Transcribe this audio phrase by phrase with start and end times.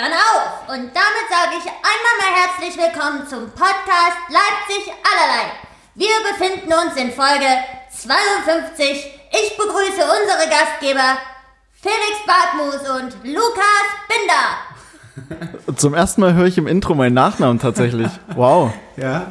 [0.00, 0.66] Dann auf!
[0.68, 5.52] Und damit sage ich einmal mal herzlich willkommen zum Podcast Leipzig allerlei.
[5.94, 7.44] Wir befinden uns in Folge
[7.90, 9.20] 52.
[9.30, 11.18] Ich begrüße unsere Gastgeber
[11.74, 15.68] Felix Bartmus und Lukas Binder.
[15.76, 18.08] Zum ersten Mal höre ich im Intro meinen Nachnamen tatsächlich.
[18.34, 18.72] Wow.
[18.96, 19.26] Ja.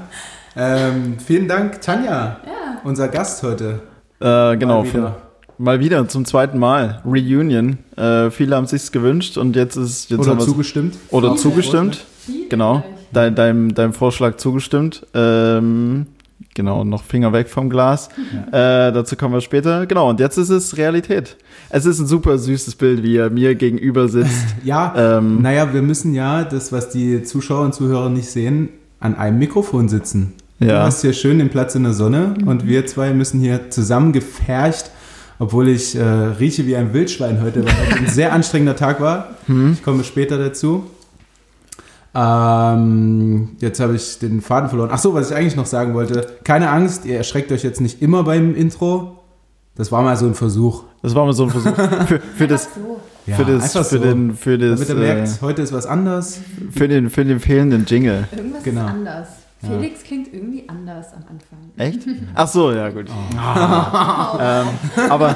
[0.56, 2.42] Ähm, vielen Dank, Tanja,
[2.84, 3.82] unser Gast heute.
[4.20, 4.84] Äh, genau.
[4.84, 5.12] Mal wieder.
[5.14, 5.29] Von,
[5.60, 7.02] mal wieder zum zweiten Mal.
[7.06, 7.78] Reunion.
[7.96, 10.96] Äh, viele haben sich's gewünscht und jetzt ist jetzt Oder zugestimmt.
[11.12, 11.42] Oder Viele.
[11.42, 12.06] zugestimmt.
[12.50, 12.84] Genau.
[13.14, 15.06] Dein, deinem, deinem Vorschlag zugestimmt.
[15.16, 16.06] Ähm,
[16.54, 18.10] genau, noch Finger weg vom Glas.
[18.48, 18.52] Äh,
[18.92, 19.86] dazu kommen wir später.
[19.88, 21.36] Genau, und jetzt ist es Realität.
[21.70, 24.30] Es ist ein super süßes Bild, wie er mir gegenüber sitzt.
[24.64, 25.42] Ja, Ähm.
[25.42, 28.70] naja, wir müssen ja das, was die Zuschauer und Zuhörer nicht sehen,
[29.00, 30.34] an einem Mikrofon sitzen.
[30.60, 30.84] Du Ja.
[30.84, 34.92] hast hier schön den Platz in der Sonne und wir zwei müssen hier zusammengefercht,
[35.40, 39.30] obwohl ich äh, rieche wie ein Wildschwein heute, weil heute ein sehr anstrengender Tag war.
[39.48, 39.74] Hm?
[39.74, 40.84] Ich komme später dazu.
[42.14, 44.90] Ähm, jetzt habe ich den Faden verloren.
[44.92, 46.28] Ach so, was ich eigentlich noch sagen wollte.
[46.44, 49.20] Keine Angst, ihr erschreckt euch jetzt nicht immer beim Intro.
[49.76, 50.84] Das war mal so ein Versuch.
[51.02, 51.74] Das war mal so ein Versuch.
[52.08, 52.68] Für, für das,
[53.26, 54.04] Ja, für das, einfach für so.
[54.04, 56.40] den, für das, Damit ihr merkt, äh, heute ist was anders.
[56.72, 58.28] für den, für den fehlenden Jingle.
[58.36, 58.82] Irgendwas Genau.
[58.86, 59.28] ist anders.
[59.62, 61.60] Felix klingt irgendwie anders am Anfang.
[61.78, 62.08] Echt?
[62.36, 63.08] Ach so, ja gut.
[63.10, 63.36] Oh.
[64.42, 64.68] ähm,
[65.10, 65.36] aber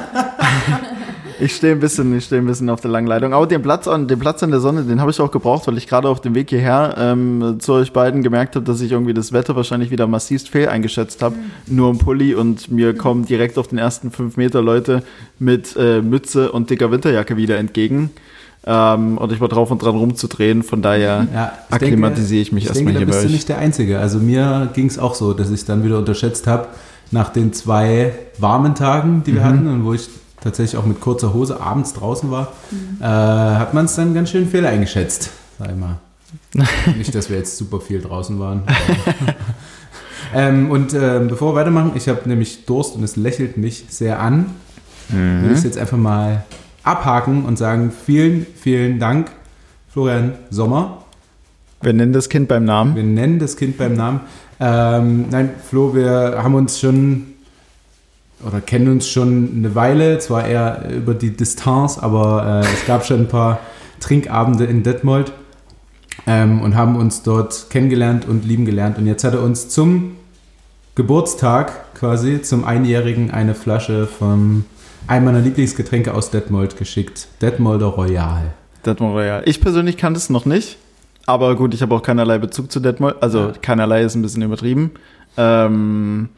[1.40, 3.34] ich stehe ein bisschen, ich stehe ein bisschen auf der langen Leitung.
[3.34, 5.76] Aber den Platz an, den Platz an der Sonne, den habe ich auch gebraucht, weil
[5.76, 9.14] ich gerade auf dem Weg hierher ähm, zu euch beiden gemerkt habe, dass ich irgendwie
[9.14, 11.36] das Wetter wahrscheinlich wieder massivst fehl eingeschätzt habe.
[11.66, 15.02] Nur im Pulli und mir kommen direkt auf den ersten fünf Meter Leute
[15.38, 18.10] mit äh, Mütze und dicker Winterjacke wieder entgegen.
[18.66, 22.64] Ähm, und ich war drauf und dran rumzudrehen, von daher Ja, ich akklimatisiere ich mich
[22.64, 23.98] ich erstmal denke, hier da bei bist du nicht der Einzige.
[23.98, 26.68] Also mir ging es auch so, dass ich dann wieder unterschätzt habe,
[27.10, 29.44] nach den zwei warmen Tagen, die wir Mhm.
[29.44, 30.08] hatten und wo ich
[30.40, 32.52] tatsächlich auch mit kurzer Hose abends draußen war,
[33.00, 35.98] äh, hat man es dann ganz schön fehl eingeschätzt, sag ich mal.
[36.96, 38.62] nicht, dass wir jetzt super viel draußen waren.
[40.34, 44.20] ähm, und ähm, bevor wir weitermachen, ich habe nämlich Durst und es lächelt mich sehr
[44.20, 44.46] an.
[45.10, 45.42] Mhm.
[45.42, 46.44] Will ich es jetzt einfach mal
[46.84, 49.30] abhaken und sagen, vielen, vielen Dank,
[49.88, 51.04] Florian Sommer.
[51.80, 52.94] Wir nennen das Kind beim Namen.
[52.94, 54.20] Wir nennen das Kind beim Namen.
[54.60, 57.34] Ähm, nein, Flo, wir haben uns schon
[58.46, 63.04] oder kennen uns schon eine Weile, zwar eher über die Distanz, aber äh, es gab
[63.04, 63.60] schon ein paar
[64.00, 65.32] Trinkabende in Detmold
[66.26, 68.98] ähm, und haben uns dort kennengelernt und lieben gelernt.
[68.98, 70.16] Und jetzt hat er uns zum
[70.94, 74.64] Geburtstag quasi, zum Einjährigen, eine Flasche von
[75.06, 77.28] einem meiner Lieblingsgetränke aus Detmold geschickt.
[77.42, 78.54] Detmolder Royal.
[78.84, 79.42] Detmold Royal.
[79.46, 80.76] Ich persönlich kannte es noch nicht,
[81.26, 83.22] aber gut, ich habe auch keinerlei Bezug zu Detmold.
[83.22, 83.52] Also Ja.
[83.60, 84.92] keinerlei ist ein bisschen übertrieben.
[85.36, 86.28] Ähm,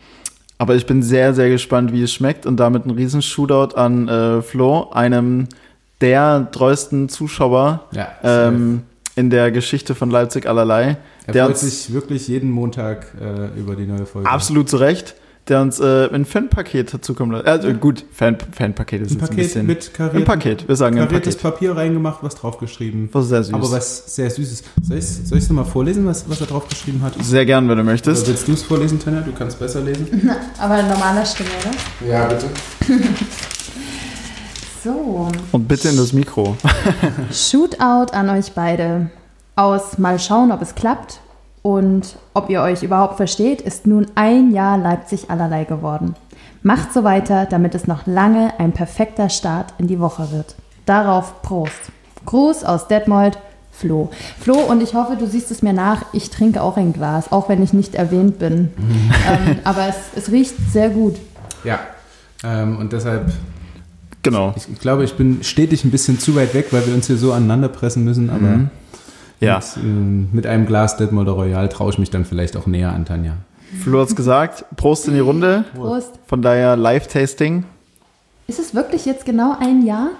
[0.59, 4.09] aber ich bin sehr, sehr gespannt, wie es schmeckt und damit ein riesen Shootout an
[4.09, 5.49] äh, Flo, einem
[6.01, 8.83] der treuesten Zuschauer Ja, ähm,
[9.17, 10.97] in der Geschichte von Leipzig allerlei.
[11.27, 14.29] er der freut sich wirklich jeden Montag äh, über die neue Folge.
[14.29, 15.15] absolut zu Recht,
[15.49, 17.47] der uns äh, ein Fanpaket hat zukommen lassen.
[17.47, 19.67] Also gut, Fan, Fanpaket ist Ein jetzt ein Paket bisschen.
[19.67, 21.53] mit ein kariertem, Paket, wir sagen ein kariertes Paket.
[21.55, 23.09] Papier reingemacht, was draufgeschrieben.
[23.13, 23.55] Was sehr süß.
[23.55, 24.65] Aber was sehr süßes.
[24.83, 27.15] Soll ich es soll ich's nochmal vorlesen, was, was er draufgeschrieben hat?
[27.23, 28.27] sehr gern, wenn du Oder möchtest.
[28.27, 29.21] willst du es vorlesen, Tanja?
[29.21, 30.31] Du kannst besser lesen.
[30.59, 32.09] Aber in normaler Stimme, oder?
[32.09, 32.47] Ja, bitte.
[34.85, 35.29] So.
[35.51, 36.57] Und bitte in das Mikro.
[37.33, 39.11] Shootout an euch beide.
[39.57, 41.21] Aus mal schauen, ob es klappt
[41.67, 46.15] und ob ihr euch überhaupt versteht, ist nun ein Jahr Leipzig allerlei geworden.
[46.63, 50.55] Macht so weiter, damit es noch lange ein perfekter Start in die Woche wird.
[50.85, 51.91] Darauf Prost.
[52.25, 53.39] Gruß aus Detmold,
[53.73, 54.11] Flo.
[54.39, 57.49] Flo, und ich hoffe, du siehst es mir nach, ich trinke auch ein Glas, auch
[57.49, 58.71] wenn ich nicht erwähnt bin.
[59.29, 61.17] ähm, aber es, es riecht sehr gut.
[61.65, 61.81] Ja.
[62.45, 63.33] Ähm, und deshalb,
[64.23, 64.55] Genau.
[64.57, 67.17] ich, ich glaube, ich bin stetig ein bisschen zu weit weg, weil wir uns hier
[67.17, 68.31] so aneinander pressen müssen.
[68.31, 68.71] Aber Mhm.
[69.41, 69.57] Ja.
[69.57, 73.05] mit, ähm, mit einem Glas Detmolder Royal traue ich mich dann vielleicht auch näher an
[73.05, 73.33] Tanja.
[73.83, 74.65] Flo hat's gesagt.
[74.77, 75.65] Prost in die Runde.
[75.75, 76.13] Prost.
[76.27, 77.65] Von daher Live-Tasting.
[78.47, 80.11] Ist es wirklich jetzt genau ein Jahr?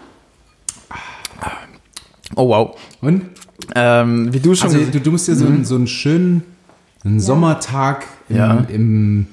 [2.35, 2.77] Oh wow.
[3.01, 3.23] Und?
[3.75, 6.43] Ähm, wie du schon Also, gesagt du, du musst dir so, einen, so einen schönen
[7.05, 8.55] einen Sommertag im, Ja.
[8.69, 9.27] im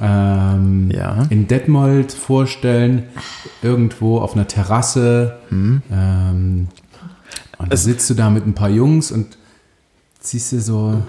[0.00, 1.26] ähm, Ja.
[1.30, 3.04] in Detmold vorstellen,
[3.60, 5.38] irgendwo auf einer Terrasse.
[5.50, 6.68] Ähm,
[7.62, 9.38] und da Es- sitzt du da mit ein paar Jungs und
[10.20, 11.02] ziehst dir so,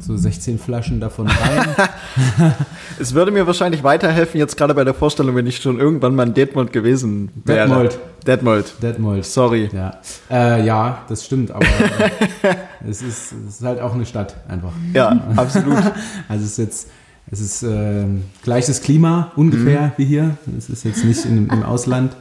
[0.00, 1.66] so 16 Flaschen davon rein.
[2.98, 6.26] Es würde mir wahrscheinlich weiterhelfen, jetzt gerade bei der Vorstellung, wenn ich schon irgendwann mal
[6.28, 7.66] in Detmold gewesen wäre.
[7.66, 7.98] Detmold.
[8.26, 8.74] Detmold.
[8.82, 9.24] Detmold.
[9.24, 9.70] Sorry.
[9.72, 9.98] Ja.
[10.30, 12.54] Äh, ja, das stimmt, aber äh,
[12.88, 14.72] es, ist, es ist halt auch eine Stadt einfach.
[14.92, 15.78] Ja, absolut.
[16.28, 16.88] Also es ist jetzt,
[17.30, 18.04] es ist äh,
[18.42, 20.36] gleiches Klima ungefähr wie hier.
[20.58, 22.14] Es ist jetzt nicht in, im Ausland.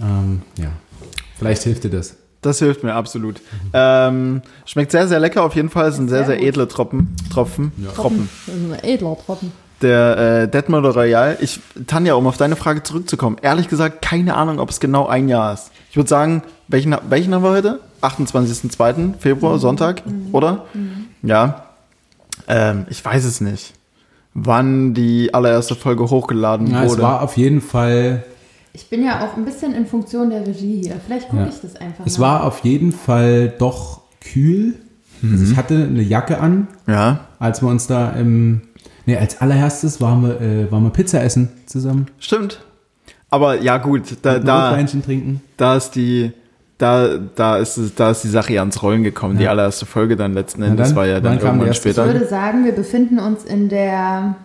[0.00, 0.68] Ähm, ja,
[1.38, 2.14] vielleicht hilft dir das.
[2.40, 3.40] Das hilft mir absolut.
[3.72, 5.90] Ähm, schmeckt sehr, sehr lecker auf jeden Fall.
[5.92, 7.16] Sind sehr, Sehr sehr edle Tropfen.
[7.32, 7.72] Tropfen.
[7.96, 8.28] Tropfen.
[8.46, 9.52] Das ist ein edler Tropfen.
[9.82, 11.36] Der äh, Detmolder Royal.
[11.40, 13.36] Ich, Tanja, um auf deine Frage zurückzukommen.
[13.42, 15.70] Ehrlich gesagt, keine Ahnung, ob es genau ein Jahr ist.
[15.90, 17.80] Ich würde sagen, welchen, welchen haben wir heute?
[18.02, 19.18] 28.02.
[19.18, 20.02] Februar, Sonntag,
[20.32, 20.64] oder?
[21.22, 21.64] Ja.
[22.46, 23.74] Ähm, ich weiß es nicht.
[24.34, 27.02] Wann die allererste Folge hochgeladen Ja, es wurde.
[27.02, 28.24] war auf jeden Fall,
[28.72, 30.96] Ich bin ja auch ein bisschen in Funktion der Regie hier.
[31.04, 31.48] Vielleicht gucke Ja.
[31.48, 32.26] ich das einfach es mal.
[32.26, 34.74] war auf jeden Fall doch kühl.
[35.22, 38.60] Also ich hatte eine Jacke an, ja, als wir uns da im,
[39.04, 42.06] nee, als allererstes waren wir, äh, waren wir Pizza essen zusammen.
[42.20, 42.60] stimmt.
[43.30, 45.40] Aber ja, gut, da, Ein da, trinken.
[45.56, 46.32] da ist die.
[46.78, 49.36] Da, da, ist, es- da ist die Sache ja ans Rollen gekommen.
[49.36, 49.50] Die Ja.
[49.50, 52.06] allererste Folge dann letzten Endes dann, war ja dann die irgendwann erste Ich später.
[52.12, 54.36] würde sagen, wir befinden uns in der,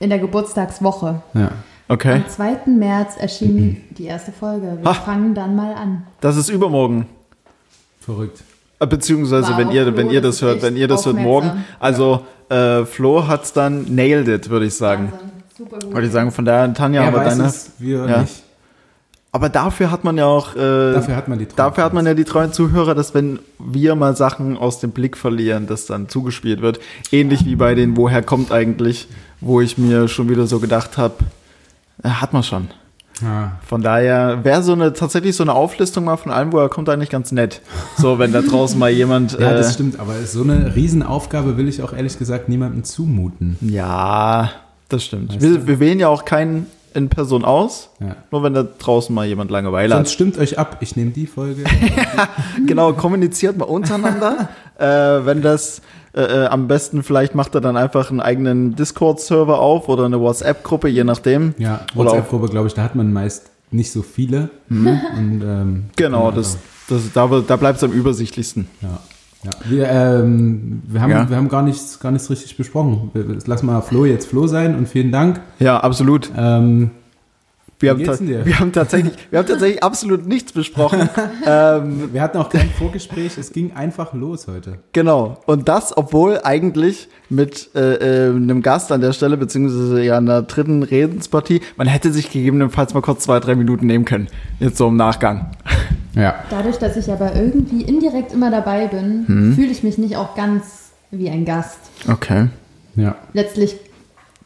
[0.00, 1.22] in der Geburtstagswoche.
[1.34, 1.52] Ja.
[1.88, 2.14] Okay.
[2.16, 2.56] Am 2.
[2.66, 4.78] März erschien die erste Folge.
[4.82, 4.94] Wir Ha.
[4.94, 6.02] fangen dann mal an.
[6.20, 7.06] Das ist übermorgen.
[8.00, 8.42] Verrückt.
[8.80, 11.64] Äh, Beziehungsweise, wenn ihr, Flo, wenn ihr das hört, wenn ihr das hört morgen.
[11.80, 15.10] Also, äh, Flo hat's dann nailed it, würde ich sagen.
[15.12, 15.28] Wahnsinn.
[15.56, 15.92] Super gut.
[15.94, 17.48] Würde ich sagen, von daher, Tanja, Er aber weiß deine.
[17.48, 18.20] es, wir Ja.
[18.22, 18.42] nicht.
[19.32, 21.56] Aber dafür hat man ja auch, äh, Dafür hat man die Treue.
[21.56, 25.16] dafür hat man ja die treuen Zuhörer, dass wenn wir mal Sachen aus dem Blick
[25.16, 26.80] verlieren, das dann zugespielt wird.
[27.12, 29.06] Ähnlich wie bei den Woher kommt eigentlich,
[29.40, 31.14] wo ich mir schon wieder so gedacht habe,
[32.02, 32.68] hat man schon.
[33.22, 33.58] Ja.
[33.66, 37.10] Von daher wäre so eine tatsächlich so eine Auflistung mal von allem, woher kommt eigentlich
[37.10, 37.62] ganz nett.
[37.96, 39.32] So, wenn da draußen mal jemand.
[39.38, 43.56] ja, das äh, stimmt, aber so eine Riesenaufgabe will ich auch ehrlich gesagt niemandem zumuten.
[43.60, 44.52] Ja,
[44.88, 45.34] das stimmt.
[45.34, 46.66] Weißt Wir, wir wählen ja auch keinen
[46.98, 48.16] in Person aus, Ja.
[48.30, 50.12] nur wenn da draußen mal jemand Langeweile Sonst hat.
[50.12, 51.64] stimmt euch ab, ich nehme die Folge.
[52.66, 54.48] Genau, kommuniziert mal untereinander.
[54.78, 54.84] äh,
[55.24, 55.80] wenn das
[56.14, 60.20] äh, äh, am besten, vielleicht macht er dann einfach einen eigenen Discord-Server auf oder eine
[60.20, 61.54] WhatsApp-Gruppe, je nachdem.
[61.58, 64.50] Ja, WhatsApp-Gruppe, glaube ich, da hat man meist nicht so viele.
[64.70, 65.00] Und,
[65.44, 66.58] ähm, Genau, ja, das,
[66.88, 68.68] das, da, da bleibt es am übersichtlichsten.
[68.82, 69.00] Ja.
[69.48, 69.70] Ja.
[69.70, 71.28] Wir, ähm, wir, haben, Ja.
[71.30, 73.10] wir haben gar nichts, gar nichts richtig besprochen.
[73.46, 75.40] Lass mal Flo jetzt Flo sein und vielen Dank.
[75.58, 76.30] Ja, absolut.
[76.36, 76.90] Ähm,
[77.80, 81.08] Wir, haben, wir, haben tatsächlich, wir haben tatsächlich absolut nichts besprochen.
[81.46, 84.78] ähm, wir hatten auch kein Vorgespräch, es ging einfach los heute.
[84.92, 85.38] Genau.
[85.46, 90.42] Und das, obwohl eigentlich mit äh, äh, einem Gast an der Stelle, beziehungsweise ja einer
[90.42, 94.26] dritten Redenspartie, man hätte sich gegebenenfalls mal kurz zwei, drei Minuten nehmen können.
[94.58, 95.52] Jetzt so im Nachgang.
[96.18, 96.34] Ja.
[96.50, 99.54] Dadurch, dass ich aber irgendwie indirekt immer dabei bin, Hm.
[99.54, 101.78] fühle ich mich nicht auch ganz wie ein Gast.
[102.10, 102.48] Okay.
[102.96, 103.14] ja.
[103.32, 103.76] Letztlich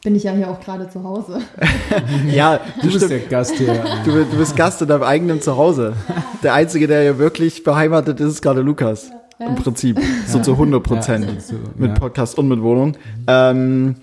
[0.04, 1.38] bin ich ja hier auch gerade zu Hause.
[2.30, 3.82] Ja, Du bist der Gast hier.
[4.04, 5.94] Du, du bist Gast in deinem eigenen Zuhause.
[6.42, 9.10] Der Einzige, der ja wirklich beheimatet ist, ist gerade Lukas.
[9.38, 9.98] Im Prinzip.
[10.26, 11.24] So zu 100 Prozent.
[11.26, 11.98] Ja, so, mit ja.
[11.98, 12.96] Podcast und mit Wohnung.
[13.26, 13.96] Ähm,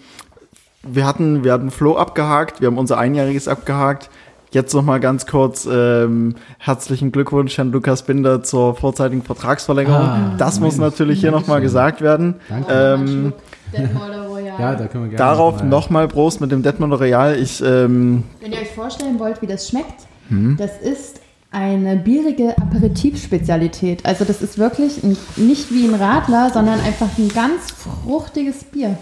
[0.83, 4.09] wir, hatten, wir hatten Flo abgehakt, wir haben unser Einjähriges abgehakt.
[4.51, 10.01] Jetzt noch mal ganz kurz ähm, herzlichen Glückwunsch Herrn Lukas Binder zur vorzeitigen Vertragsverlängerung.
[10.01, 12.35] Ah, das muss Mensch, natürlich hier noch mal gesagt werden.
[12.49, 12.73] Danke.
[12.73, 13.33] Ähm,
[13.71, 15.17] ja, da können wir gerne.
[15.17, 17.35] darauf mal- noch mal Prost mit dem Detmold Royal.
[17.37, 20.57] Ich ähm, Wenn ihr euch vorstellen wollt, wie das schmeckt, Hm?
[20.57, 24.05] das ist eine bierige Aperitivspezialität.
[24.05, 28.97] Also das ist wirklich ein, nicht wie ein Radler, sondern einfach ein ganz fruchtiges Bier.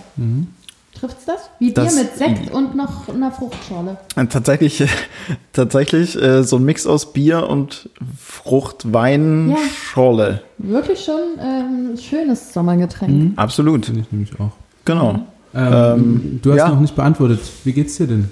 [1.00, 1.50] Trifft's das?
[1.60, 3.98] Wie Bier Das- mit Sekt und noch einer Fruchtschorle.
[4.30, 4.84] tatsächlich,
[5.54, 7.90] tatsächlich äh, so ein Mix aus Bier und
[8.20, 9.56] Frucht, Wein, Ja.
[9.92, 10.42] Schorle.
[10.58, 13.12] Wirklich schon ähm, ein schönes Sommergetränk.
[13.12, 13.34] Mhm.
[13.36, 13.86] Absolut.
[13.86, 14.52] Finde ich nämlich auch.
[14.86, 15.20] Genau.
[15.56, 16.70] Ähm, Ähm, du hast ja.
[16.70, 17.40] noch nicht beantwortet.
[17.64, 18.30] Wie geht's dir denn?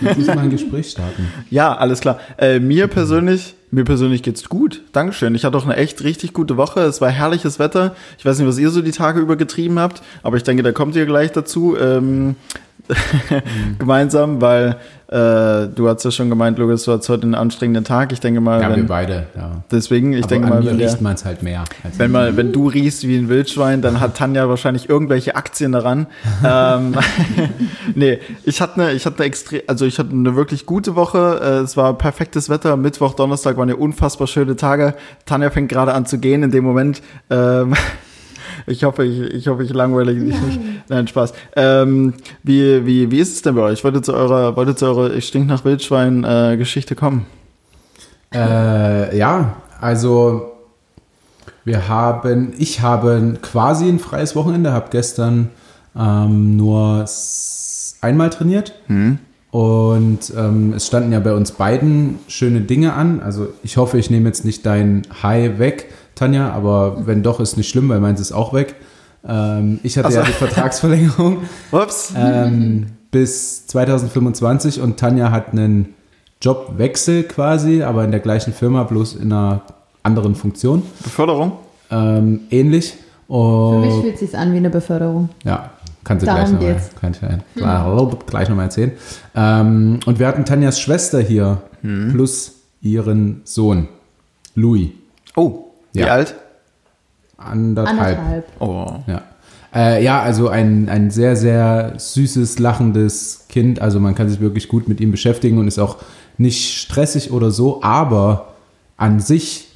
[0.00, 1.26] Jetzt müssen wir mal ein Gespräch starten.
[1.50, 2.18] Ja, alles klar.
[2.38, 4.82] Äh, mir persönlich, mir persönlich geht's gut.
[4.92, 5.34] Dankeschön.
[5.34, 6.80] Ich hatte auch eine echt richtig gute Woche.
[6.80, 7.94] Es war herrliches Wetter.
[8.18, 10.72] Ich weiß nicht, was ihr so die Tage über getrieben habt, aber ich denke, da
[10.72, 11.76] kommt ihr gleich dazu.
[11.76, 12.36] Ähm,
[13.78, 14.76] gemeinsam, weil
[15.08, 18.12] äh, du hast ja schon gemeint, Lukas, du hast heute einen anstrengenden Tag.
[18.12, 19.26] Ich denke mal, Ja, wir wenn, beide.
[19.34, 19.62] Ja.
[19.70, 21.64] deswegen, ich Aber denke an mal, wenn, riecht man es halt mehr.
[21.96, 26.06] Wenn, mal, wenn du riechst wie ein Wildschwein, dann hat Tanja wahrscheinlich irgendwelche Aktien daran.
[26.44, 26.94] ähm,
[27.94, 31.40] nee, ich hatte eine, ich hatte eine extrem, also ich hatte eine wirklich gute Woche.
[31.42, 32.76] Äh, Es war perfektes Wetter.
[32.76, 34.94] Mittwoch, Donnerstag waren ja unfassbar schöne Tage.
[35.24, 37.00] Tanja fängt gerade an zu gehen in dem Moment.
[37.30, 37.74] Ähm,
[38.68, 40.60] ich hoffe, ich, ich hoffe, ich langweile dich nicht.
[40.88, 41.32] Nein, Spaß.
[41.56, 43.82] Ähm, wie, wie, wie ist es denn bei euch?
[43.84, 47.26] Wollt ihr zu eurer, wollt ihr zu eurer Ich stink nach Wildschwein äh, Geschichte kommen?
[48.32, 50.52] Äh, ja, also
[51.64, 55.50] wir haben, ich habe quasi ein freies Wochenende, habe gestern
[55.96, 57.04] ähm, nur
[58.00, 58.74] einmal trainiert
[59.50, 63.20] und ähm, es standen ja bei uns beiden schöne Dinge an.
[63.20, 67.56] Also ich hoffe, ich nehme jetzt nicht dein High weg, Tanja, aber wenn doch, ist
[67.56, 68.74] nicht schlimm, weil meins ist auch weg.
[69.26, 70.18] Ähm, ich hatte Ach so.
[70.18, 71.38] ja die Vertragsverlängerung
[71.72, 72.12] Ups.
[72.16, 75.94] ähm, bis 2025 und Tanja hat einen
[76.42, 79.62] Jobwechsel quasi, aber in der gleichen Firma, bloß in einer
[80.02, 80.82] anderen Funktion.
[81.02, 81.52] Beförderung?
[81.90, 82.94] Ähm, ähnlich.
[83.26, 85.28] Für Und mich fühlt es sich an wie eine Beförderung.
[85.44, 85.70] Ja,
[86.04, 88.92] kannst du gleich nochmal kann ich, gleich noch mal erzählen.
[89.34, 91.62] Ähm, und wir hatten Tanjas Schwester hier
[92.10, 93.88] plus ihren Sohn,
[94.54, 94.90] Louis.
[95.36, 96.06] Oh, wie Ja.
[96.08, 96.34] alt?
[97.36, 98.18] Anderthalb.
[98.18, 98.46] Anderthalb.
[98.60, 98.86] Oh.
[99.06, 99.22] Ja.
[99.74, 103.80] Äh, ja, also ein, ein sehr, sehr süßes, lachendes Kind.
[103.80, 105.98] Also man kann sich wirklich gut mit ihm beschäftigen und ist auch
[106.38, 107.82] nicht stressig oder so.
[107.82, 108.54] Aber
[108.96, 109.68] an sich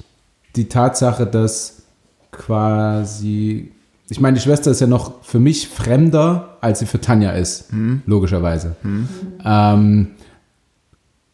[0.55, 1.83] die Tatsache, dass
[2.31, 3.71] quasi,
[4.09, 7.69] ich meine, die Schwester ist ja noch für mich fremder, als sie für Tanja ist,
[8.05, 8.75] logischerweise.
[9.45, 10.07] Ähm,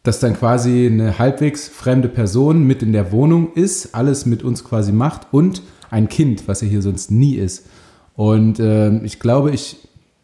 [0.02, 4.64] dass dann quasi eine halbwegs fremde Person mit in der Wohnung ist, alles mit uns
[4.64, 7.66] quasi macht und ein Kind, was ja hier sonst nie ist.
[8.14, 9.76] Und ähm, ich glaube, ich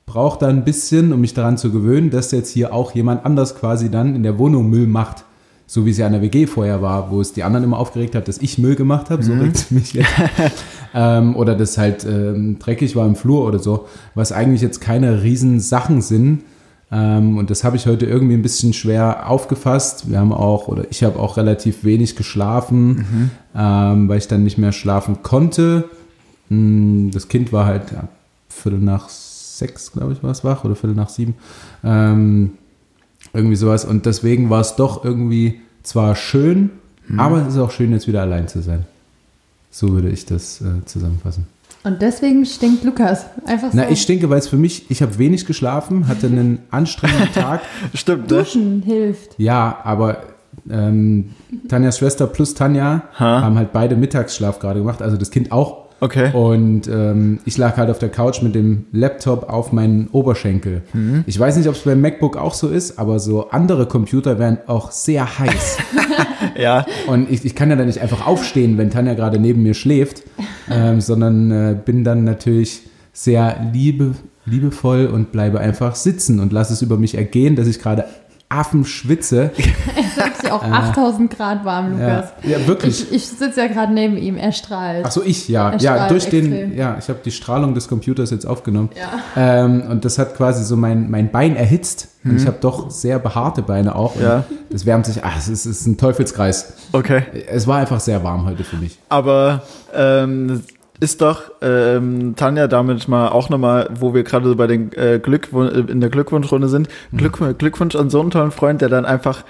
[0.06, 3.56] brauche da ein bisschen, um mich daran zu gewöhnen, dass jetzt hier auch jemand anders
[3.56, 5.24] quasi dann in der Wohnung Müll macht.
[5.68, 8.14] So wie es ja an der WG vorher war, wo es die anderen immer aufgeregt
[8.14, 10.06] hat, dass ich Müll gemacht habe, so regt es mich jetzt.
[10.94, 15.24] ähm, oder dass halt ähm, dreckig war im Flur oder so, was eigentlich jetzt keine
[15.24, 16.44] riesen Sachen sind.
[16.92, 20.08] Ähm, und das habe ich heute irgendwie ein bisschen schwer aufgefasst.
[20.08, 24.56] Wir haben auch, oder ich habe auch relativ wenig geschlafen, ähm, weil ich dann nicht
[24.58, 25.84] mehr schlafen konnte.
[26.48, 28.08] Mm, Das Kind war halt ja,
[28.48, 31.34] Viertel nach sechs, glaube ich, war es wach, oder Viertel nach sieben.
[31.82, 32.52] Ähm,
[33.32, 33.84] irgendwie sowas.
[33.84, 36.70] Und deswegen war es doch irgendwie zwar schön,
[37.18, 38.84] aber es ist auch schön, jetzt wieder allein zu sein.
[39.70, 41.46] So würde ich das äh, zusammenfassen.
[41.86, 43.26] Und deswegen stinkt Lukas.
[43.46, 43.76] Einfach so.
[43.76, 47.60] Na, ich stinke, weil es für mich, ich habe wenig geschlafen, hatte einen anstrengenden Tag.
[47.94, 48.38] Stimmt, ne?
[48.38, 49.38] Duschen hilft.
[49.38, 50.24] Ja, aber
[50.68, 51.30] ähm,
[51.68, 53.40] Tanjas Schwester plus Tanja Ha.
[53.42, 55.85] haben halt beide Mittagsschlaf gerade gemacht, also das Kind auch.
[56.00, 56.30] Okay.
[56.32, 60.82] Und ähm, ich lag halt auf der Couch mit dem Laptop auf meinen Oberschenkel.
[61.26, 64.58] Ich weiß nicht, ob es beim MacBook auch so ist, aber so andere Computer werden
[64.66, 65.78] auch sehr heiß.
[66.58, 66.86] Ja.
[67.06, 70.22] Und ich, ich kann ja dann nicht einfach aufstehen, wenn Tanja gerade neben mir schläft,
[70.70, 74.14] ähm, sondern äh, bin dann natürlich sehr liebe,
[74.46, 78.06] liebevoll und bleibe einfach sitzen und lasse es über mich ergehen, dass ich gerade
[78.48, 79.50] Affen schwitze.
[80.36, 82.30] Wirklich auch 8000 Grad warm, Ja, Lukas.
[82.42, 83.02] ja wirklich.
[83.10, 85.04] Ich, ich sitze ja gerade neben ihm, er strahlt.
[85.06, 85.70] Ach so, ich, ja.
[85.70, 86.76] Er Ja, durch den, extrem.
[86.76, 88.90] ja, ich habe die Strahlung des Computers jetzt aufgenommen.
[88.96, 89.64] Ja.
[89.64, 92.08] Ähm, und das hat quasi so mein, mein Bein erhitzt.
[92.24, 94.20] Und ich habe doch sehr behaarte Beine auch.
[94.20, 94.42] Ja.
[94.70, 96.72] Das wärmt sich, ach, es ist, ist ein Teufelskreis.
[96.90, 97.22] Okay.
[97.48, 98.98] Es war einfach sehr warm heute für mich.
[99.08, 99.62] Aber
[99.94, 100.64] ähm,
[100.98, 105.20] ist doch ähm, Tanja damit mal auch nochmal, wo wir gerade so bei den äh,
[105.22, 109.44] Glückwun in der Glückwunschrunde sind, Glück Glückwunsch an so einen tollen Freund, der dann einfach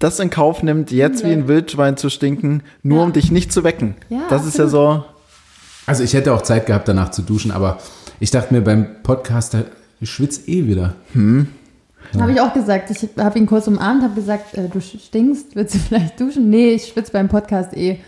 [0.00, 3.04] das in Kauf nimmt, jetzt wie ein Wildschwein zu stinken, nur Ja.
[3.04, 3.94] um dich nicht zu wecken.
[4.08, 5.04] Ja, das ist ja so.
[5.86, 7.78] Also ich hätte auch Zeit gehabt, danach zu duschen, aber
[8.18, 9.62] ich dachte mir beim Podcast, da-
[10.00, 10.94] ich schwitze eh wieder.
[12.18, 12.90] Habe ich auch gesagt.
[12.90, 16.50] Ich habe ihn kurz umarmt, habe gesagt, äh, du stinkst, willst du vielleicht duschen?
[16.50, 17.98] Nee, ich schwitze beim Podcast eh.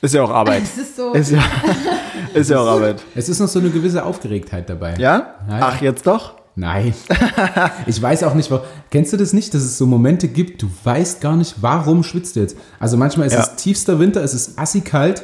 [0.00, 0.62] Ist ja auch Arbeit.
[0.64, 1.12] Es ist so.
[1.12, 1.42] ist ja,
[2.34, 3.02] ist ja auch Arbeit.
[3.14, 4.94] Es ist noch so eine gewisse Aufgeregtheit dabei.
[4.96, 5.34] Ja?
[5.48, 5.60] Ja, ja.
[5.60, 6.34] Ach, jetzt doch?
[6.54, 6.92] Nein.
[7.86, 8.66] ich weiß auch nicht, warum.
[8.90, 12.36] Kennst du das nicht, dass es so Momente gibt, du weißt gar nicht, warum schwitzt
[12.36, 12.56] du jetzt?
[12.78, 13.40] Also manchmal ist Ja.
[13.40, 15.22] es tiefster Winter, es ist assi kalt,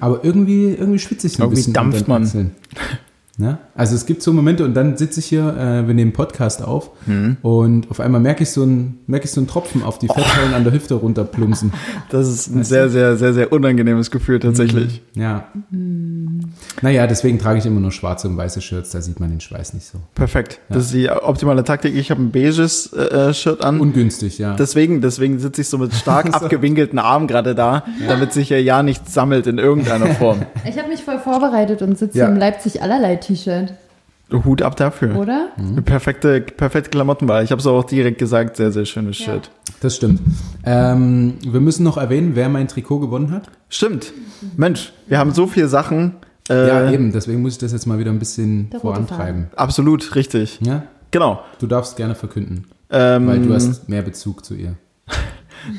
[0.00, 1.72] aber irgendwie, irgendwie schwitze ich so ein Irgendwie bisschen.
[1.74, 2.50] dampft unter den man.
[3.38, 3.58] Ja?
[3.74, 6.90] Also es gibt so Momente und dann sitze ich hier, äh, wir nehmen Podcast auf
[7.42, 10.52] und auf einmal merke ich so einen, merke ich so einen Tropfen auf die Fettsäulen
[10.54, 11.72] an der Hüfte runterplumpsen.
[12.10, 15.02] Das ist ein sehr, sehr, sehr, sehr unangenehmes Gefühl tatsächlich.
[15.14, 15.46] Ja.
[16.82, 19.72] Naja, deswegen trage ich immer nur schwarze und weiße Shirts, da sieht man den Schweiß
[19.74, 19.98] nicht so.
[20.14, 20.60] Perfekt.
[20.68, 21.94] Das ist die optimale Taktik.
[21.96, 23.80] Ich habe ein beiges äh, Shirt an.
[23.80, 24.54] Ungünstig, ja.
[24.56, 28.82] Deswegen, deswegen sitze ich so mit stark abgewinkelten Armen gerade da, damit sich ja ja
[28.82, 30.42] nichts sammelt in irgendeiner Form.
[30.68, 32.28] Ich habe mich voll vorbereitet und sitze Ja.
[32.28, 33.72] im Leipzig allerlei T-Shirt,
[34.32, 35.16] Hut ab dafür.
[35.16, 35.48] oder?
[35.84, 37.44] Perfekte, perfekte Klamottenwahl.
[37.44, 39.26] Ich habe es auch direkt gesagt, sehr, sehr schönes Ja.
[39.26, 39.50] Shirt.
[39.80, 40.20] Das stimmt.
[40.64, 43.50] Ähm, wir müssen noch erwähnen, wer mein Trikot gewonnen hat.
[43.68, 44.12] Stimmt.
[44.56, 46.14] Mensch, wir haben so viele Sachen.
[46.48, 47.12] Äh, ja, eben.
[47.12, 49.48] Deswegen muss ich das jetzt mal wieder ein bisschen vorantreiben.
[49.54, 50.58] Absolut, richtig.
[50.62, 50.84] Ja?
[51.10, 51.40] Genau.
[51.58, 54.74] Du darfst gerne verkünden, Ähm, weil du hast mehr Bezug zu ihr.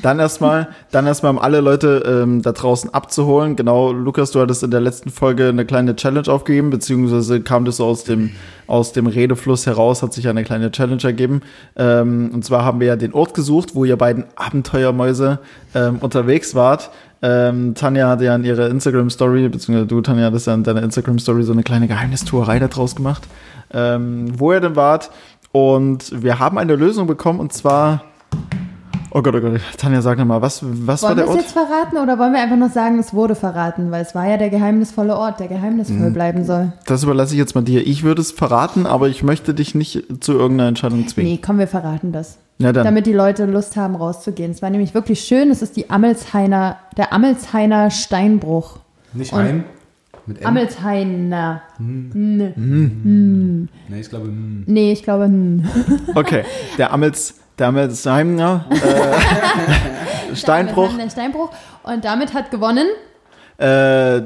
[0.02, 3.56] Dann erstmal, dann erstmal, um alle Leute ähm, da draußen abzuholen.
[3.56, 7.78] Genau, Lukas, du hattest in der letzten Folge eine kleine Challenge aufgegeben, beziehungsweise kam das
[7.78, 8.30] so aus dem,
[8.66, 11.42] aus dem Redefluss heraus, hat sich eine kleine Challenge ergeben.
[11.76, 15.38] Ähm, und zwar haben wir ja den Ort gesucht, wo ihr beiden Abenteuermäuse
[15.74, 16.90] ähm, unterwegs wart.
[17.22, 21.42] Ähm, Tanja hatte ja in ihrer Instagram-Story, beziehungsweise du, Tanja, hattest ja in deiner Instagram-Story
[21.42, 23.22] so eine kleine Geheimnistuerei da draus gemacht,
[23.72, 25.10] ähm, wo ihr denn wart.
[25.50, 28.04] Und wir haben eine Lösung bekommen, und zwar
[29.16, 31.40] Oh Gott, oh Gott, Tanja, sag nochmal, was, was war Wollen wir der es Ort?
[31.42, 33.92] jetzt verraten oder wollen wir einfach noch sagen, es wurde verraten?
[33.92, 36.12] Weil es war ja der geheimnisvolle Ort, der geheimnisvoll Mhm.
[36.14, 36.72] bleiben soll.
[36.86, 37.86] Das überlasse ich jetzt mal dir.
[37.86, 41.30] Ich würde es verraten, aber ich möchte dich nicht zu irgendeiner Entscheidung zwingen.
[41.30, 42.38] Nee, komm, wir verraten das.
[42.58, 42.84] Ja, dann.
[42.84, 44.50] damit die Leute Lust haben, rauszugehen.
[44.50, 45.50] Es war nämlich wirklich schön.
[45.50, 48.78] Es ist die Amelshainer, der Amelshainer Steinbruch.
[49.12, 49.64] Nicht Und- ein,
[50.26, 50.46] mit N.
[50.46, 51.62] Amelshainer.
[51.78, 53.68] N.
[53.88, 54.64] Nee, ich glaube, hm.
[54.66, 55.68] Nee, ich glaube, n.
[56.14, 56.42] Okay,
[56.78, 61.50] der Amels, der Amelsheimer äh, Steinbruch, Der Steinbruch.
[61.82, 62.86] Und damit hat gewonnen.
[63.58, 64.20] äh,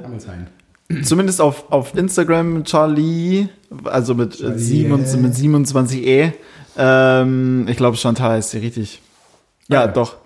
[1.03, 3.49] zumindest auf, auf Instagram Charlie,
[3.85, 6.33] also mit, äh, Charlie, sieben- mit 27e.
[6.79, 9.03] Ähm, ich glaube, Chantal heißt sie richtig.
[9.69, 9.89] Ja, Ah, ja.
[9.89, 10.17] doch.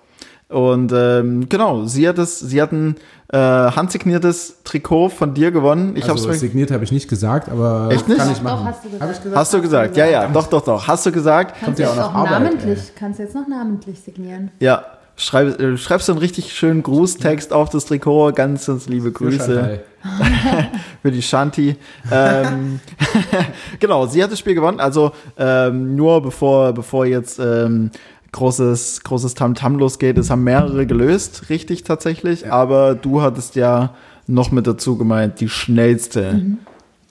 [0.48, 2.96] Und ähm, genau, sie hat es, sie hat ein
[3.32, 5.96] äh, handsigniertes Trikot von dir gewonnen.
[5.96, 8.18] Ich also hab's signiert habe ich nicht gesagt, aber Echt nicht?
[8.18, 8.66] kann ich Doch, machen.
[8.66, 9.02] hast du gesagt.
[9.02, 9.36] Hab ich gesagt?
[9.36, 9.96] Hast du gesagt?
[9.96, 10.86] Ja, ja, doch, doch, doch.
[10.86, 11.56] Hast du gesagt?
[11.58, 12.92] Kannst du ja jetzt auch noch Arbeit, namentlich, ey.
[12.98, 14.50] kannst du jetzt noch namentlich signieren.
[14.60, 14.84] Ja.
[15.14, 18.32] Schreib, äh, schreibst du einen richtig schönen Grußtext auf das Trikot.
[18.32, 19.80] Ganz, ganz liebe Grüße.
[21.02, 21.76] Für die Shanti.
[22.10, 22.80] ähm,
[23.78, 24.80] genau, sie hat das Spiel gewonnen.
[24.80, 27.90] Also ähm, nur bevor, bevor jetzt ähm,
[28.32, 32.50] großes, großes Tamtam losgeht, es haben mehrere gelöst, richtig tatsächlich.
[32.50, 33.90] Aber du hattest ja
[34.26, 36.40] noch mit dazu gemeint, die schnellste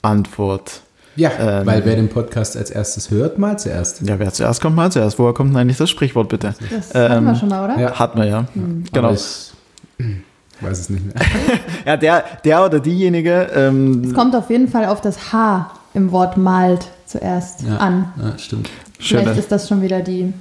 [0.02, 0.80] Antwort.
[1.14, 1.66] Ja, Ähm.
[1.66, 4.00] weil wer den Podcast als erstes hört, mal zuerst.
[4.02, 5.18] Ja, wer zuerst kommt, mal zuerst.
[5.18, 6.54] Woher kommt denn eigentlich das Sprichwort bitte?
[6.70, 7.78] Das Ähm, hatten wir schon mal, oder?
[7.80, 7.98] ja.
[7.98, 8.46] Hat man ja.
[8.54, 9.08] Genau.
[9.08, 9.52] Aber ich
[10.62, 11.14] weiß es nicht mehr.
[11.86, 16.12] Ja, der, der oder diejenige, ähm, Es kommt auf jeden Fall auf das H im
[16.12, 17.76] Wort malt zuerst Ja.
[17.76, 18.10] an.
[18.20, 18.70] Ja, stimmt.
[18.98, 20.32] Vielleicht schöne, ist das schon wieder die,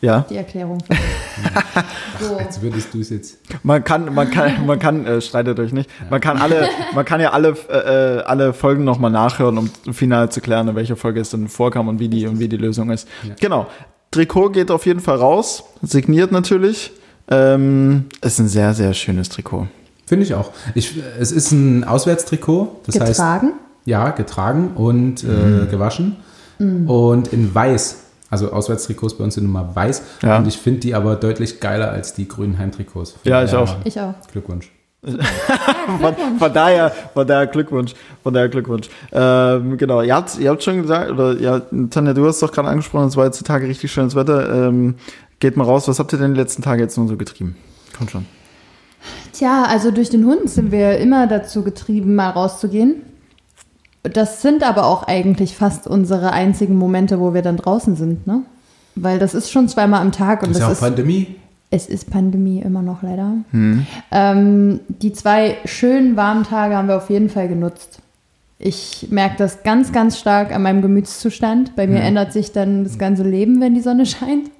[0.00, 0.24] ja.
[0.30, 0.78] die Erklärung.
[2.20, 2.36] So.
[2.36, 3.38] Als würdest du es jetzt.
[3.62, 5.88] Man kann, man kann, man kann, äh, streitet euch nicht.
[6.10, 10.40] Man kann alle, man kann ja alle, äh, alle Folgen nochmal nachhören, um final zu
[10.40, 13.06] klären, in welcher Folge es denn vorkam und wie die, und wie die Lösung ist.
[13.22, 13.34] Ja.
[13.40, 13.68] Genau.
[14.10, 15.62] Trikot geht auf jeden Fall raus.
[15.82, 16.90] Signiert natürlich.
[17.30, 19.68] Ähm, ist ein sehr, sehr schönes Trikot.
[20.06, 20.50] Finde ich auch.
[20.74, 22.80] Ich, es ist ein Auswärtstrikot.
[22.86, 23.52] Das heißt, Getragen.
[23.84, 25.62] ja, getragen und Mhm.
[25.62, 26.16] äh, gewaschen.
[26.58, 27.98] Und in weiß.
[28.30, 30.02] Also Auswärtstrikots bei uns sind immer weiß.
[30.22, 30.38] Ja.
[30.38, 33.16] Und ich finde die aber deutlich geiler als die grünen Heimtrikots.
[33.24, 33.76] Ja, ich auch.
[33.84, 34.14] Ich auch.
[34.30, 34.70] Glückwunsch.
[35.06, 38.90] Von, von daher, von daher Glückwunsch, von daher Glückwunsch.
[39.12, 42.68] Ähm, genau, ihr habt, ihr habt schon gesagt, oder ja, Tanja, du hast doch gerade
[42.68, 44.68] angesprochen, es war jetzt die Tage richtig schönes Wetter.
[44.68, 44.96] Ähm,
[45.40, 47.56] geht mal raus, was habt ihr denn die letzten Tage jetzt nur so getrieben?
[47.96, 48.26] Kommt schon.
[49.32, 53.02] Tja, also durch den Hund sind wir immer dazu getrieben, mal rauszugehen.
[54.12, 58.42] Das sind aber auch eigentlich fast unsere einzigen Momente, wo wir dann draußen sind, ne?
[58.94, 61.36] Weil das ist schon zweimal am Tag und ist das ja auch ist, Pandemie.
[61.70, 63.32] es ist Pandemie immer noch leider.
[64.10, 68.00] Ähm, die zwei schönen warmen Tage haben wir auf jeden Fall genutzt.
[68.58, 71.76] Ich merke das ganz, ganz stark an meinem Gemütszustand.
[71.76, 74.50] Bei mir ändert sich dann das ganze Leben, wenn die Sonne scheint.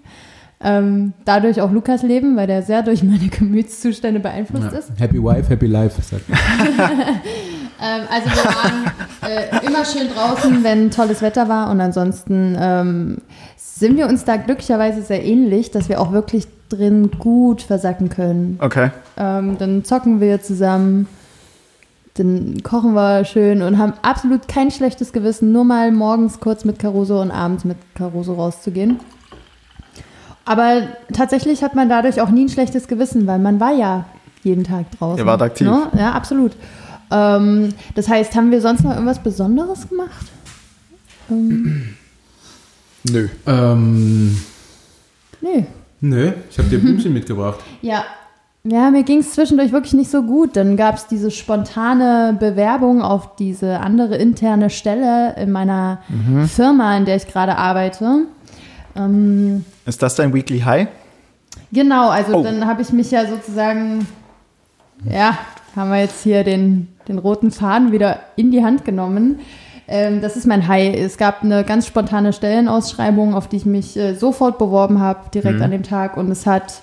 [0.61, 4.78] Ähm, dadurch auch Lukas Leben, weil der sehr durch meine Gemütszustände beeinflusst Ja.
[4.78, 4.90] ist.
[4.98, 6.00] Happy Wife, Happy Life.
[6.02, 6.38] Sagt man.
[7.80, 13.18] Ähm, also wir waren äh, immer schön draußen, wenn tolles Wetter war und ansonsten ähm,
[13.56, 18.58] sind wir uns da glücklicherweise sehr ähnlich, dass wir auch wirklich drin gut versacken können.
[18.60, 18.90] Okay.
[19.16, 21.06] Ähm, dann zocken wir zusammen,
[22.14, 26.78] dann kochen wir schön und haben absolut kein schlechtes Gewissen, nur mal morgens kurz mit
[26.78, 28.98] Caruso und abends mit Caruso rauszugehen.
[30.44, 34.06] Aber tatsächlich hat man dadurch auch nie ein schlechtes Gewissen, weil man war ja
[34.42, 35.18] jeden Tag draußen.
[35.18, 35.66] Ihr wart aktiv.
[35.66, 35.88] Ne?
[35.96, 36.52] Ja, absolut.
[37.10, 40.26] Ähm, das heißt, haben wir sonst noch irgendwas Besonderes gemacht?
[41.30, 41.94] Ähm,
[43.10, 43.28] Nö.
[43.46, 44.36] Ähm,
[45.40, 45.66] nee.
[46.00, 47.60] nö, ich habe dir Blümchen mitgebracht.
[47.82, 48.04] Ja.
[48.64, 50.56] Ja, mir ging es zwischendurch wirklich nicht so gut.
[50.56, 56.02] Dann gab es diese spontane Bewerbung auf diese andere interne Stelle in meiner
[56.48, 58.24] Firma, in der ich gerade arbeite.
[58.96, 60.88] Ähm, Ist das dein Weekly High?
[61.72, 62.42] genau, also Oh.
[62.42, 64.06] dann habe ich mich ja sozusagen,
[65.08, 65.38] ja,
[65.78, 69.38] haben wir jetzt hier den, den roten Faden wieder in die Hand genommen.
[69.86, 70.94] Ähm, das ist mein High.
[70.96, 75.62] Es gab eine ganz spontane Stellenausschreibung, auf die ich mich äh, sofort beworben habe, direkt
[75.62, 76.16] an dem Tag.
[76.16, 76.82] Und es hat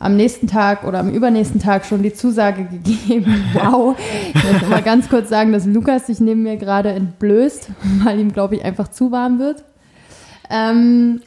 [0.00, 3.44] am nächsten Tag oder am übernächsten Tag schon die Zusage gegeben.
[3.54, 3.96] Wow.
[4.34, 7.70] Ich muss mal ganz kurz sagen, dass Lukas sich neben mir gerade entblößt,
[8.04, 9.64] weil ihm, glaube ich, einfach zu warm wird.
[10.50, 11.20] Ähm,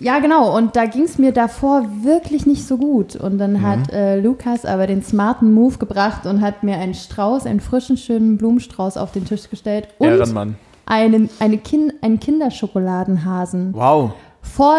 [0.00, 0.56] ja, genau.
[0.56, 3.16] Und da ging es mir davor wirklich nicht so gut.
[3.16, 7.46] Und dann hat äh, Lukas aber den smarten Move gebracht und hat mir einen Strauß,
[7.46, 10.56] einen frischen, schönen Blumenstrauß auf den Tisch gestellt und Ehrenmann.
[10.86, 14.12] einen, eine kind, einen Kinderschokoladenhasen Wow.
[14.42, 14.76] vor,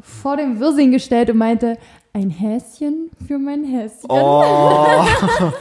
[0.00, 1.78] vor dem Wirsing gestellt und meinte,
[2.12, 4.08] ein Häschen für mein Häschen.
[4.08, 5.04] Oh,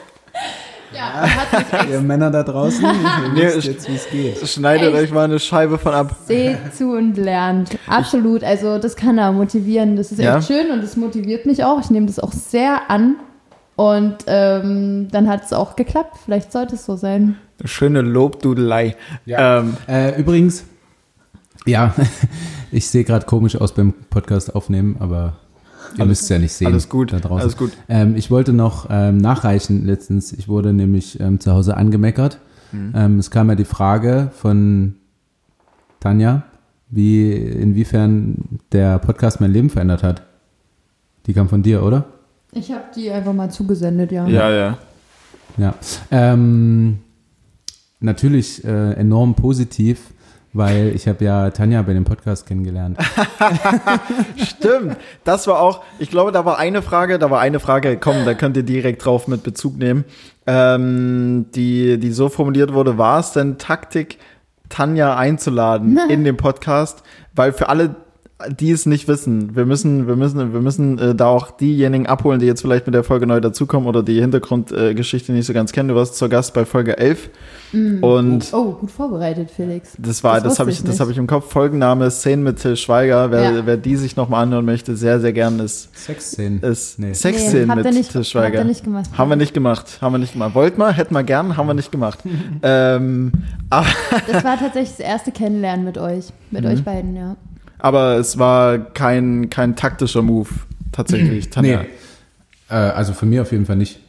[0.95, 1.23] Ja,
[1.59, 2.91] extra Ihr Männer da draußen, ihr
[3.33, 4.37] Nee, wisst ich- jetzt, wie es geht.
[4.49, 5.03] schneidet Echt?
[5.03, 6.15] euch mal eine Scheibe von ab.
[6.25, 7.77] Seht zu und lernt.
[7.87, 8.43] Absolut.
[8.43, 9.95] Also das kann er motivieren.
[9.95, 10.37] Das ist Ja.
[10.37, 11.79] echt schön und das motiviert mich auch.
[11.81, 13.15] Ich nehme das auch sehr an.
[13.75, 16.17] Und ähm, dann hat es auch geklappt.
[16.25, 17.35] Vielleicht sollte es so sein.
[17.65, 18.95] Schöne Lobdudelei.
[19.25, 19.59] Ja.
[19.59, 20.63] Ähm, Äh, übrigens,
[21.65, 21.93] Ja,
[22.71, 25.33] ich sehe gerade komisch aus beim Podcast aufnehmen, aber
[25.97, 26.67] ihr müsst es ja nicht sehen.
[26.67, 27.41] Alles gut, da draußen.
[27.41, 27.71] alles gut.
[27.89, 30.33] Ähm, ich wollte noch ähm, nachreichen letztens.
[30.33, 32.39] Ich wurde nämlich ähm, zu Hause angemeckert.
[32.71, 32.93] Mhm.
[32.95, 34.95] Ähm, es kam ja die Frage von
[35.99, 36.43] Tanja,
[36.89, 40.23] wie inwiefern der Podcast mein Leben verändert hat.
[41.25, 42.05] Die kam von dir, oder?
[42.51, 44.27] Ich habe die einfach mal zugesendet, ja.
[44.27, 44.77] Ja, ja.
[45.57, 45.73] Ja.
[46.11, 46.99] Ähm,
[47.99, 50.11] natürlich äh, enorm positiv,
[50.57, 52.97] weil ich habe ja Tanja bei dem Podcast kennengelernt.
[54.37, 54.97] Stimmt.
[55.23, 58.33] Das war auch, ich glaube, da war eine Frage, da war eine Frage, komm, da
[58.33, 60.03] könnt ihr direkt drauf mit Bezug nehmen,
[60.47, 64.17] ähm, die, die so formuliert wurde, war es denn Taktik,
[64.69, 67.03] Tanja einzuladen in den Podcast?
[67.35, 67.95] Weil für alle,
[68.59, 72.39] die es nicht wissen, wir müssen, wir müssen, wir müssen äh, da auch diejenigen abholen,
[72.39, 75.71] die jetzt vielleicht mit der Folge neu dazukommen oder die Hintergrundgeschichte äh, nicht so ganz
[75.71, 75.89] kennen.
[75.89, 77.29] Du warst zur Gast bei Folge 11
[77.73, 79.93] und Oh, gut vorbereitet, Felix.
[79.97, 81.51] das war, das, wusste habe ich, das habe ich im Kopf.
[81.51, 83.31] Folgenname Szenen mit Till Schweiger.
[83.31, 83.65] Wer, Ja.
[83.65, 86.61] wer die sich nochmal anhören möchte, sehr, sehr gern ist, Sexszenen.
[86.61, 87.13] ist Nee.
[87.13, 88.63] Sexszenen habt mit nicht, Till Schweiger.
[88.63, 89.09] nicht gemacht.
[89.17, 90.53] Haben wir nicht gemacht, haben wir nicht gemacht.
[90.53, 92.19] Wollt mal, hätten wir gern, haben wir nicht gemacht.
[92.61, 93.31] ähm,
[93.71, 93.87] aber,
[94.31, 96.25] Das war tatsächlich das erste Kennenlernen mit euch.
[96.51, 96.69] Mit Mhm.
[96.69, 97.35] euch beiden, ja.
[97.79, 100.49] Aber es war kein, kein taktischer Move,
[100.91, 101.49] tatsächlich.
[101.49, 101.81] Tanja.
[101.81, 101.87] Nee.
[102.69, 103.99] Äh, also von mir auf jeden Fall nicht.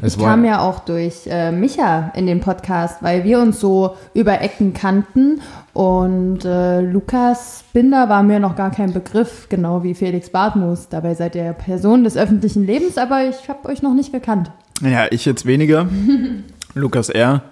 [0.00, 3.96] Es Ich kam ja auch durch äh, Micha in den Podcast, weil wir uns so
[4.14, 5.42] über Ecken kannten
[5.74, 10.88] und äh, Lukas Binder war mir noch gar kein Begriff, genau wie Felix Bartmus.
[10.88, 14.50] Dabei seid ihr Personen des öffentlichen Lebens, aber ich habe euch noch nicht gekannt.
[14.80, 15.86] Ja, ich jetzt weniger.
[16.74, 17.42] Lukas R.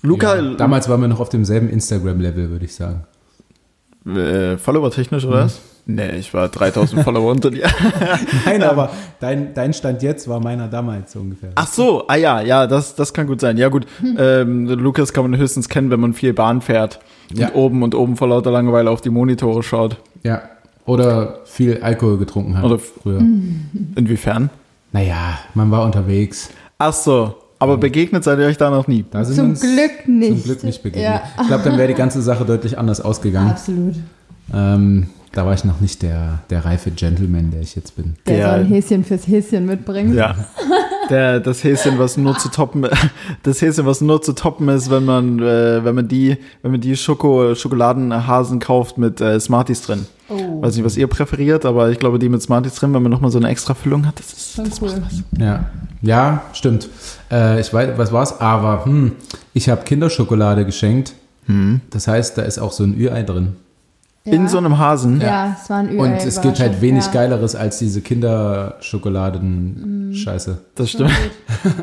[0.00, 3.04] Luca, ja, damals waren wir noch auf demselben Instagram-Level, würde ich sagen.
[4.06, 5.60] Äh, Follower-technisch oder was?
[5.86, 7.66] Nee, ich war 3000 Follower unter dir.
[8.46, 8.90] Nein, aber
[9.20, 11.50] dein, dein Stand jetzt war meiner damals so ungefähr.
[11.56, 13.58] Ach so, ah ja, ja, das, das kann gut sein.
[13.58, 13.86] Ja gut,
[14.18, 17.00] ähm, Lukas kann man höchstens kennen, wenn man viel Bahn fährt
[17.34, 17.48] Ja.
[17.48, 19.98] und oben und oben vor lauter Langeweile auf die Monitore schaut.
[20.22, 20.42] Ja.
[20.86, 23.20] Oder viel Alkohol getrunken hat Oder- früher.
[23.94, 24.50] Inwiefern?
[24.92, 26.50] Naja, man war unterwegs.
[26.78, 29.04] Ach so, aber begegnet seid ihr euch da noch nie.
[29.10, 30.32] Da sind Zum uns Glück nicht.
[30.32, 31.04] Zum Glück nicht begegnet.
[31.04, 31.22] Ja.
[31.42, 33.50] Ich glaube, dann wäre die ganze Sache deutlich anders ausgegangen.
[33.50, 33.94] Absolut.
[34.52, 38.14] Ähm, da war ich noch nicht der, der reife Gentleman, der ich jetzt bin.
[38.26, 40.14] Der, Der- soll ein Häschen fürs Häschen mitbringen.
[40.14, 40.34] Ja.
[41.10, 42.86] Der, das Häschen, was nur zu toppen,
[43.42, 46.80] das Häschen, was nur zu toppen ist, wenn man, äh, wenn man die, wenn man
[46.80, 50.06] die Schoko, Schokoladenhasen kauft mit äh, Smarties drin.
[50.30, 53.12] Oh, Weiß nicht, was ihr präferiert, aber ich glaube, die mit Smarties drin, wenn man
[53.12, 55.02] nochmal so eine extra Füllung hat, das ist, schon cool.
[55.38, 55.66] Ja,
[56.02, 56.88] ja stimmt.
[57.30, 58.40] Äh, ich weiß, was war's?
[58.40, 59.12] Aber hm,
[59.52, 61.14] ich habe Kinderschokolade geschenkt.
[61.90, 63.56] Das heiheißt, da ist auch so ein Ü-Ei drin.
[64.24, 65.20] in so einem Hasen.
[65.20, 67.12] Ja, es war ein Ü Und es gibt halt wenig ja.
[67.12, 70.56] Geileres als diese Kinderschokoladen-Scheiße.
[70.74, 71.10] Das stimmt.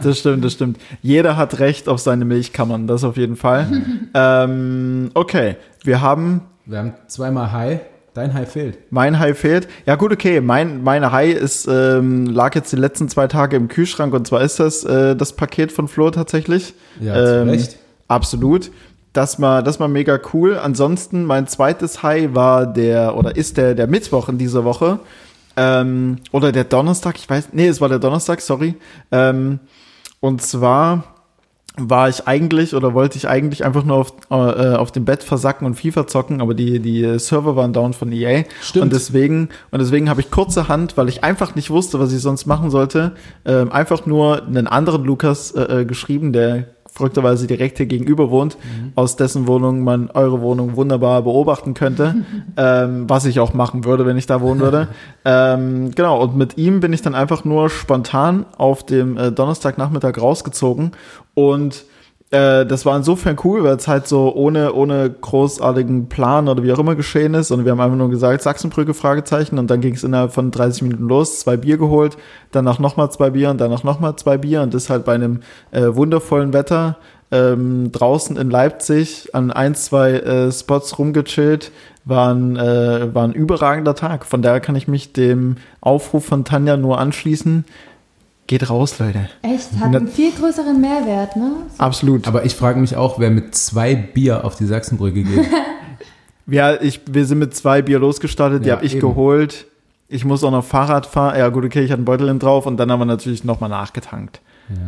[0.04, 0.78] Das stimmt, das stimmt.
[1.02, 3.68] Jeder hat Recht auf seine Milchkammern, das auf jeden Fall.
[4.14, 7.80] ähm, okay, wir haben Wir haben zweimal High.
[8.14, 8.78] Dein High fehlt.
[8.90, 9.70] mein Hai fehlt.
[9.86, 13.70] Ja gut, okay, mein meine Hai ist ähm, lag jetzt die letzten zwei Tage im
[13.70, 16.74] Kühlschrank und zwar ist das äh, das Paket von Flo tatsächlich.
[17.00, 17.78] Ja, zu Recht.
[18.08, 18.72] Absolut.
[19.14, 20.58] Das war, das war mega cool.
[20.58, 25.00] Ansonsten, mein zweites High war der, oder ist der, der Mittwoch in dieser Woche.
[25.58, 28.76] Ähm, oder der Donnerstag, ich weiß, nee, es war der Donnerstag, sorry.
[29.12, 29.60] Ähm,
[30.22, 31.21] und zwar
[31.78, 35.66] war ich eigentlich oder wollte ich eigentlich einfach nur auf, äh, auf dem Bett versacken
[35.66, 38.44] und FIFA zocken, aber die, die Server waren down von EA.
[38.62, 38.84] Stimmt.
[38.84, 42.46] Und deswegen, und deswegen habe ich kurzerhand, weil ich einfach nicht wusste, was ich sonst
[42.46, 43.14] machen sollte,
[43.46, 48.58] ähm, einfach nur einen anderen Lukas äh, äh, geschrieben, der verrückterweise direkt hier gegenüber wohnt,
[48.96, 52.16] aus dessen Wohnung man eure Wohnung wunderbar beobachten könnte,
[52.58, 54.90] ähm, was ich auch machen würde, wenn ich da wohnen würde.
[55.24, 60.22] ähm, genau, und mit ihm bin ich dann einfach nur spontan auf dem äh, Donnerstagnachmittag
[60.22, 60.92] rausgezogen
[61.34, 61.86] und
[62.32, 66.72] äh, das war insofern cool, weil es halt so ohne, ohne großartigen Plan oder wie
[66.72, 67.52] auch immer geschehen ist.
[67.52, 69.60] Und wir haben einfach nur gesagt, Sachsenbrücke, Fragezeichen.
[69.60, 72.18] Und dann ging es innerhalb von 30 Minuten los, zwei Bier geholt,
[72.52, 74.62] danach nochmal zwei Bier und danach nochmal zwei Bier.
[74.62, 75.42] Und das halt bei einem
[75.72, 76.98] äh, wundervollen Wetter
[77.32, 81.72] ähm, draußen in Leipzig an ein, zwei äh, Spots rumgechillt.
[82.06, 84.26] War ein, äh, war ein überragender Tag.
[84.26, 87.66] Von daher kann ich mich dem Aufruf von Tanja nur anschließen.
[88.48, 89.30] Geht raus, Leute.
[89.44, 91.52] Echt, hat einen viel größeren Mehrwert, ne?
[91.78, 92.28] Absolut.
[92.28, 95.46] Aber ich frage mich auch, wer mit zwei Bier auf die Sachsenbrücke geht.
[96.48, 99.02] Ja, ich, wir sind mit zwei Bier losgestartet, die Ja, habe ich eben.
[99.02, 99.68] geholt.
[100.10, 101.38] Ich muss auch noch Fahrrad fahren.
[101.38, 104.42] Ja, gut, okay, ich hatte einen Beutel drauf und dann haben wir natürlich nochmal nachgetankt.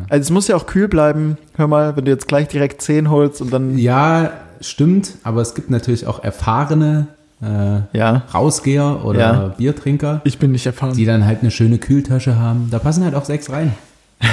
[0.10, 1.38] Also es muss ja auch kühl bleiben.
[1.56, 3.78] Hör mal, wenn du jetzt gleich direkt 10 holst und dann.
[3.78, 7.08] ja, stimmt, aber es gibt natürlich auch erfahrene
[7.44, 9.48] äh, Ja, Rausgeher oder Ja.
[9.58, 10.94] Biertrinker, ich bin nicht erfahren.
[10.96, 12.70] die dann halt eine schöne Kühltasche haben.
[12.72, 13.74] Da passen halt auch sechs rein.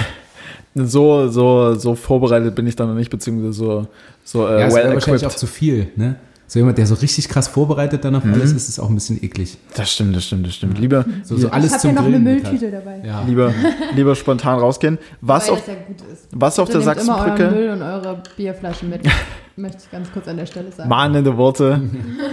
[0.72, 3.86] So, so, so vorbereitet bin ich dann noch nicht, beziehungsweise so,
[4.22, 5.38] so äh, Ja, well wäre wahrscheinlich auch equipped.
[5.40, 6.14] zu viel, ne?
[6.52, 8.34] So jemand, der so richtig krass vorbereitet dann auf Mhm.
[8.34, 9.56] alles ist, ist auch ein bisschen eklig.
[9.76, 10.78] Das stimmt, das stimmt, das stimmt.
[10.80, 13.00] Lieber, So, so alles ich habe zum ja noch eine Grillen mit Mülltüte dabei.
[13.06, 13.22] Ja.
[13.22, 13.54] lieber,
[13.94, 14.98] lieber spontan rausgehen.
[15.20, 16.26] Was Weil auf, das ja gut ist.
[16.32, 17.54] was auf der nehmt immer euren Sachsenbrücke?
[17.54, 19.02] Müll und eure Bierflaschen mit.
[19.56, 20.88] Möchte ich ganz kurz an der Stelle sagen.
[20.88, 21.82] Mahnende Worte,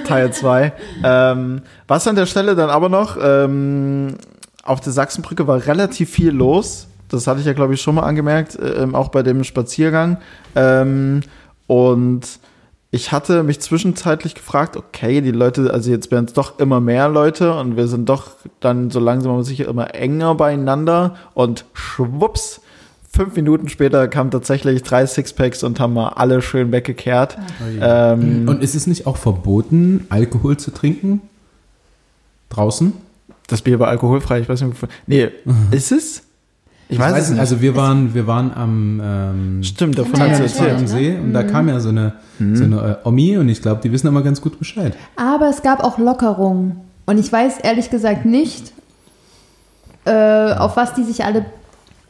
[0.07, 0.73] Teil 2.
[1.03, 4.15] Ähm, was an der Stelle dann aber noch, ähm,
[4.63, 6.87] auf der Sachsenbrücke war relativ viel los.
[7.09, 10.17] Das hatte ich ja, glaube ich, schon mal angemerkt, ähm, auch bei dem Spaziergang.
[10.55, 11.21] Ähm,
[11.67, 12.21] und
[12.91, 17.09] ich hatte mich zwischenzeitlich gefragt, okay, die Leute, also jetzt werden es doch immer mehr
[17.09, 18.29] Leute und wir sind doch
[18.61, 22.61] dann so langsam aber sicher immer enger beieinander und schwupps,
[23.11, 27.37] fünf Minuten später kamen tatsächlich drei Sixpacks und haben mal alle schön weggekehrt.
[27.81, 31.21] Ähm, Und ist es nicht auch verboten, Alkohol zu trinken?
[32.49, 32.93] Draußen?
[33.47, 34.75] Das Bier war alkoholfrei, ich weiß nicht.
[34.75, 35.29] wovon- Nee,
[35.71, 36.23] ist es?
[36.89, 37.39] Ich, weiß, es nicht.
[37.39, 40.87] Also wir waren, wir waren am, ähm, Stimmt, davon Ja, hat ja, am ne?
[40.87, 42.13] See und da kam ja so eine,
[42.53, 44.95] so eine äh, Omi und ich glaube, die wissen aber ganz gut Bescheid.
[45.15, 46.77] Aber es gab auch Lockerungen.
[47.05, 48.71] Und ich weiß ehrlich gesagt nicht,
[50.05, 51.45] äh, auf was die sich alle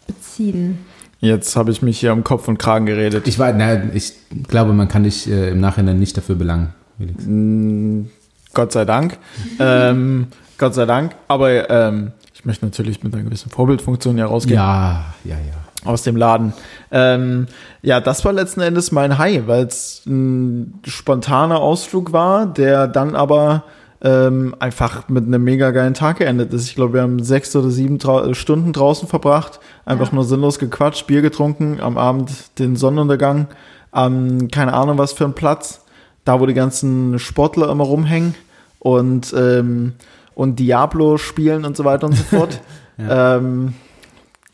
[0.05, 0.79] beziehen.
[1.19, 3.27] Jetzt habe ich mich hier um Kopf und Kragen geredet.
[3.27, 4.13] Ich war, na, ich
[4.47, 8.11] glaube, man kann dich äh, im Nachhinein nicht dafür belangen, Felix.
[8.53, 9.17] Gott sei Dank.
[9.59, 11.15] ähm, Gott sei Dank.
[11.27, 15.89] Aber ähm, ich möchte natürlich mit einer gewissen Vorbildfunktion ja rausgehen Ja, ja, ja.
[15.89, 16.53] aus dem Laden.
[16.91, 17.47] Ähm,
[17.81, 23.15] ja, das war letzten Endes mein High, weil es ein spontaner Ausflug war, der dann
[23.15, 23.63] aber
[24.03, 26.67] ähm, einfach mit einem mega geilen Tag geendet ist.
[26.67, 30.15] Ich glaube, wir haben sechs oder sieben Trau Stunden draußen verbracht, einfach Ja.
[30.15, 33.47] nur sinnlos gequatscht, Bier getrunken, am Abend den Sonnenuntergang,
[33.91, 35.81] am keine Ahnung was für ein Platz,
[36.23, 38.35] da wo die ganzen Sportler immer rumhängen
[38.77, 39.93] und, ähm,
[40.37, 42.61] und Diablo spielen und so weiter und so fort.
[42.99, 43.73] ähm,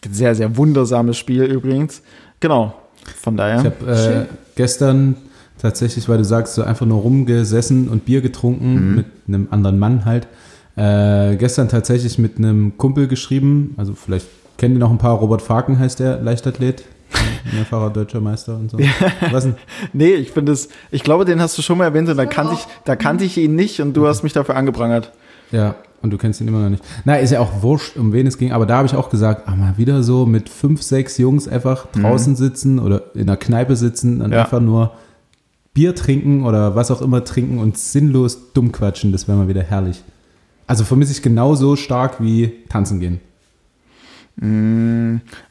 [0.09, 2.01] sehr, sehr wundersames Spiel übrigens.
[2.39, 2.73] Genau.
[3.21, 3.59] Von daher.
[3.59, 5.17] Ich habe äh, gestern
[5.57, 10.05] tatsächlich, weil du sagst, so einfach nur rumgesessen und Bier getrunken mit einem anderen Mann
[10.05, 10.27] halt.
[10.77, 15.41] Äh, gestern tatsächlich mit einem Kumpel geschrieben, also vielleicht kennen die noch ein paar, Robert
[15.41, 16.85] Faken heißt der, Leichtathlet,
[17.53, 18.79] mehrfacher deutscher Meister und so.
[19.31, 19.55] Was denn?
[19.93, 22.53] Nee, ich finde es, ich glaube, den hast du schon mal erwähnt und da kannte
[22.53, 25.11] ich, da kannte ich ihn nicht und du hast mich dafür angeprangert.
[25.53, 26.83] Ja, und du kennst ihn immer noch nicht.
[27.05, 29.47] Na, ist ja auch wurscht, um wen es ging, aber da habe ich auch gesagt,
[29.47, 33.75] ah, mal wieder so mit fünf, sechs Jungs einfach draußen sitzen oder in einer Kneipe
[33.77, 34.41] sitzen und Ja.
[34.43, 34.91] einfach nur
[35.73, 39.63] Bier trinken oder was auch immer trinken und sinnlos dumm quatschen, das wäre mal wieder
[39.63, 40.03] herrlich.
[40.67, 43.19] Also vermisse ich genauso stark wie tanzen gehen.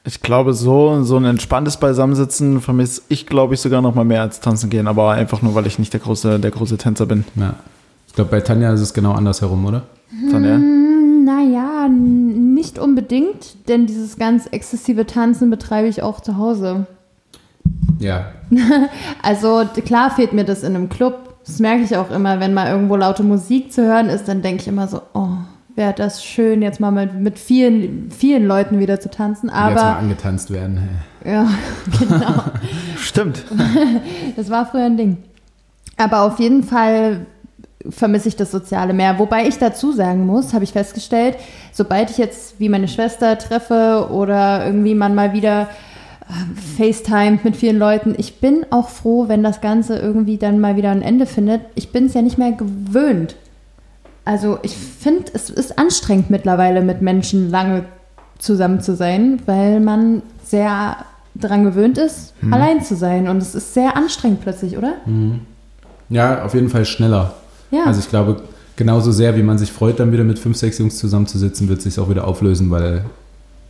[0.04, 4.22] Ich glaube, so, so ein entspanntes Beisammensitzen vermisse ich, glaube ich, sogar noch mal mehr
[4.22, 7.24] als tanzen gehen, aber einfach nur, weil ich nicht der große, der große Tänzer bin.
[7.36, 7.54] Ja.
[8.12, 9.84] Ich glaube, bei Tanja ist es genau andersherum, oder?
[10.30, 10.58] Von daher.
[10.58, 16.86] Naja, nicht unbedingt, denn dieses ganz exzessive Tanzen betreibe ich auch zu Hause.
[17.98, 18.26] Ja.
[19.22, 21.36] Also klar fehlt mir das in einem Club.
[21.46, 24.60] Das merke ich auch immer, wenn mal irgendwo laute Musik zu hören ist, dann denke
[24.60, 25.38] ich immer so, oh,
[25.74, 29.46] wäre das schön, jetzt mal mit, mit vielen, vielen Leuten wieder zu tanzen.
[29.46, 30.86] Jetzt mal Aber angetanzt werden.
[31.24, 31.48] ja,
[31.98, 32.44] genau.
[32.98, 33.42] Stimmt.
[34.36, 35.16] Das war früher ein Ding.
[35.96, 37.26] Aber auf jeden Fall
[37.90, 39.18] vermisse ich das Soziale mehr.
[39.18, 41.36] Wobei ich dazu sagen muss, habe ich festgestellt,
[41.72, 45.68] sobald ich jetzt wie meine Schwester treffe oder irgendwie man mal wieder
[46.28, 50.76] äh, FaceTime mit vielen Leuten, ich bin auch froh, wenn das Ganze irgendwie dann mal
[50.76, 51.62] wieder ein Ende findet.
[51.74, 53.36] Ich bin es ja nicht mehr gewöhnt.
[54.24, 57.84] Also ich finde, es ist anstrengend mittlerweile mit Menschen lange
[58.38, 60.96] zusammen zu sein, weil man sehr
[61.34, 63.26] daran gewöhnt ist, allein zu sein.
[63.28, 64.94] Und es ist sehr anstrengend plötzlich, oder?
[66.08, 67.34] Ja, auf jeden Fall schneller.
[67.72, 67.86] Ja.
[67.86, 68.42] Also ich glaube,
[68.76, 71.98] genauso sehr, wie man sich freut, dann wieder mit fünf, sechs Jungs zusammenzusitzen, wird sich
[71.98, 73.04] auch wieder auflösen, weil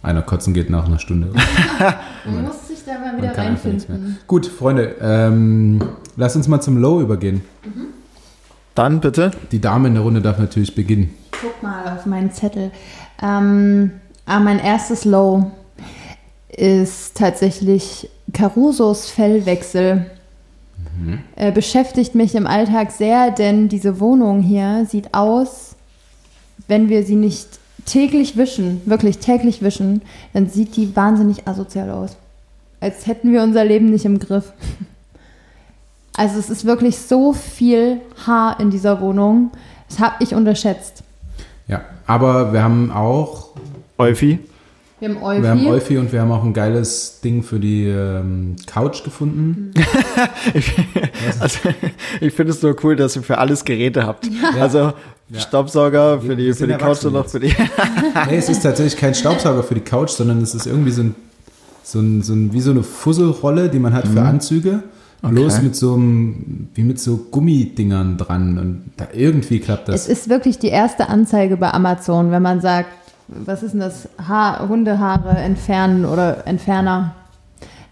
[0.02, 1.28] einer kotzen geht nach einer Stunde.
[2.26, 4.18] man muss sich da mal wieder reinfinden.
[4.26, 5.80] Gut, Freunde, ähm,
[6.16, 7.42] lass uns mal zum Low übergehen.
[8.74, 9.30] Dann bitte.
[9.52, 11.14] Die Dame in der Runde darf natürlich beginnen.
[11.30, 12.72] Guck mal auf meinen Zettel.
[13.22, 13.92] Ähm,
[14.26, 15.50] ah, mein erstes Low
[16.48, 20.06] ist tatsächlich Carusos Fellwechsel.
[21.36, 25.74] Äh, beschäftigt mich im Alltag sehr, denn diese Wohnung hier sieht aus,
[26.68, 30.02] wenn wir sie nicht täglich wischen, wirklich täglich wischen,
[30.32, 32.16] dann sieht die wahnsinnig asozial aus.
[32.80, 34.52] Als hätten wir unser Leben nicht im Griff.
[36.14, 39.50] Also es ist wirklich so viel Haar in dieser Wohnung.
[39.88, 41.02] Das habe ich unterschätzt.
[41.68, 43.48] Ja, aber wir haben auch,
[43.96, 44.38] Eufi.
[45.02, 45.42] Wir haben Euphi.
[45.42, 49.72] wir haben Euphi und wir haben auch ein geiles Ding für die ähm, Couch gefunden.
[51.40, 51.70] Also,
[52.20, 54.28] ich finde es nur cool, dass ihr für alles Geräte habt.
[54.60, 54.92] Also
[55.36, 57.48] Staubsauger für die, für die Couch und noch für die.
[58.28, 61.14] nee, es ist tatsächlich kein Staubsauger für die Couch, sondern es ist irgendwie so ein,
[61.82, 64.82] so ein, so ein wie so eine Fusselrolle, die man hat für Anzüge.
[65.22, 65.64] bloß Okay.
[65.64, 70.08] mit so einem, wie mit so Gummidingern dran und da irgendwie klappt Es das.
[70.18, 72.88] ist wirklich die erste Anzeige bei Amazon, wenn man sagt,
[73.44, 74.08] was ist denn das?
[74.28, 77.14] Haar, Hundehaare entfernen oder Entferner.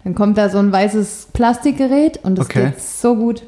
[0.03, 2.65] Dann kommt da so ein weißes Plastikgerät und das Okay.
[2.67, 3.43] geht so gut.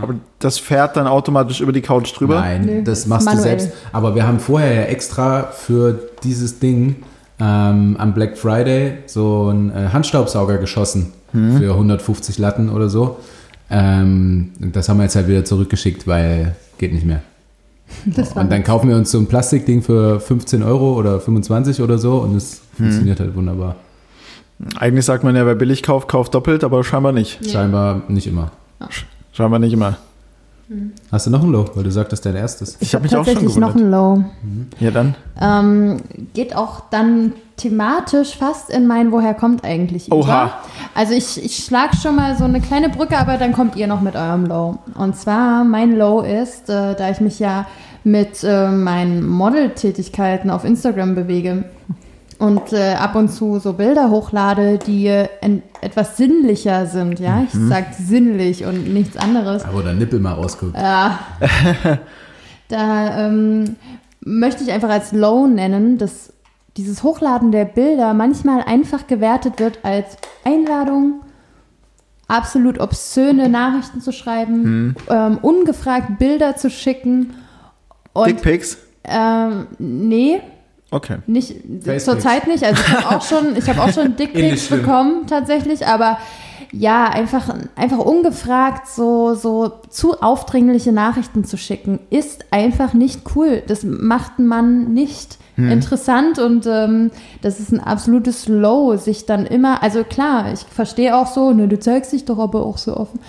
[0.00, 2.40] Aber das fährt dann automatisch über die Couch drüber?
[2.40, 3.56] Nein, Nö, das machst manuell.
[3.56, 3.76] du selbst.
[3.92, 6.96] Aber wir haben vorher ja extra für dieses Ding
[7.38, 11.58] ähm, am Black Friday so einen äh, Handstaubsauger geschossen Mhm.
[11.58, 13.18] für 150 Latten oder so.
[13.68, 17.20] Ähm, das haben wir jetzt halt wieder zurückgeschickt, weil geht nicht mehr.
[18.06, 21.80] Das war Und dann kaufen wir uns so ein Plastikding für 15 Euro oder 25
[21.82, 22.84] oder so und es Mhm.
[22.84, 23.76] funktioniert halt wunderbar.
[24.78, 27.50] Eigentlich sagt man ja, wer billig kauft, kauft doppelt, aber scheinbar nicht.
[27.50, 28.50] Scheinbar nicht immer.
[29.32, 29.96] Scheinbar nicht immer.
[31.12, 31.64] Hast du noch ein Low?
[31.74, 32.76] Weil du sagtest dein erstes.
[32.80, 33.86] Ich habe mich auch schon tatsächlich noch gewundert.
[33.86, 34.24] ein Low.
[34.80, 35.14] Ja, dann.
[35.40, 36.00] Ähm,
[36.34, 40.44] geht auch dann thematisch fast in mein Woher kommt eigentlich Oha.
[40.46, 40.52] über.
[40.96, 44.00] Also ich, ich schlage schon mal so eine kleine Brücke, aber dann kommt ihr noch
[44.00, 44.78] mit eurem Low.
[44.94, 47.66] Und zwar mein Low ist, äh, da ich mich ja
[48.02, 51.64] mit äh, meinen Model-Tätigkeiten auf Instagram bewege
[52.38, 55.28] und äh, ab und zu so Bilder hochlade, die äh,
[55.82, 59.66] etwas sinnlicher sind, ja, ich sag sinnlich und nichts anderes.
[59.66, 60.76] Aber der Nippel mal rausguckt.
[60.76, 61.18] Ja.
[62.68, 63.76] da ähm,
[64.20, 66.32] möchte ich einfach als Low nennen, dass
[66.76, 71.22] dieses Hochladen der Bilder manchmal einfach gewertet wird als Einladung,
[72.28, 77.34] absolut obszöne Nachrichten zu schreiben, ähm, ungefragt Bilder zu schicken.
[78.12, 78.78] Und Dickpics?
[79.04, 80.40] ähm, nee,
[80.90, 81.18] Okay.
[81.26, 81.56] nicht
[81.98, 82.64] zurzeit nicht.
[82.64, 86.18] Also ich habe auch schon, ich auch schon Dickpics bekommen tatsächlich, aber
[86.72, 93.62] ja, einfach, einfach ungefragt so, so zu aufdringliche Nachrichten zu schicken, ist einfach nicht cool.
[93.66, 94.94] Das macht einen Mann
[95.56, 97.10] nicht interessant und ähm,
[97.42, 101.68] das ist ein absolutes Low, sich dann immer, also klar, ich verstehe auch so, ne,
[101.68, 103.20] du zeigst dich doch aber auch so offen.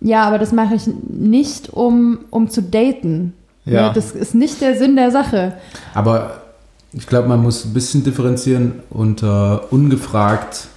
[0.00, 3.32] Ja, aber das mache ich nicht, um, um zu daten.
[3.64, 3.88] Ja.
[3.88, 5.54] Ne, das ist nicht der Sinn der Sache.
[5.94, 6.42] Aber
[6.92, 10.68] ich glaube, man muss ein bisschen differenzieren unter ungefragt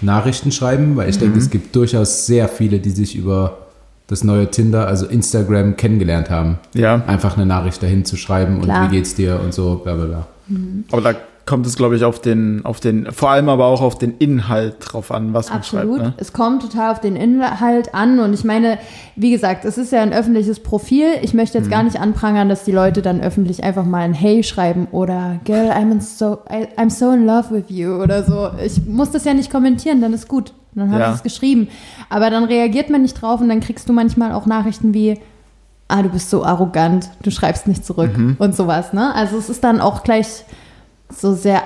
[0.00, 3.67] Nachrichten schreiben, weil ich denke, es gibt durchaus sehr viele, die sich über
[4.08, 6.58] das neue Tinder, also Instagram, kennengelernt haben.
[6.74, 8.90] Ja, Einfach eine Nachricht dahin zu schreiben und Klar.
[8.90, 10.26] wie geht's dir und so, bla bla bla.
[10.90, 13.96] aber da kommt es, glaube ich, auf den, auf den, vor allem aber auch auf
[13.96, 15.96] den Inhalt drauf an, was man Absolut.
[16.00, 16.08] schreibt.
[16.08, 16.14] Ne?
[16.18, 18.18] Es kommt total auf den Inhalt an.
[18.18, 18.76] Und ich meine,
[19.16, 21.06] wie gesagt, es ist ja ein öffentliches Profil.
[21.22, 21.70] Ich möchte jetzt Mhm.
[21.70, 25.70] gar nicht anprangern, dass die Leute dann öffentlich einfach mal ein Hey schreiben oder Girl,
[25.70, 28.50] I'm in so, I, I'm so in love with you oder so.
[28.62, 30.52] Ich muss das ja nicht kommentieren, dann ist gut.
[30.78, 31.10] Dann habe Ja.
[31.10, 31.68] ich es geschrieben.
[32.08, 35.18] Aber dann reagiert man nicht drauf und dann kriegst du manchmal auch Nachrichten wie,
[35.88, 38.36] ah, du bist so arrogant, du schreibst nicht zurück Mhm.
[38.38, 38.92] und sowas.
[38.92, 39.14] Ne?
[39.14, 40.44] Also es ist dann auch gleich
[41.10, 41.62] so sehr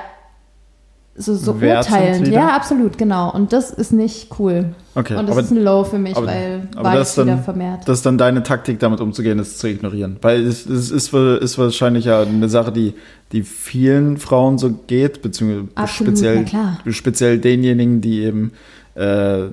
[1.15, 2.29] so, so urteilend.
[2.29, 3.31] Ja, absolut, genau.
[3.31, 4.75] Und das ist nicht cool.
[4.95, 7.27] Okay, Und das aber ist ein Low für mich, aber- weil aber war das jetzt
[7.27, 7.81] wieder dann- vermehrt.
[7.87, 10.17] das ist dann deine Taktik, damit umzugehen, ist zu ignorieren.
[10.23, 12.95] Weil es, es ist, ist wahrscheinlich ja eine Sache, die,
[13.33, 16.47] die vielen Frauen so geht, beziehungsweise Absolut, speziell,
[16.89, 18.53] speziell denjenigen, die eben
[18.95, 19.45] äh,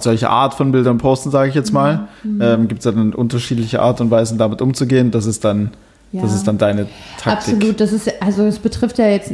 [0.00, 2.08] solche Art von Bildern posten, sage ich jetzt mal.
[2.22, 2.40] Mhm.
[2.42, 5.10] Ähm, Gibt es dann unterschiedliche Art und Weisen, damit umzugehen.
[5.10, 5.70] Das ist dann,
[6.12, 6.36] das Ja.
[6.36, 6.86] ist dann deine
[7.18, 7.54] Taktik.
[7.54, 9.32] Absolut, das ist, also es betrifft ja jetzt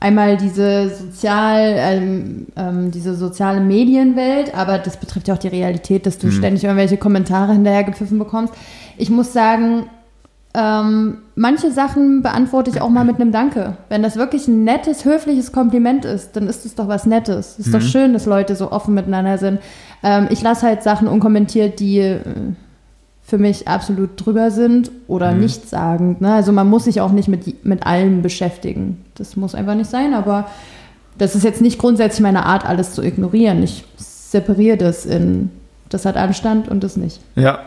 [0.00, 6.06] einmal diese sozial, ähm, ähm, diese soziale Medienwelt, aber das betrifft ja auch die Realität,
[6.06, 8.54] dass du ständig irgendwelche Kommentare hinterher gepfiffen bekommst.
[8.98, 9.84] Ich muss sagen,
[10.58, 13.76] ähm, manche Sachen beantworte ich auch mal mit einem Danke.
[13.90, 17.58] Wenn das wirklich ein nettes, höfliches Kompliment ist, dann ist es doch was Nettes.
[17.58, 19.60] Es ist doch schön, dass Leute so offen miteinander sind.
[20.02, 22.20] Ähm, ich lasse halt Sachen unkommentiert, die äh,
[23.22, 26.22] für mich absolut drüber sind oder nichtssagend.
[26.22, 26.32] Ne?
[26.32, 29.04] Also man muss sich auch nicht mit, mit allem beschäftigen.
[29.16, 30.46] Das muss einfach nicht sein, aber
[31.18, 33.62] das ist jetzt nicht grundsätzlich meine Art, alles zu ignorieren.
[33.62, 35.50] Ich separiere das in,
[35.90, 37.20] das hat Anstand und das nicht.
[37.34, 37.60] Ja,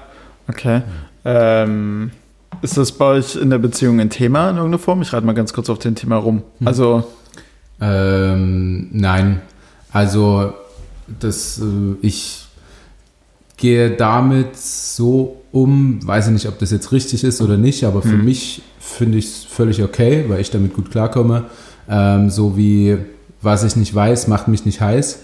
[0.48, 0.82] okay.
[1.24, 2.12] Ähm,
[2.62, 5.02] ist das bei euch in der Beziehung ein Thema in irgendeiner Form?
[5.02, 6.42] Ich reite mal ganz kurz auf den Thema rum.
[6.66, 7.04] Also,
[7.82, 9.42] Ähm, nein,
[9.94, 10.54] also
[11.20, 12.46] das, äh, ich
[13.58, 18.02] gehe damit so um, weiß ich nicht, ob das jetzt richtig ist oder nicht, aber
[18.02, 21.46] für mich finde ich es völlig okay, weil ich damit gut klarkomme.
[21.90, 22.98] Ähm, so wie,
[23.42, 25.20] was ich nicht weiß, macht mich nicht heiß.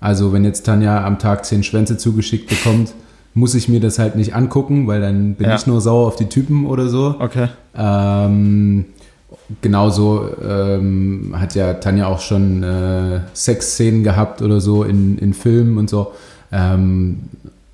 [0.00, 2.92] Also wenn jetzt Tanja am Tag zehn Schwänze zugeschickt bekommt,
[3.34, 5.54] muss ich mir das halt nicht angucken, weil dann bin Ja.
[5.56, 7.16] ich nur sauer auf die Typen oder so.
[7.18, 7.48] okay.
[7.74, 8.84] Ähm,
[9.60, 15.78] genauso ähm, hat ja Tanja auch schon äh, Sexszenen gehabt oder so in, in Filmen
[15.78, 16.12] und so.
[16.50, 17.20] Ähm,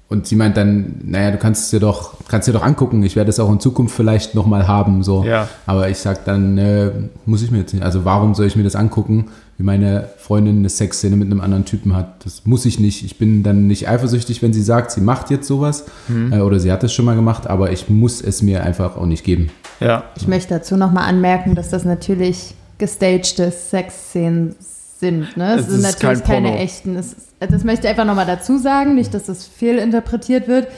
[0.08, 3.14] und sie meint dann, naja, du kannst es dir doch, kannst dir doch angucken, ich
[3.14, 5.02] werde es auch in Zukunft vielleicht nochmal haben.
[5.02, 5.22] So.
[5.24, 5.48] Ja.
[5.66, 6.90] Aber ich sag dann, äh,
[7.26, 7.82] muss ich mir jetzt nicht.
[7.84, 9.26] Also warum soll ich mir das angucken,
[9.58, 12.24] wie meine Freundin eine Sexszene mit einem anderen Typen hat.
[12.24, 13.04] Das muss ich nicht.
[13.04, 15.86] Ich bin dann nicht eifersüchtig, wenn sie sagt, sie macht jetzt sowas
[16.30, 19.06] äh, oder sie hat es schon mal gemacht, aber ich muss es mir einfach auch
[19.06, 19.50] nicht geben.
[19.80, 20.04] Ja.
[20.16, 25.36] Ich möchte dazu nochmal anmerken, dass das natürlich gestagte Sexszenen sind.
[25.36, 25.54] Ne?
[25.56, 26.96] Es Es sind ist natürlich kein keine echten.
[26.96, 30.68] Es ist, das möchte ich einfach nochmal dazu sagen, nicht, dass das fehlinterpretiert wird.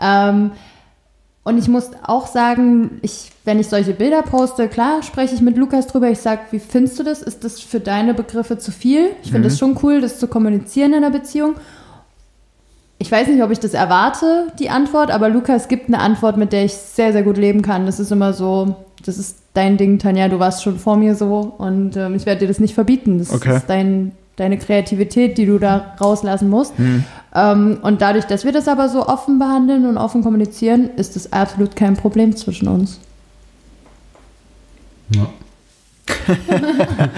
[0.00, 0.50] Ähm,
[1.44, 5.56] und ich muss auch sagen, ich, wenn ich solche Bilder poste, klar spreche ich mit
[5.58, 6.08] Lukas drüber.
[6.10, 7.22] Ich sage, wie findest du das?
[7.22, 9.10] Ist das für deine Begriffe zu viel?
[9.22, 11.54] Ich finde es schon cool, das zu kommunizieren in einer Beziehung.
[12.98, 16.52] Ich weiß nicht, ob ich das erwarte, die Antwort, aber Lukas gibt eine Antwort, mit
[16.52, 17.84] der ich sehr, sehr gut leben kann.
[17.86, 21.54] Das ist immer so, das ist dein Ding, Tanja, du warst schon vor mir so
[21.58, 23.18] und ähm, ich werde dir das nicht verbieten.
[23.18, 23.56] Das Okay.
[23.56, 26.72] ist dein, deine Kreativität, die du da rauslassen musst.
[26.78, 27.04] Ähm,
[27.34, 31.74] und dadurch, dass wir das aber so offen behandeln und offen kommunizieren, ist das absolut
[31.74, 33.00] kein Problem zwischen uns.
[35.10, 35.28] Ja.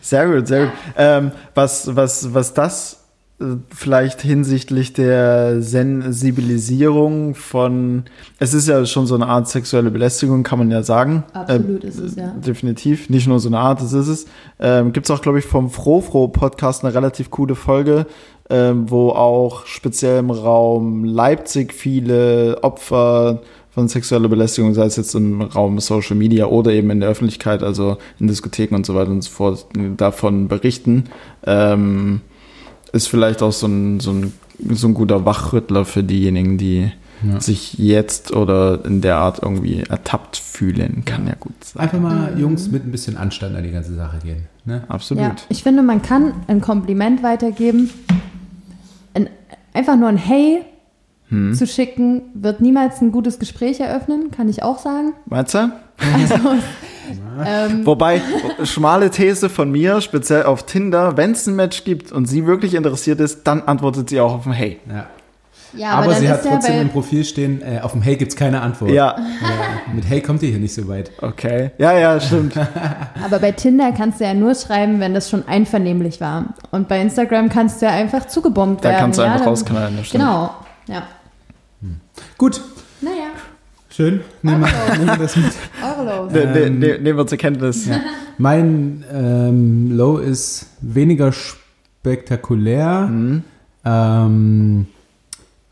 [0.00, 0.74] Sehr gut, sehr gut.
[0.96, 3.04] Ähm, was, was, was das
[3.40, 3.44] äh,
[3.74, 8.04] vielleicht hinsichtlich der Sensibilisierung von,
[8.38, 11.24] es ist ja schon so eine Art sexuelle Belästigung, kann man ja sagen.
[11.32, 12.28] Absolut Äh, ist es, ja.
[12.28, 14.26] Definitiv, nicht nur so eine Art, das ist es.
[14.58, 18.06] Ähm, Gibt es auch, glaube ich, vom Frofro-Podcast eine relativ coole Folge,
[18.50, 25.14] ähm, wo auch speziell im Raum Leipzig viele Opfer von sexueller Belästigung, sei es jetzt
[25.14, 29.10] im Raum Social Media oder eben in der Öffentlichkeit, also in Diskotheken und so weiter
[29.10, 29.66] und so fort,
[29.96, 31.04] davon berichten.
[31.44, 32.20] Ähm,
[32.92, 34.32] ist vielleicht auch so ein, so, ein,
[34.70, 36.92] so ein guter Wachrüttler für diejenigen, die
[37.26, 37.40] Ja.
[37.40, 41.02] sich jetzt oder in der Art irgendwie ertappt fühlen.
[41.04, 41.82] Kann ja gut sein.
[41.82, 44.46] Einfach mal Jungs mit ein bisschen Anstand an die ganze Sache gehen.
[44.66, 44.84] Ne?
[44.88, 45.22] Absolut.
[45.24, 47.90] Ja, ich finde, man kann ein Kompliment weitergeben.
[49.74, 50.62] Ein, einfach nur ein Hey
[51.30, 51.54] Hm.
[51.54, 55.14] zu schicken, wird niemals ein gutes Gespräch eröffnen, kann ich auch sagen.
[55.24, 55.72] Meinst du?
[55.98, 56.34] Also,
[57.46, 58.20] ähm, Wobei,
[58.62, 62.74] schmale These von mir, speziell auf Tinder, wenn es ein Match gibt und sie wirklich
[62.74, 64.80] interessiert ist, dann antwortet sie auch auf ein Hey.
[64.86, 65.06] Ja.
[65.76, 68.32] Ja, aber dann sie hat ja trotzdem im Profil stehen, äh, auf dem Hey gibt
[68.32, 68.90] es keine Antwort.
[68.90, 71.10] Ja, Äh, mit Hey kommt ihr hier nicht so weit.
[71.20, 71.70] okay.
[71.78, 72.54] Ja, ja, stimmt.
[73.24, 76.54] Aber bei Tinder kannst du ja nur schreiben, wenn das schon einvernehmlich war.
[76.70, 79.00] Und bei Instagram kannst du ja einfach zugebombt Da werden.
[79.00, 79.96] kannst du ja, einfach dann- rausknallen.
[79.96, 80.22] das stimmt.
[80.24, 80.50] Genau,
[80.86, 81.02] ja.
[82.38, 82.60] Gut,
[83.00, 83.30] Naja,
[83.90, 84.20] schön.
[84.42, 85.44] Nehmen wir, nehmen wir das mit.
[85.82, 86.32] Euro los.
[86.32, 87.88] Ne, ne, Ähm, ne, nehmen wir zur Kenntnis.
[88.38, 93.08] Mein ähm, Low ist weniger spektakulär.
[93.10, 93.42] Mhm.
[93.84, 94.86] Ähm,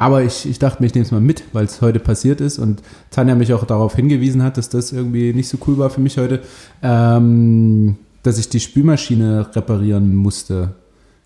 [0.02, 2.58] aber ich, ich dachte mir, ich nehme es mal mit, weil es heute passiert ist
[2.58, 2.82] und
[3.12, 6.18] Tanja mich auch darauf hingewiesen hat, dass das irgendwie nicht so cool war für mich
[6.18, 6.40] heute,
[6.82, 7.94] ähm,
[8.24, 10.74] dass ich die Spülmaschine reparieren musste,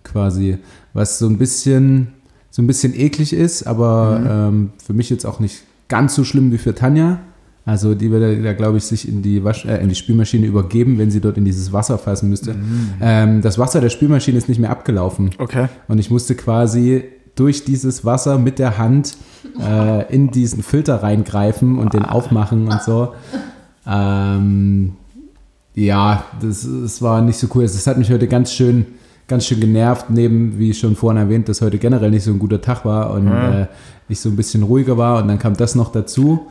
[0.04, 0.58] quasi.
[0.92, 2.08] Was so ein bisschen,
[2.50, 6.52] so ein bisschen eklig ist, aber ähm, für mich jetzt auch nicht ganz so schlimm
[6.52, 7.20] wie für Tanja.
[7.64, 10.98] Also die würde da, glaube ich, sich in die, Wasch äh, in die Spülmaschine übergeben,
[10.98, 12.54] wenn sie dort in dieses Wasser fassen müsste.
[13.00, 15.30] Ähm, das Wasser der Spülmaschine ist nicht mehr abgelaufen.
[15.38, 15.68] Okay.
[15.88, 17.04] Und ich musste quasi
[17.36, 19.16] durch dieses Wasser mit der Hand
[19.60, 23.12] äh, in diesen Filter reingreifen und den aufmachen und so.
[23.86, 24.94] Ähm,
[25.74, 27.62] ja, das, das war nicht so cool.
[27.62, 28.86] Das hat mich heute ganz schön,
[29.28, 32.60] ganz schön genervt, neben, wie schon vorhin erwähnt, dass heute generell nicht so ein guter
[32.60, 33.60] Tag war und Ja.
[33.62, 33.66] äh,
[34.08, 36.46] ich so ein bisschen ruhiger war und dann kam das noch dazu.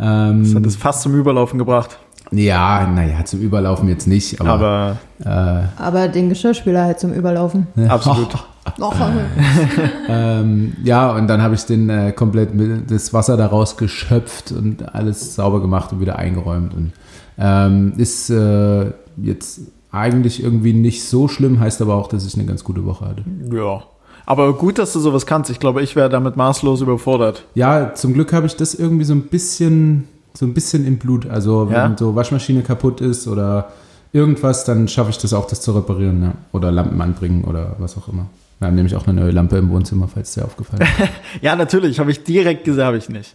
[0.00, 1.98] Ähm, Das hat es fast zum Überlaufen gebracht.
[2.32, 7.66] ja, naja, zum Überlaufen jetzt nicht, aber, Aber äh, Aber den Geschirrspüler halt zum Überlaufen.
[7.88, 8.28] absolut.
[8.78, 8.94] Noch.
[10.08, 14.94] Ähm, ja, und dann habe ich den äh, komplett mit das Wasser daraus geschöpft und
[14.94, 16.74] alles sauber gemacht und wieder eingeräumt.
[16.74, 16.92] Und
[17.38, 19.60] ähm, ist äh, jetzt
[19.90, 23.24] eigentlich irgendwie nicht so schlimm, heißt aber auch, dass ich eine ganz gute Woche hatte.
[23.50, 23.82] Ja.
[24.26, 25.50] Aber gut, dass du sowas kannst.
[25.50, 27.44] Ich glaube, ich wäre damit maßlos überfordert.
[27.54, 31.28] Ja, zum Glück habe ich das irgendwie so ein bisschen, so ein bisschen im Blut.
[31.28, 31.96] Also wenn Ja?
[31.96, 33.68] so Waschmaschine kaputt ist oder
[34.12, 36.32] irgendwas, dann schaffe ich das auch, das zu reparieren, ja.
[36.52, 38.26] Oder Lampen anbringen oder was auch immer.
[38.58, 41.08] Wir haben nämlich auch eine neue Lampe im Wohnzimmer, falls dir aufgefallen ist.
[41.42, 41.98] Ja, natürlich.
[41.98, 43.34] Habe ich direkt gesagt, habe ich nicht.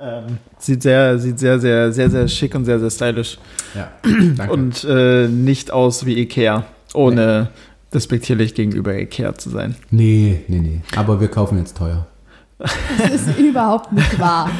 [0.00, 3.38] Ähm, sieht sehr, sieht sehr, sehr, sehr, sehr schick und sehr, sehr stylisch.
[3.74, 3.90] ja,
[4.36, 4.52] danke.
[4.52, 6.64] Und äh, nicht aus wie Ikea.
[6.94, 7.48] Ohne
[7.92, 9.76] despektierlich gegenüber Ikea zu sein.
[9.90, 10.80] nee, nee, nee.
[10.96, 12.06] Aber wir kaufen jetzt teuer.
[12.58, 14.50] Das ist überhaupt nicht wahr.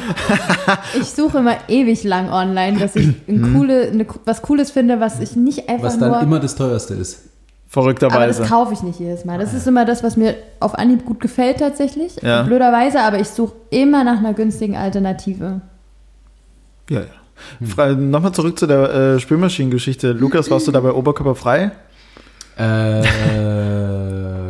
[0.99, 5.19] Ich suche immer ewig lang online, dass ich ein coole, eine, was Cooles finde, was
[5.19, 6.09] ich nicht einfach Was nur.
[6.09, 7.23] dann immer das teuerste ist.
[7.73, 7.97] Aber das
[8.37, 8.43] Verrückterweise.
[8.43, 9.37] kaufe ich nicht jedes Mal.
[9.39, 12.15] Das ist immer das, was mir auf Anhieb gut gefällt tatsächlich.
[12.21, 12.43] Ja.
[12.43, 15.61] Blöderweise, aber ich suche immer nach einer günstigen Alternative.
[16.89, 17.05] Ja, ja.
[17.67, 20.13] Fra- Nochmal zurück zu der äh, Spülmaschinengeschichte.
[20.13, 21.71] Lukas, warst du dabei oberkörperfrei?
[22.57, 23.01] Äh,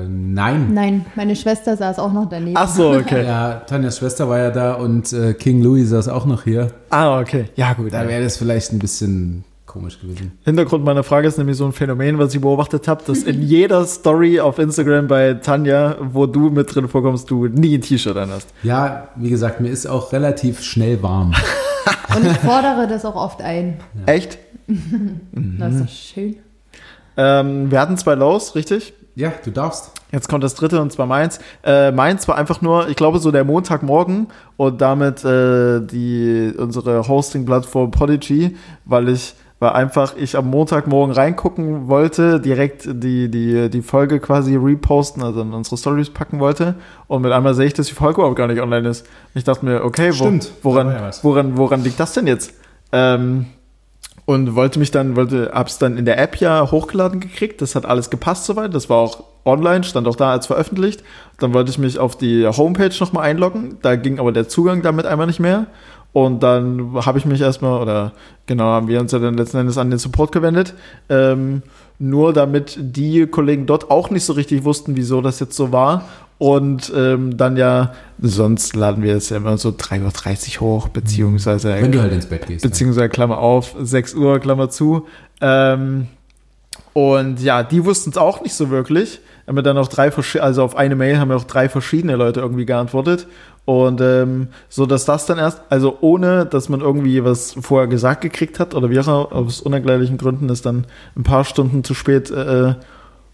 [0.08, 0.74] nein.
[0.74, 2.56] Nein, meine Schwester saß auch noch daneben.
[2.58, 3.26] Ach so, okay.
[3.26, 6.68] Ja, Tanjas Schwester war ja da und äh, King Louis saß auch noch hier.
[6.92, 7.46] Ah, okay.
[7.56, 7.94] Ja, gut.
[7.94, 9.44] Da wäre das vielleicht ein bisschen
[9.76, 10.32] komisch gewesen.
[10.46, 13.86] Hintergrund meiner Frage ist nämlich so ein Phänomen, was ich beobachtet habe, dass in jeder
[13.86, 18.32] Story auf Instagram bei Tanja, wo du mit drin vorkommst, du nie ein T-Shirt an
[18.32, 18.48] hast.
[18.64, 21.34] Ja, wie gesagt, mir ist auch relativ schnell warm.
[22.16, 23.78] Und ich fordere das auch oft ein.
[24.06, 24.40] Echt?
[25.60, 26.36] Das ist doch schön.
[27.18, 28.94] Ähm, wir hatten zwei Lows, richtig?
[29.14, 29.92] Ja, du darfst.
[30.12, 31.40] Jetzt kommt das dritte und zwar meins.
[31.64, 37.08] Äh, meins war einfach nur, ich glaube, so der Montagmorgen und damit äh, die unsere
[37.08, 43.82] Hosting-Plattform Podigy, weil ich weil einfach ich am Montagmorgen reingucken wollte, direkt die, die, die
[43.82, 46.76] Folge quasi reposten, also in unsere Stories packen wollte.
[47.08, 49.08] Und mit einmal sehe ich, dass die Folge überhaupt gar nicht online ist.
[49.34, 52.54] Ich dachte mir, okay, wo, woran, ja woran, woran liegt das denn jetzt?
[52.92, 53.46] Ähm,
[54.26, 57.62] und wollte mich dann, wollte, hab's dann in der App ja hochgeladen gekriegt.
[57.62, 58.74] Das hat alles gepasst soweit.
[58.74, 61.04] Das war auch online, stand auch da als veröffentlicht.
[61.40, 63.78] Dann wollte ich mich auf die Homepage nochmal einloggen.
[63.84, 65.68] Da ging aber der Zugang damit einmal nicht mehr.
[66.16, 68.14] Und dann habe ich mich erstmal, oder
[68.46, 70.74] genau, haben wir uns ja dann letzten Endes an den Support gewendet.
[71.10, 71.62] Ähm,
[72.00, 76.06] nur damit die Kollegen dort auch nicht so richtig wussten, wieso das jetzt so war.
[76.38, 77.92] Und ähm, dann ja,
[78.22, 82.28] sonst laden wir es ja immer so 3.30 Uhr hoch, beziehungsweise Wenn du halt ins
[82.28, 82.64] Bett gehst.
[82.64, 85.08] beziehungsweise Klammer auf, 6 Uhr, Klammer zu.
[85.42, 86.08] Ähm,
[86.94, 89.20] und ja, die wussten es auch nicht so wirklich.
[89.48, 92.40] Haben wir dann auch drei, also auf eine Mail haben wir auch drei verschiedene Leute
[92.40, 93.28] irgendwie geantwortet.
[93.66, 98.22] Und ähm, so, dass das dann erst, also ohne, dass man irgendwie was vorher gesagt
[98.22, 100.86] gekriegt hat oder wie auch aus unerklärlichen Gründen es dann
[101.18, 102.76] ein paar Stunden zu spät äh,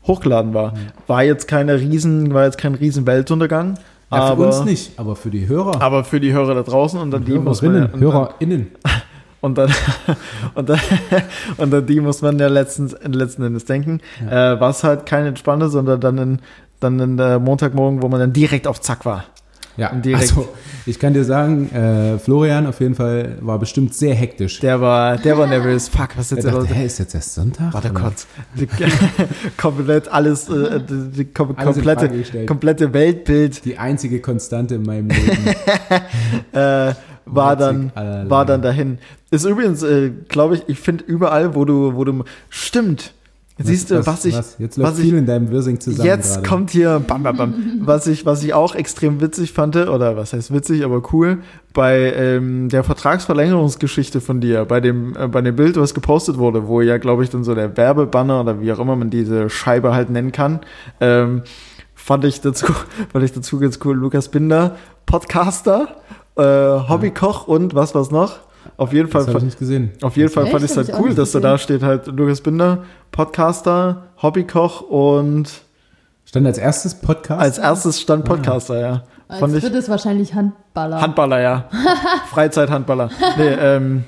[0.07, 0.73] hochgeladen war.
[1.07, 3.77] War jetzt keine riesen, war jetzt kein riesen Weltuntergang.
[4.09, 5.81] ja, für aber, uns nicht, aber für die Hörer.
[5.81, 8.67] aber für die Hörer da draußen und dann die muss man ja, und dann- HörerInnen.
[9.41, 9.69] und dann,
[10.55, 10.79] und dann,
[11.57, 13.99] und dann die muss man ja letztens, letzten Endes denken.
[14.29, 16.39] Äh, war es halt keine entspannte, sondern dann in,
[16.79, 19.25] dann in der Montagmorgen, wo man dann direkt auf Zack war.
[19.81, 20.47] Ja, also
[20.85, 24.59] ich kann dir sagen, äh, Florian auf jeden Fall war bestimmt sehr hektisch.
[24.59, 25.89] Der war, der war nervös.
[25.89, 27.73] Fuck, was ist er jetzt dachte, hä, ist jetzt erst Sonntag?
[27.73, 28.27] Warte kurz.
[29.57, 35.09] Komplett alles, äh, die, die kom Alles komplette, komplette Weltbild Die einzige Konstante in meinem
[35.09, 35.47] Leben.
[36.51, 36.93] äh,
[37.25, 38.99] war dann war dann dahin.
[39.31, 43.13] Ist übrigens, äh, glaube ich, ich finde überall, wo du, wo du, stimmt.
[43.63, 46.47] Siehst du, was, ich, Jetzt läuft was ich, viel in deinem Wirsing zusammen Jetzt gerade.
[46.47, 47.53] kommt hier, bam, bam, bam.
[47.81, 51.39] was, ich, was ich auch extrem witzig fand, oder was heißt witzig, aber cool,
[51.73, 56.67] bei ähm, der Vertragsverlängerungsgeschichte von dir, bei dem, äh, bei dem Bild, was gepostet wurde,
[56.67, 59.93] wo ja, glaube ich, dann so der Werbebanner oder wie auch immer man diese Scheibe
[59.93, 60.59] halt nennen kann,
[60.99, 61.43] ähm,
[61.95, 62.67] fand ich dazu,
[63.11, 65.97] fand ich dazu ganz cool, Lukas Binder, Podcaster,
[66.35, 68.39] äh, Hobbykoch und was war's noch?
[68.77, 69.91] Auf jeden Fall Das ich nicht gesehen.
[70.01, 70.51] auf jeden Fall Echt?
[70.53, 71.41] fand ich es halt ich cool, dass da gesehen.
[71.41, 75.49] da steht halt Lukas Binder, Podcaster, Hobbykoch und
[76.25, 77.41] Stand als erstes Podcast?
[77.41, 79.03] als erstes stand Podcaster, ja.
[79.27, 81.01] Als Fand ich drittes wahrscheinlich Handballer.
[81.01, 81.69] Handballer, ja.
[82.31, 83.09] Freizeithandballer.
[83.37, 84.03] Nee, ähm,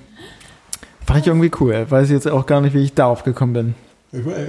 [1.06, 1.86] fand ich irgendwie cool.
[1.90, 3.76] Weiß jetzt auch gar nicht, wie ich darauf gekommen bin.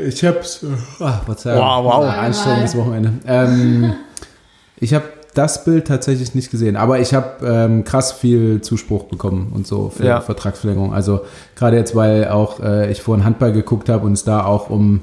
[0.06, 0.64] Ich hab's.
[1.00, 1.60] Ach, Verzeihung.
[1.60, 2.04] Wow, wow.
[2.04, 3.12] Ein anstrengendes Wochenende.
[3.26, 3.94] Ähm,
[4.76, 5.04] ich habe
[5.34, 9.90] das Bild tatsächlich nicht gesehen, aber ich habe ähm, krass viel Zuspruch bekommen und so
[9.90, 10.20] für Ja.
[10.20, 10.94] Vertragsverlängerung.
[10.94, 11.20] Also
[11.56, 15.02] gerade jetzt, weil auch äh, ich vorhin Handball geguckt habe und es da auch um,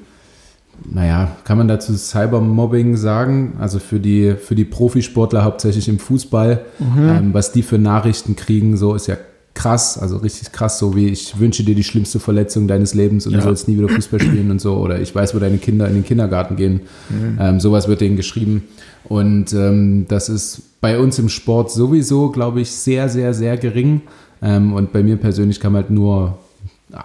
[0.89, 3.53] naja, kann man dazu Cybermobbing sagen?
[3.59, 8.77] Also für die, für die Profisportler hauptsächlich im Fußball, ähm, was die für Nachrichten kriegen,
[8.77, 9.15] so ist ja
[9.53, 13.33] krass, also richtig krass, so wie ich wünsche dir die schlimmste Verletzung deines Lebens und
[13.33, 13.39] Ja.
[13.39, 14.75] du sollst nie wieder Fußball spielen und so.
[14.77, 16.81] Oder ich weiß, wo deine Kinder in den Kindergarten gehen.
[17.39, 18.63] Ähm, sowas wird denen geschrieben.
[19.03, 24.01] Und ähm, das ist bei uns im Sport sowieso, glaube ich, sehr, sehr, sehr gering.
[24.41, 26.37] Ähm, und bei mir persönlich kam halt nur,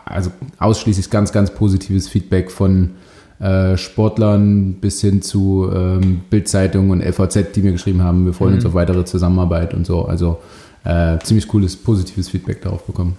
[0.05, 2.91] also ausschließlich ganz, ganz positives Feedback von
[3.39, 8.55] äh, Sportlern bis hin zu ähm, Bildzeitung und FAZ, die mir geschrieben haben, wir freuen
[8.55, 10.07] uns auf weitere Zusammenarbeit und so.
[10.07, 10.39] Also
[10.87, 13.17] äh, ziemlich cooles, positives Feedback darauf bekommen.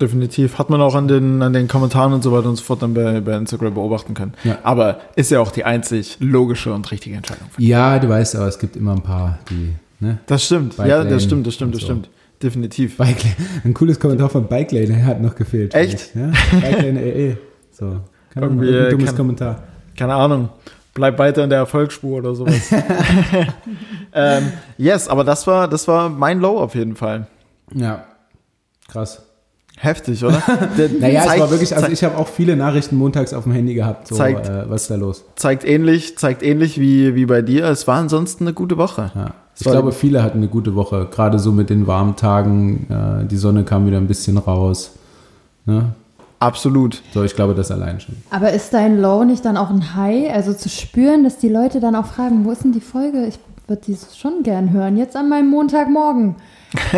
[0.00, 0.58] Definitiv.
[0.58, 2.94] Hat man auch an den, an den Kommentaren und so weiter und so fort dann
[2.94, 4.32] bei, bei Instagram beobachten können.
[4.44, 4.58] Ja.
[4.62, 7.48] Aber ist ja auch die einzig logische und richtige Entscheidung.
[7.58, 10.18] Ja, du weißt, aber es gibt immer ein paar, die, ne?
[10.26, 10.76] Das stimmt.
[10.78, 11.86] Bike ja, das stimmt, das stimmt, das so.
[11.88, 12.08] stimmt.
[12.42, 12.96] Definitiv.
[12.96, 13.22] Bike.
[13.62, 15.74] Ein cooles Kommentar von Bike Lane, hat noch gefehlt.
[15.74, 16.14] Echt?
[16.14, 16.30] Ja?
[16.58, 17.36] Bike Lane EE.
[17.70, 18.00] So.
[18.32, 19.62] Kann Irgendwie, ein dummes kann- Kommentar.
[19.98, 20.48] Keine Ahnung.
[20.94, 22.70] Bleib weiter in der Erfolgsspur oder sowas.
[24.14, 27.26] ähm, yes, aber das war, das war mein Low auf jeden Fall.
[27.74, 28.04] Ja.
[28.88, 29.22] Krass.
[29.78, 30.42] Heftig, oder?
[30.76, 33.44] Der Naja, es zeigt- war wirklich, also zeigt- ich habe auch viele Nachrichten montags auf
[33.44, 34.08] dem Handy gehabt.
[34.08, 35.24] So, Zeigt- äh, was ist da los?
[35.36, 37.64] zeigt ähnlich, zeigt ähnlich wie, wie bei dir.
[37.66, 39.10] Es war ansonsten eine gute Woche.
[39.14, 39.34] Ja.
[39.58, 42.86] Ich glaube, viele hatten eine gute Woche, gerade so mit den warmen Tagen.
[43.22, 44.92] Äh, die Sonne kam wieder ein bisschen raus.
[45.66, 45.92] Ne?
[46.38, 47.02] Absolut.
[47.12, 48.16] So, ich glaube, das allein schon.
[48.30, 50.32] Aber ist dein Low nicht dann auch ein High?
[50.32, 53.26] Also zu spüren, dass die Leute dann auch fragen, wo ist denn die Folge?
[53.26, 53.38] Ich
[53.70, 54.96] würde die schon gern hören.
[54.98, 56.34] Jetzt an meinem Montagmorgen.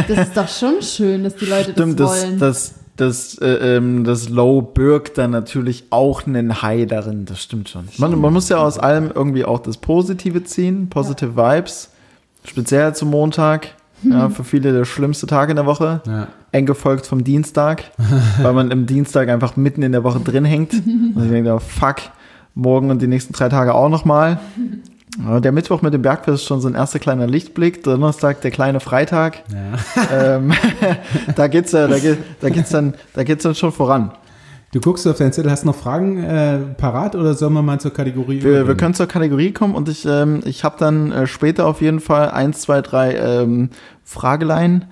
[0.08, 2.38] Das ist doch schon schön, dass die Leute Stimmt, das das, wollen.
[2.38, 7.68] das, das, äh, ähm, das Low birgt dann natürlich auch einen High darin, das stimmt
[7.68, 7.88] schon.
[7.98, 11.90] Man, man muss ja aus allem irgendwie auch das Positive ziehen, Positive Vibes,
[12.44, 13.68] speziell zum Montag,
[14.02, 16.26] ja, für viele der schlimmste Tag in der Woche, Ja.
[16.50, 17.84] eng gefolgt vom Dienstag,
[18.42, 20.72] weil man im Dienstag einfach mitten in der Woche drin hängt
[21.14, 21.96] und ich denke, oh, fuck,
[22.54, 24.38] morgen und die nächsten drei Tage auch nochmal.
[25.18, 27.82] Ja, Der Mittwoch mit dem Bergfest ist schon so ein erster kleiner Lichtblick.
[27.82, 29.42] Donnerstag der kleine Freitag.
[29.52, 30.36] Ja.
[30.36, 30.52] Ähm,
[31.36, 34.12] da geht's ja, da, geht, da geht's dann, da geht's dann schon voran.
[34.72, 37.78] Du guckst auf deinen Zettel, hast du noch Fragen äh, parat oder sollen wir mal
[37.78, 41.26] zur Kategorie Wir, wir können zur Kategorie kommen und ich, ähm, ich habe dann äh,
[41.26, 43.68] später auf jeden Fall eins, zwei, drei ähm,
[44.02, 44.86] Fragelein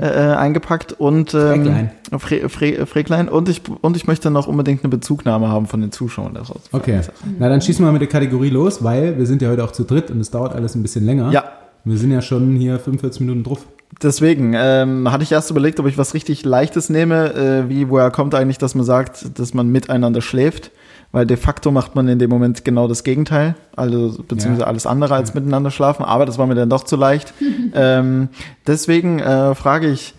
[0.00, 3.28] äh, äh, eingepackt und ähm, Fre Fre Fräglein.
[3.28, 6.32] Und ich und ich möchte noch unbedingt eine Bezugnahme haben von den Zuschauern.
[6.32, 6.62] Daraus.
[6.72, 7.00] Okay,
[7.38, 9.72] na dann schießen wir mal mit der Kategorie los, weil wir sind ja heute auch
[9.72, 11.30] zu dritt und es dauert alles ein bisschen länger.
[11.30, 11.44] Ja,
[11.84, 13.66] Wir sind ja schon hier 45 Minuten drauf.
[14.02, 18.10] Deswegen ähm, hatte ich erst überlegt, ob ich was richtig Leichtes nehme, äh, wie woher
[18.10, 20.70] kommt eigentlich, dass man sagt, dass man miteinander schläft,
[21.12, 24.66] weil de facto macht man in dem Moment genau das Gegenteil, also beziehungsweise Ja.
[24.66, 27.32] alles andere als miteinander schlafen, aber das war mir dann doch zu leicht.
[27.74, 28.28] ähm,
[28.66, 30.14] deswegen äh, frage ich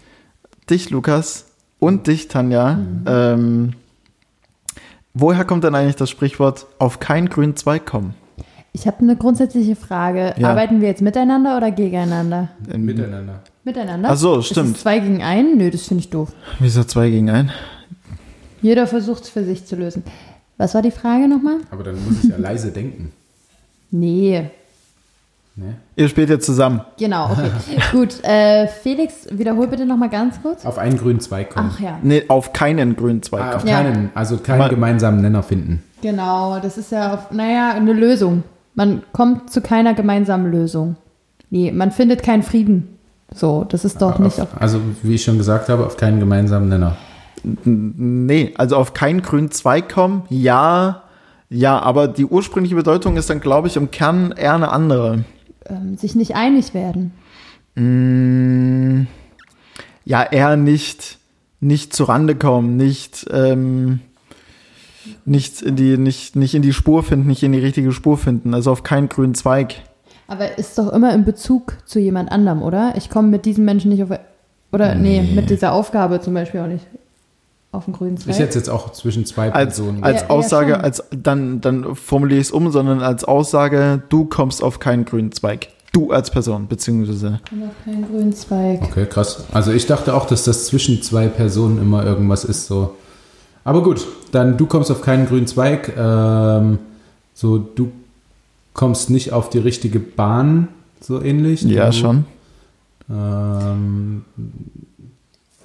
[0.70, 1.46] dich, Lukas,
[1.80, 3.74] und dich, Tanja, ähm,
[5.14, 8.16] woher kommt denn eigentlich das Sprichwort auf keinen grünen Zweig kommen?
[8.74, 10.36] Ich habe eine grundsätzliche Frage.
[10.38, 10.50] Ja.
[10.50, 12.50] Arbeiten wir jetzt miteinander oder gegeneinander?
[12.72, 13.42] In, Miteinander.
[13.68, 14.10] Miteinander?
[14.12, 14.78] Ach so, Ist stimmt.
[14.78, 15.58] es zwei gegen einen?
[15.58, 16.30] Nö, das finde ich doof.
[16.60, 17.52] Wieso zwei gegen ein?
[18.62, 20.04] Jeder versucht es für sich zu lösen.
[20.58, 21.58] Was war die Frage nochmal?
[21.70, 23.12] Aber dann muss ich ja leise denken.
[23.92, 24.50] Nee.
[25.56, 25.76] Ne?
[25.96, 26.82] Ihr spielt jetzt zusammen.
[26.98, 27.50] Genau, okay.
[27.92, 30.66] Gut, äh, Felix, wiederhol bitte nochmal ganz kurz.
[30.66, 31.72] Auf einen grünen Zweig kommen.
[31.74, 33.66] Ach ja, Nee, auf keinen grünen Zweig Ah, auf.
[33.66, 33.82] Ja.
[33.82, 35.84] keinen, also keinen Mal- gemeinsamen Nenner finden.
[36.02, 36.60] genau.
[36.60, 38.44] Das ist ja, auf, naja, eine Lösung.
[38.76, 40.96] Man kommt zu keiner gemeinsamen Lösung.
[41.50, 42.97] Nee, man findet keinen Frieden.
[43.34, 44.54] So, das ist doch nicht auf.
[44.54, 46.96] auf, also wie ich schon gesagt habe, auf keinen gemeinsamen Nenner.
[47.44, 51.04] Nee, also auf keinen grünen Zweig kommen, ja,
[51.50, 55.24] ja, aber die ursprüngliche Bedeutung ist dann, glaube ich, im Kern eher eine andere.
[55.66, 57.14] Ähm, sich nicht einig werden.
[57.76, 59.08] Mm,
[60.04, 61.20] ja, eher nicht,
[61.60, 64.00] nicht zurande kommen, nicht, ähm,
[65.26, 68.54] nicht in die, nicht, nicht in die Spur finden, nicht in die richtige Spur finden,
[68.54, 69.76] also auf keinen grünen Zweig.
[70.28, 72.94] Aber ist doch immer in Bezug zu jemand anderem, oder?
[72.98, 74.10] Ich komme mit diesem Menschen nicht auf.
[74.72, 76.86] Oder nee, mit dieser Aufgabe zum Beispiel auch nicht
[77.72, 78.34] auf den grünen Zweig.
[78.34, 80.04] Ich hätte es jetzt auch zwischen zwei Als, Personen.
[80.04, 80.82] als Ja, ja, Aussage, schon.
[80.82, 85.32] als dann, dann formuliere ich es um, sondern als Aussage, du kommst auf keinen grünen
[85.32, 85.70] Zweig.
[85.94, 87.40] Du als Person, beziehungsweise.
[87.50, 88.82] Komm auf keinen grünen Zweig.
[88.84, 89.46] okay, krass.
[89.54, 92.96] Also ich dachte auch, dass das zwischen zwei Personen immer irgendwas ist so.
[93.64, 95.94] Aber gut, dann du kommst auf keinen grünen Zweig.
[95.98, 96.80] Ähm,
[97.34, 97.92] so, du
[98.78, 100.70] kommst nicht auf die richtige Bahn,
[101.02, 101.64] so ähnlich.
[101.64, 102.26] Ja, du, schon.
[103.10, 104.24] Ähm,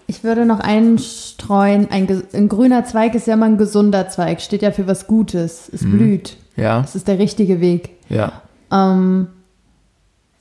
[0.08, 4.62] Ich würde noch einstreuen, ein, ein grüner Zweig ist ja mal ein gesunder Zweig, steht
[4.62, 6.36] ja für was Gutes, es blüht.
[6.56, 7.90] Ja, Das ist der richtige Weg.
[8.08, 8.32] ja.
[8.72, 9.28] Ähm,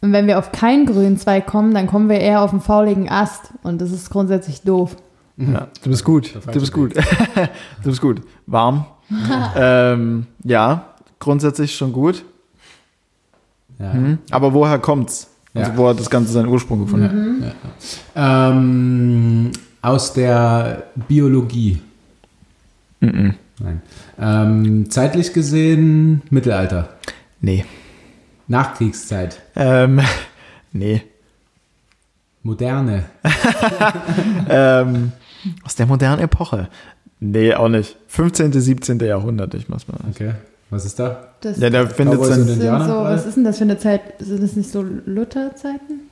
[0.04, 3.08] und wenn wir auf keinen grünen Zweig kommen, dann kommen wir eher auf einen fauligen
[3.08, 4.96] Ast und das ist grundsätzlich doof.
[5.38, 6.34] Ja, du bist gut.
[6.34, 6.96] Du bist gut.
[7.84, 8.22] du bist gut.
[8.48, 8.86] Warm.
[9.56, 10.86] ähm, ja,
[11.20, 12.24] grundsätzlich schon gut.
[13.82, 13.94] Ja.
[13.94, 14.18] Mhm.
[14.30, 15.28] Aber woher kommt's?
[15.54, 15.78] Also Ja.
[15.78, 17.44] wo hat das Ganze seinen Ursprung gefunden?
[18.16, 19.52] Ähm,
[19.82, 21.82] aus der Biologie.
[23.02, 23.36] Mhm.
[23.60, 23.82] Nein.
[24.20, 26.90] Ähm, zeitlich gesehen Mittelalter.
[27.42, 27.66] Nee.
[28.48, 29.42] Nachkriegszeit.
[29.56, 30.00] Ähm,
[30.72, 31.02] nee.
[32.44, 33.06] Moderne.
[34.50, 35.12] ähm,
[35.64, 36.70] aus der modernen Epoche.
[37.20, 37.98] Nee, auch nicht.
[38.08, 39.00] 15., 17.
[39.00, 39.98] Jahrhundert, ich mach's mal.
[40.10, 40.32] Okay.
[40.72, 41.28] Was ist da?
[41.42, 44.02] Das Ja, da findet so, was ist denn das für eine Zeit?
[44.20, 46.10] Sind das nicht so Lutherzeiten?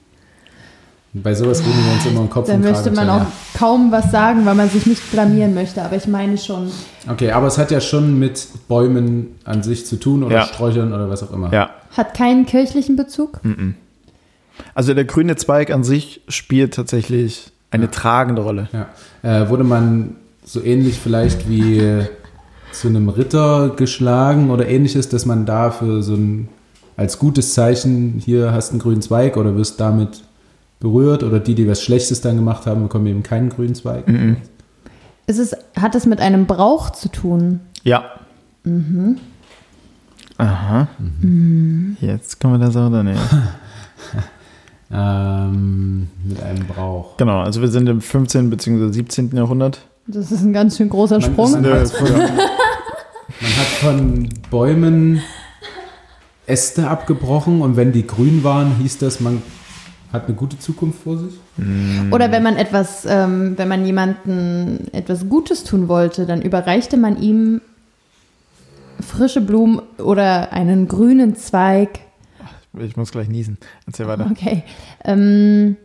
[1.13, 3.25] Bei sowas reden wir uns immer im Kopf Da möchte man auch
[3.57, 6.71] kaum was sagen, weil man sich nicht blamieren möchte, aber ich meine schon.
[7.09, 10.43] Okay, aber es hat ja schon mit Bäumen an sich zu tun oder Ja.
[10.43, 11.51] Sträuchern oder was auch immer.
[11.51, 11.71] Ja.
[11.97, 13.39] Hat keinen kirchlichen Bezug?
[14.75, 18.67] Also der grüne Zweig an sich spielt tatsächlich eine tragende Rolle.
[18.71, 19.41] Ja.
[19.41, 22.05] Äh, wurde man so ähnlich vielleicht wie
[22.71, 26.49] zu einem Ritter geschlagen oder ähnliches, dass man da für so ein
[26.97, 30.21] als gutes Zeichen hier hast einen grünen Zweig oder wirst damit
[30.79, 34.05] berührt oder die, die was Schlechtes dann gemacht haben, bekommen eben keinen grünen Zweig.
[35.27, 37.61] Ist es, hat es mit einem Brauch zu tun?
[37.83, 38.03] Ja.
[40.37, 40.87] Aha.
[42.01, 43.15] Jetzt kommen wir da so näher.
[44.91, 47.17] Ähm, mit einem Brauch.
[47.17, 48.49] genau, also wir sind im 15.
[48.49, 48.91] bzw.
[48.91, 49.35] 17.
[49.35, 49.85] Jahrhundert.
[50.11, 51.55] Das ist ein ganz schön großer Man Sprung.
[51.55, 55.21] hat von, man hat von Bäumen
[56.47, 59.43] Äste abgebrochen und wenn die grün waren, hieß das, man
[60.11, 61.33] hat eine gute Zukunft vor sich.
[62.09, 67.21] Oder wenn man etwas, ähm, wenn man jemandem etwas Gutes tun wollte, dann überreichte man
[67.21, 67.61] ihm
[68.99, 71.99] frische Blumen oder einen grünen Zweig.
[72.79, 73.59] Ich muss gleich niesen.
[73.85, 74.27] Erzähl weiter.
[74.31, 74.63] Okay.
[75.03, 75.77] Ähm,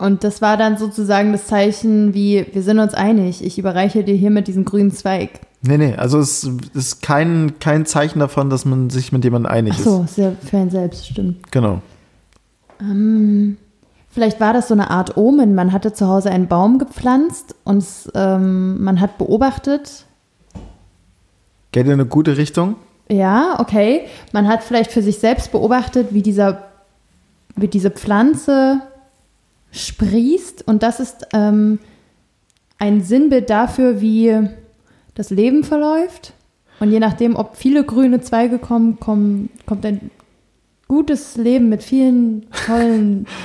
[0.00, 3.44] und das war dann sozusagen das Zeichen, wie wir sind uns einig.
[3.44, 5.40] Ich überreiche dir hiermit diesen grünen Zweig.
[5.62, 9.74] Nee, nee, also es ist kein, kein Zeichen davon, dass man sich mit jemandem einig
[9.78, 11.52] Ach so, ist ja für einen selbst, stimmt.
[11.52, 11.82] Genau.
[12.80, 13.58] Ähm,
[14.08, 15.54] vielleicht war das so eine Art Omen.
[15.54, 17.84] Man hatte zu Hause einen Baum gepflanzt und
[18.14, 20.06] ähm, man hat beobachtet,
[21.72, 22.76] Geht in eine gute Richtung?
[23.10, 26.62] ja, okay, man hat vielleicht für sich selbst beobachtet, wie, dieser,
[27.56, 28.80] wie diese Pflanze
[29.72, 31.78] sprießt und das ist ähm,
[32.78, 34.48] ein Sinnbild dafür, wie
[35.14, 36.32] das Leben verläuft.
[36.80, 40.10] Und je nachdem, ob viele grüne Zweige kommen, kommen kommt ein
[40.88, 43.26] gutes Leben mit vielen tollen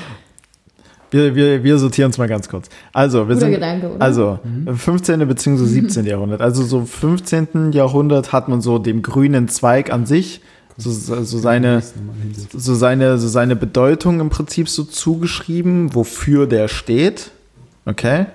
[1.11, 2.67] Wir, wir, wir sortieren es mal ganz kurz.
[2.91, 3.51] Also, wir Guter sind.
[3.51, 4.01] Gedanke, oder?
[4.01, 5.25] Also, 15.
[5.25, 5.63] bzw.
[5.63, 6.05] 17.
[6.05, 6.41] Jahrhundert.
[6.41, 7.71] Also, so 15.
[7.71, 10.41] Jahrhundert hat man so dem grünen Zweig an sich
[10.77, 11.81] so, so seine.
[12.53, 17.31] so seine, so seine Bedeutung im Prinzip so zugeschrieben, wofür der steht.
[17.85, 18.25] Okay?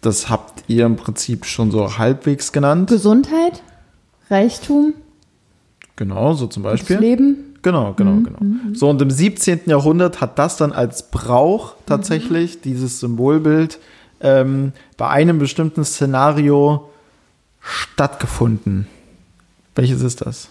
[0.00, 2.90] Das habt ihr im Prinzip schon so halbwegs genannt.
[2.90, 3.62] Gesundheit,
[4.30, 4.94] Reichtum,
[5.96, 6.98] Genau, so zum das Beispiel.
[6.98, 7.36] Leben.
[7.62, 8.38] Genau, genau, genau.
[8.72, 9.60] So, und im 17.
[9.66, 13.78] Jahrhundert hat das dann als Brauch tatsächlich, dieses Symbolbild,
[14.20, 16.90] ähm, bei einem bestimmten Szenario
[17.60, 18.88] stattgefunden.
[19.76, 20.48] Welches ist das?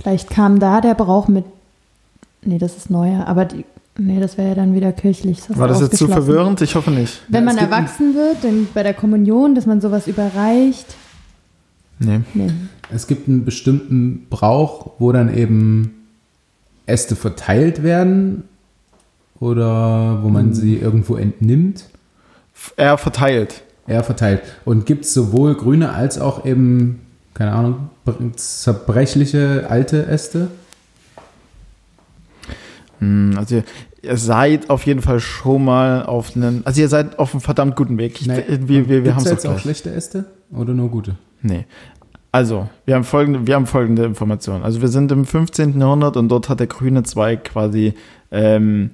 [0.00, 1.44] Vielleicht kam da der Brauch mit.
[2.42, 3.64] Nee, das ist neuer, aber die,
[3.98, 5.40] nee, das wäre ja dann wieder kirchlich.
[5.46, 6.60] Das War das jetzt zu verwirrend?
[6.62, 7.20] Ich hoffe nicht.
[7.28, 10.86] Wenn Ja, man erwachsen wird, dann bei der Kommunion, dass man sowas überreicht.
[11.98, 12.20] Nee.
[12.32, 12.50] Nee.
[12.92, 15.94] Es gibt einen bestimmten Brauch, wo dann eben
[16.86, 18.44] Äste verteilt werden
[19.38, 21.84] oder wo man sie irgendwo entnimmt.
[22.76, 23.62] Er verteilt.
[23.86, 24.42] Er verteilt.
[24.64, 27.00] Und gibt es sowohl grüne als auch eben,
[27.34, 30.48] keine Ahnung, br- zerbrechliche alte Äste?
[32.98, 33.62] Hm, Also
[34.02, 37.76] ihr, seid auf jeden Fall schon mal auf einen, also ihr seid auf einem verdammt
[37.76, 38.20] guten Weg.
[38.20, 38.42] Ich, Nee.
[38.48, 41.16] wir wir, wir haben es jetzt auch schlechte Äste oder nur gute?
[41.42, 41.66] Nee.
[42.32, 44.62] Also, wir haben folgende, wir haben folgende Informationen.
[44.62, 45.80] Also wir sind im 15.
[45.80, 47.94] Jahrhundert und dort hat der grüne Zweig quasi,
[48.30, 48.90] ähm,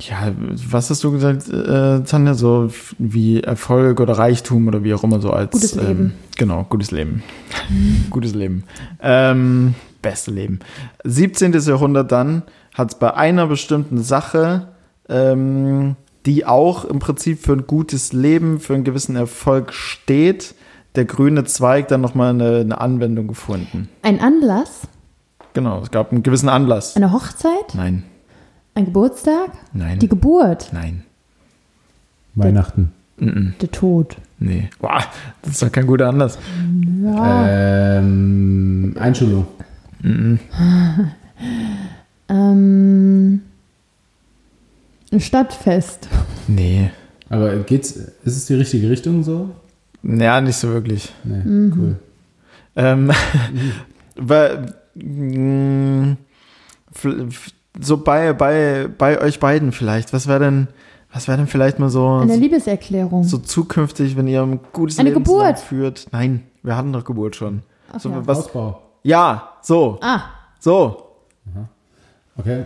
[0.00, 0.32] ja,
[0.70, 5.20] was hast du gesagt, äh, Tanja, so wie Erfolg oder Reichtum oder wie auch immer
[5.20, 5.88] so als Gutes Leben.
[5.88, 7.22] Ähm, genau, gutes Leben.
[8.10, 8.64] gutes Leben.
[9.00, 10.60] Ähm, beste Leben.
[11.04, 11.52] 17.
[11.52, 12.42] Jahrhundert dann
[12.74, 14.68] hat es bei einer bestimmten Sache,
[15.08, 15.96] ähm,
[16.26, 20.54] die auch im Prinzip für ein gutes Leben, für einen gewissen Erfolg steht,
[20.94, 23.88] der grüne Zweig dann nochmal eine, eine Anwendung gefunden.
[24.02, 24.82] Ein Anlass,
[25.52, 26.96] Genau, es gab einen gewissen Anlass.
[26.96, 28.04] eine Hochzeit, Nein,
[28.74, 31.04] ein Geburtstag, nein, die Geburt, nein,
[32.34, 32.92] Weihnachten.
[33.18, 34.16] mhm, der Tod.
[34.38, 34.68] nee.
[34.78, 35.02] Boah,
[35.42, 36.38] das ist doch kein guter Anlass.
[37.02, 37.98] Ja.
[37.98, 39.46] Ähm, Einschulung.
[40.02, 40.38] Ähm,
[45.12, 46.08] ein Stadtfest.
[46.46, 46.90] Nee.
[47.28, 49.50] Aber geht's, ist es die richtige Richtung so?
[50.02, 51.12] Ja, nicht so wirklich.
[51.24, 51.72] Nee, Mhm.
[51.76, 51.96] cool.
[52.76, 53.10] Ähm,
[54.16, 56.16] weil, mh,
[56.94, 60.68] f- so bei, bei, bei euch beiden vielleicht, was wäre denn,
[61.12, 63.24] was wäre denn vielleicht mal so, Eine Liebeserklärung.
[63.24, 65.58] so zukünftig, wenn ihr ein gutes Eine Leben Geburt.
[65.58, 66.06] führt?
[66.12, 67.62] Nein, wir hatten doch Geburt schon.
[67.92, 68.26] Ach so, ja.
[68.26, 68.80] was, Hausbau.
[69.02, 70.20] ja, so, Ah,
[70.58, 71.06] so.
[72.36, 72.64] Okay.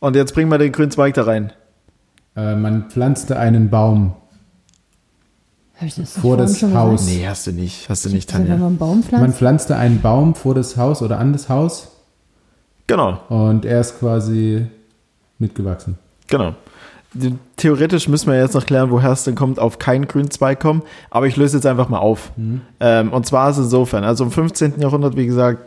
[0.00, 1.52] Und jetzt bringen wir den grünen Zweig da rein.
[2.36, 4.12] Äh, man pflanzte einen Baum.
[5.76, 7.00] habe ich das Vor das schon Haus.
[7.00, 7.16] gesagt?
[7.18, 8.56] Nee, hast du nicht, hast du nicht, Also, Tanja.
[8.58, 11.88] man einen Baum Man pflanzt, pflanzte einen Baum vor das Haus oder an das Haus
[12.86, 14.66] Genau, und er ist quasi
[15.38, 15.98] mitgewachsen.
[16.28, 16.54] genau.
[17.56, 20.82] Theoretisch müssen wir jetzt noch klären, woher es denn kommt, auf keinen grünen Zweig kommen.
[21.08, 22.30] Aber ich löse jetzt einfach mal auf.
[22.78, 24.80] Ähm, und zwar ist es insofern, also im 15.
[24.80, 25.60] Jahrhundert, wie gesagt,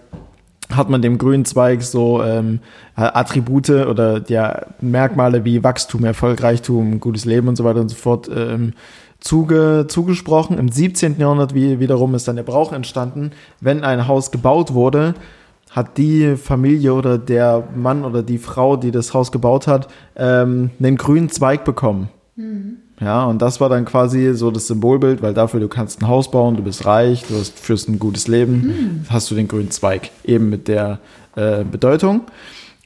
[0.71, 2.59] hat man dem grünen Zweig so ähm,
[2.95, 7.95] Attribute oder ja, Merkmale wie Wachstum, Erfolg, Reichtum, gutes Leben und so weiter und so
[7.95, 8.73] fort ähm,
[9.19, 10.57] zuge, zugesprochen.
[10.57, 11.19] Im 17.
[11.19, 15.15] Jahrhundert wie, wiederum ist dann der Brauch entstanden, wenn ein Haus gebaut wurde,
[15.69, 20.71] hat die Familie oder der Mann oder die Frau, die das Haus gebaut hat, ähm,
[20.79, 22.09] einen grünen Zweig bekommen.
[22.99, 26.31] Ja, und das war dann quasi so das Symbolbild, weil dafür du kannst ein Haus
[26.31, 30.11] bauen, du bist reich, du hast, führst ein gutes Leben, hast du den grünen Zweig.
[30.25, 30.99] Eben mit der
[31.35, 32.21] äh, Bedeutung.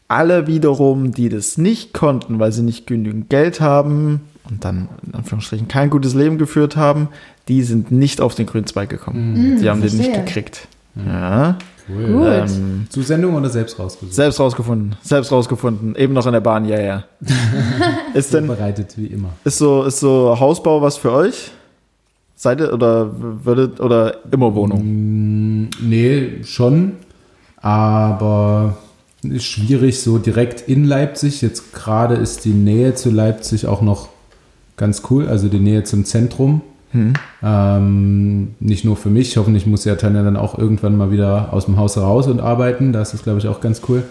[0.07, 5.15] Alle wiederum, die das nicht konnten, weil sie nicht genügend Geld haben und dann in
[5.15, 7.07] Anführungsstrichen kein gutes Leben geführt haben,
[7.47, 9.57] die sind nicht auf den grünen Zweig gekommen.
[9.59, 10.25] die haben den nicht verstehe.
[10.25, 10.67] gekriegt.
[10.95, 11.57] Ja.
[11.89, 12.05] Cool.
[12.13, 12.49] Gut.
[12.55, 14.13] Ähm, Zu Sendung oder selbst rausgesucht?
[14.13, 14.95] selbst rausgefunden.
[15.01, 15.95] Selbst rausgefunden.
[15.95, 17.03] Eben noch in der Bahn, ja, ja.
[18.13, 19.29] ist denn, Vorbereitet wie immer.
[19.43, 21.51] ist so, ist so Hausbau was für euch?
[22.35, 23.11] Seid ihr oder
[23.45, 24.81] würdet oder immer Wohnung?
[24.83, 26.93] Mm, Nee, schon.
[27.57, 28.77] Aber
[29.21, 31.41] ist schwierig so direkt in Leipzig.
[31.41, 34.09] Jetzt gerade ist die Nähe zu Leipzig auch noch
[34.75, 35.27] ganz cool.
[35.29, 36.61] Also die Nähe zum Zentrum.
[37.41, 39.35] Ähm, nicht nur für mich.
[39.37, 42.93] Hoffentlich muss ja Tanja dann auch irgendwann mal wieder aus dem Haus raus und arbeiten.
[42.93, 44.03] Da ist das, glaube ich, auch ganz cool.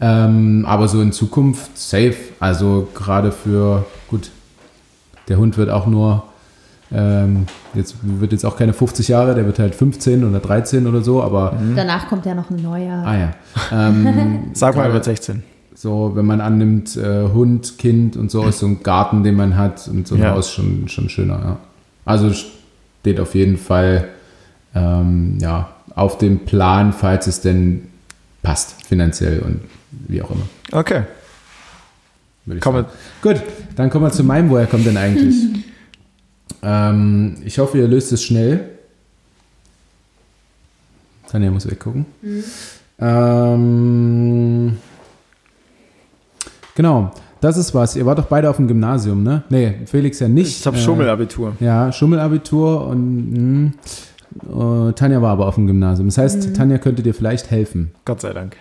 [0.00, 2.16] Ähm, aber so in Zukunft safe.
[2.40, 4.30] Also gerade für, gut,
[5.28, 6.24] der Hund wird auch nur,
[6.92, 11.02] ähm, jetzt wird jetzt auch keine 50 Jahre, der wird halt 15 oder 13 oder
[11.02, 13.02] so, aber Danach kommt ja noch ein neuer.
[13.04, 13.30] ah ja.
[13.72, 15.42] Ähm, Sag mal, er wird 16.
[15.74, 19.56] So, wenn man annimmt, äh, Hund, Kind und so ist so ein Garten, den man
[19.58, 20.30] hat und so ein Ja.
[20.30, 21.56] Haus schon, schon schöner, ja.
[22.06, 24.08] Also steht auf jeden Fall
[24.74, 27.88] ähm, ja, auf dem Plan, falls es denn
[28.42, 29.60] passt, finanziell und
[30.08, 30.46] wie auch immer.
[30.72, 31.02] Okay.
[33.20, 33.42] Gut,
[33.74, 35.34] dann kommen wir zu meinem, woher kommt denn eigentlich?
[36.62, 38.70] ähm, ich hoffe, ihr löst es schnell.
[41.28, 42.06] Tanja muss weggucken.
[43.00, 44.78] Ähm,
[46.76, 47.96] genau, das ist was.
[47.96, 49.42] Ihr wart doch beide auf dem Gymnasium, ne?
[49.50, 50.58] Nee, Felix ja nicht.
[50.60, 51.56] Ich habe Äh, Schummelabitur.
[51.60, 53.72] Ja, Schummelabitur und
[54.52, 56.08] mh, äh, Tanja war aber auf dem Gymnasium.
[56.08, 57.92] Das heißt, Tanja könnte dir vielleicht helfen.
[58.04, 58.56] Gott sei Dank.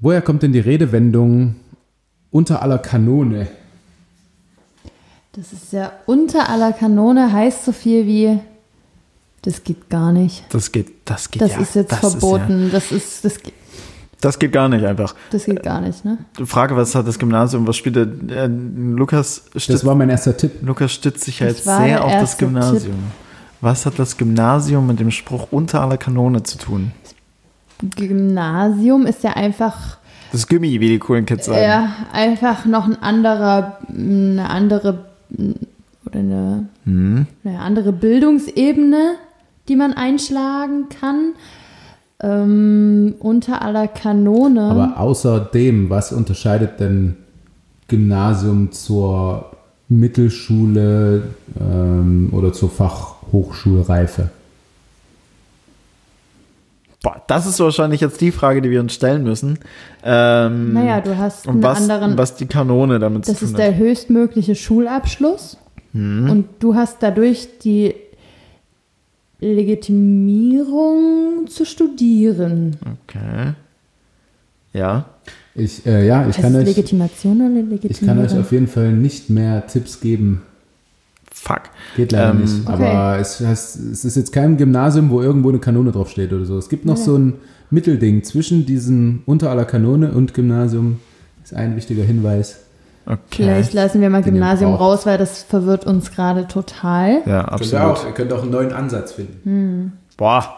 [0.00, 1.56] Woher kommt denn die Redewendung
[2.30, 3.46] unter aller Kanone?
[5.32, 8.38] Das ist ja unter aller Kanone, heißt so viel wie,
[9.42, 10.44] das geht gar nicht.
[10.50, 11.60] Das geht, das geht Das ja.
[11.60, 12.70] ist jetzt das verboten.
[12.72, 13.65] das ist, das, geht- ja,
[14.20, 15.14] das geht gar nicht einfach.
[15.30, 16.18] das geht gar nicht, ne?
[16.38, 20.08] Die Frage, was hat das Gymnasium, was spielt der, äh, Lukas Das stützt, war mein
[20.10, 20.52] erster Tipp.
[20.62, 22.96] Lukas stützt sich ja Das jetzt war sehr auf das Gymnasium.
[23.60, 26.92] Was hat das Gymnasium mit dem Spruch unter aller Kanone zu tun?
[27.96, 29.98] Gymnasium ist ja einfach,
[30.32, 31.62] Das Gummi, wie die coolen Kids sagen.
[31.62, 35.06] ja, einfach noch ein anderer, eine andere
[36.04, 37.26] oder eine, Hm.
[37.44, 39.14] eine andere Bildungsebene,
[39.68, 41.32] die man einschlagen kann.
[42.20, 44.62] Ähm, unter aller Kanone.
[44.62, 47.16] Aber außerdem, was unterscheidet denn
[47.88, 49.50] Gymnasium zur
[49.88, 51.24] Mittelschule
[51.60, 54.30] ähm, oder zur Fachhochschulreife?
[57.02, 59.58] Boah, das ist wahrscheinlich jetzt die Frage, die wir uns stellen müssen.
[60.02, 62.18] Ähm, naja, du hast einen was, anderen.
[62.18, 63.76] was die Kanone damit Das zu ist tun der hat.
[63.76, 65.58] höchstmögliche Schulabschluss.
[65.92, 66.28] Hm.
[66.30, 67.94] Und du hast dadurch die
[69.40, 72.76] Legitimierung zu studieren.
[73.06, 73.52] Okay.
[74.72, 75.06] Ja.
[75.54, 78.24] Ich, äh, ja, ich Heißt kann, es euch, Legitimation oder ich kann Legitimierung?
[78.24, 80.42] euch auf jeden Fall nicht mehr Tipps geben.
[81.32, 81.62] Fuck.
[81.96, 82.60] Geht leider Ähm, nicht.
[82.66, 82.72] Okay.
[82.72, 86.44] Aber es, heißt, es ist jetzt kein Gymnasium, wo irgendwo eine Kanone drauf steht oder
[86.44, 86.58] so.
[86.58, 87.04] Es gibt noch Ja.
[87.04, 87.34] so ein
[87.70, 91.00] Mittelding zwischen diesem unter aller Kanone und Gymnasium.
[91.42, 92.60] ist ein wichtiger Hinweis.
[93.06, 93.18] Okay.
[93.30, 97.22] Vielleicht lassen wir mal Den ihr Gymnasium raus, weil das verwirrt uns gerade total.
[97.24, 98.04] Ja, absolut.
[98.04, 99.92] ihr könnt auch einen neuen Ansatz finden.
[100.16, 100.56] Boah.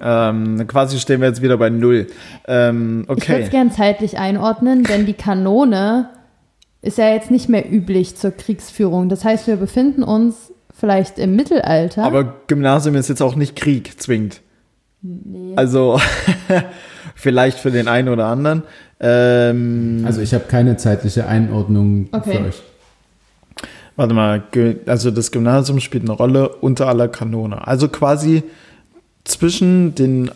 [0.00, 2.08] Ähm, quasi stehen wir jetzt wieder bei Null.
[2.46, 3.42] Ähm, Ich würde okay.
[3.42, 6.10] es gern zeitlich einordnen, denn die Kanone
[6.82, 9.08] ist ja jetzt nicht mehr üblich zur Kriegsführung.
[9.08, 12.04] Das heißt, wir befinden uns vielleicht im Mittelalter.
[12.04, 14.42] Aber Gymnasium ist jetzt auch nicht Krieg zwingend.
[15.00, 15.54] nee.
[15.56, 15.98] Also
[17.24, 18.62] vielleicht für den einen oder anderen.
[19.00, 22.38] Ähm, Also ich habe keine zeitliche Einordnung Okay.
[22.38, 22.62] für euch.
[23.96, 24.42] warte mal,
[24.86, 27.66] also das Gymnasium spielt eine Rolle unter aller Kanone.
[27.66, 28.42] Also quasi
[29.24, 30.30] zwischen den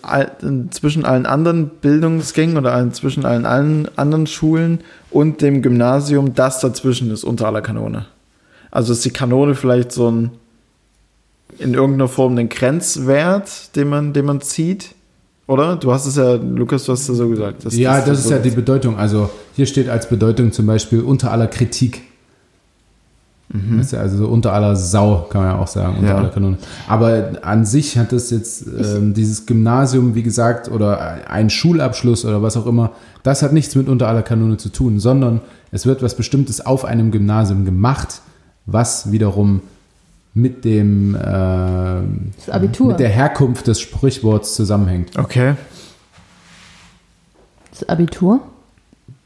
[0.70, 4.80] zwischen allen anderen Bildungsgängen oder zwischen allen, allen anderen Schulen
[5.10, 8.06] und dem Gymnasium, das dazwischen ist unter aller Kanone.
[8.70, 10.30] Also ist die Kanone vielleicht so ein
[11.58, 14.94] in irgendeiner Form ein Grenzwert, den man, den man zieht?
[15.48, 15.76] Oder?
[15.76, 17.64] Du hast es ja, Lukas, du hast es ja so gesagt.
[17.64, 18.96] dass ja, das ist so ja die Bedeutung.
[18.98, 22.02] Also hier steht als Bedeutung zum Beispiel unter aller Kritik.
[23.50, 26.16] Das ist ja also so unter aller Sau, kann man ja auch sagen, unter Ja.
[26.18, 26.58] aller Kanone.
[26.86, 32.42] Aber an sich hat das jetzt ähm, dieses Gymnasium, wie gesagt, oder ein Schulabschluss oder
[32.42, 32.92] was auch immer,
[33.22, 35.40] das hat nichts mit unter aller Kanone zu tun, sondern
[35.70, 38.20] es wird was Bestimmtes auf einem Gymnasium gemacht,
[38.66, 39.62] was wiederum
[40.34, 42.88] mit dem Das Abitur.
[42.88, 45.16] mit der Herkunft des Sprichworts zusammenhängt.
[45.18, 45.54] Okay.
[47.70, 48.40] das Abitur.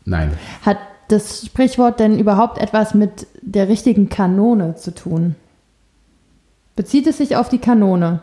[0.04, 0.32] Nein.
[0.62, 0.78] Hat
[1.08, 5.34] das Sprichwort denn überhaupt etwas mit der richtigen Kanone zu tun?
[6.76, 8.20] Bezieht es sich auf die Kanone?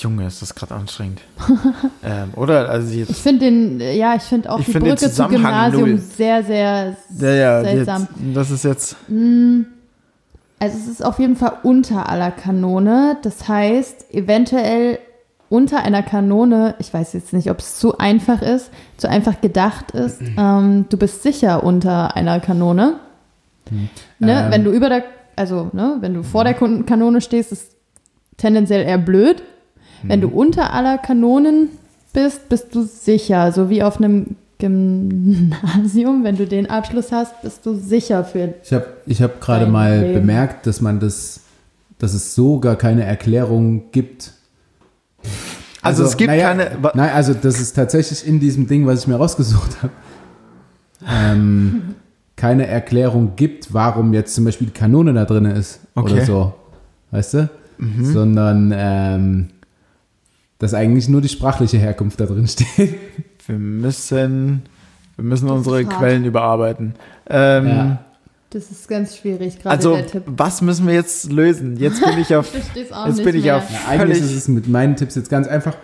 [0.00, 1.20] Junge, ist das gerade anstrengend.
[2.04, 2.68] ähm, oder?
[2.70, 3.20] Also Ich jetzt.
[3.20, 5.98] finde den, ja, ich finde auch Ich die find Brücke zum Gymnasium null.
[5.98, 8.08] sehr, sehr Ja, ja, seltsam.
[8.24, 8.96] jetzt, das ist jetzt.
[10.58, 13.18] Also es ist auf jeden Fall unter aller Kanone.
[13.22, 14.98] Das heißt, eventuell
[15.48, 19.92] unter einer Kanone, ich weiß jetzt nicht, ob es zu einfach ist, zu einfach gedacht
[19.92, 22.96] ist, ähm, du bist sicher unter einer Kanone.
[24.18, 24.44] Ne?
[24.44, 24.50] Ähm.
[24.50, 25.04] Wenn du über der,
[25.36, 27.76] also ne, wenn du vor der Kanone stehst, ist
[28.36, 29.42] tendenziell eher blöd.
[30.02, 31.70] Wenn du unter aller Kanonen
[32.12, 33.50] bist, bist du sicher.
[33.52, 38.54] So wie auf einem Gymnasium, wenn du den Abschluss hast, bist du sicher für.
[38.62, 40.14] Ich habe ich hab gerade mal Leben.
[40.20, 41.40] bemerkt, dass man das,
[41.98, 44.32] dass es so gar keine Erklärung gibt.
[45.82, 49.06] Also es gibt keine- wa- Nein, also das ist tatsächlich in diesem Ding, was ich
[49.06, 49.92] mir rausgesucht habe,
[51.08, 51.94] ähm,
[52.34, 56.12] keine Erklärung gibt, warum jetzt zum Beispiel die Kanone da drin ist Okay.
[56.14, 56.54] oder so.
[57.10, 57.50] Weißt du?
[57.78, 58.04] Mhm.
[58.12, 59.48] Sondern ähm,
[60.58, 62.94] dass eigentlich nur die sprachliche Herkunft da drin steht.
[63.46, 64.62] Wir müssen,
[65.16, 65.84] wir müssen unsere.
[65.84, 66.94] Quellen überarbeiten.
[67.28, 67.98] Ähm, Ja.
[68.50, 70.22] Das ist ganz schwierig, gerade Also, der Tipp.
[70.26, 71.76] was müssen wir jetzt lösen?
[71.78, 72.48] Jetzt bin ich auf.
[72.74, 73.56] Jetzt bin ich mehr.
[73.56, 75.74] auf Ja, eigentlich ist es mit meinen Tipps jetzt ganz einfach,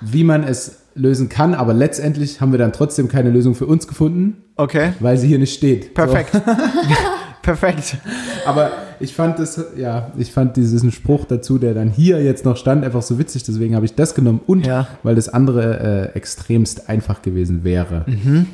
[0.00, 3.86] wie man es lösen kann, aber letztendlich haben wir dann trotzdem keine Lösung für uns
[3.86, 5.94] gefunden, Okay, weil sie hier nicht steht.
[5.94, 6.32] perfekt.
[7.42, 7.84] perfekt.
[7.84, 7.96] So.
[8.44, 12.56] Aber ich fand das, ja, ich fand diesen Spruch dazu, der dann hier jetzt noch
[12.56, 14.86] stand, einfach so witzig, deswegen habe ich das genommen und Ja.
[15.02, 18.04] weil das andere äh, extremst einfach gewesen wäre.
[18.06, 18.46] Mhm.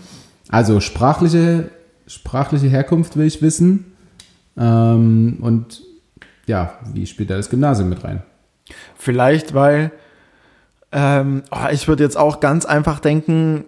[0.48, 1.70] Also sprachliche,
[2.06, 3.86] sprachliche Herkunft will ich wissen
[4.58, 5.82] ähm, und
[6.46, 8.22] ja, wie spielt da das Gymnasium mit rein?
[8.96, 9.90] Vielleicht, weil
[10.92, 13.64] ähm, oh, ich würde jetzt auch ganz einfach denken,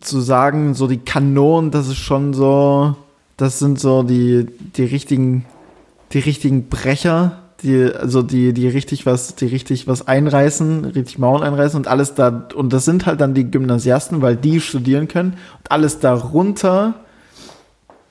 [0.00, 2.96] zu sagen, so die Kanonen, das ist schon so,
[3.36, 5.44] das sind so die, die richtigen,
[6.12, 11.42] die richtigen Brecher, die, also die, die richtig was, die richtig was einreißen, richtig Mauern
[11.42, 15.32] einreißen und alles da, und das sind halt dann die Gymnasiasten, weil die studieren können
[15.58, 16.94] und alles darunter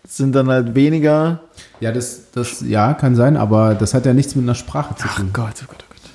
[0.07, 1.41] sind dann halt weniger.
[1.79, 5.07] Ja, das, das ja, kann sein, aber das hat ja nichts mit einer Sprache zu
[5.09, 5.29] Ach tun.
[5.33, 6.11] Gott, oh Gott, oh Gott.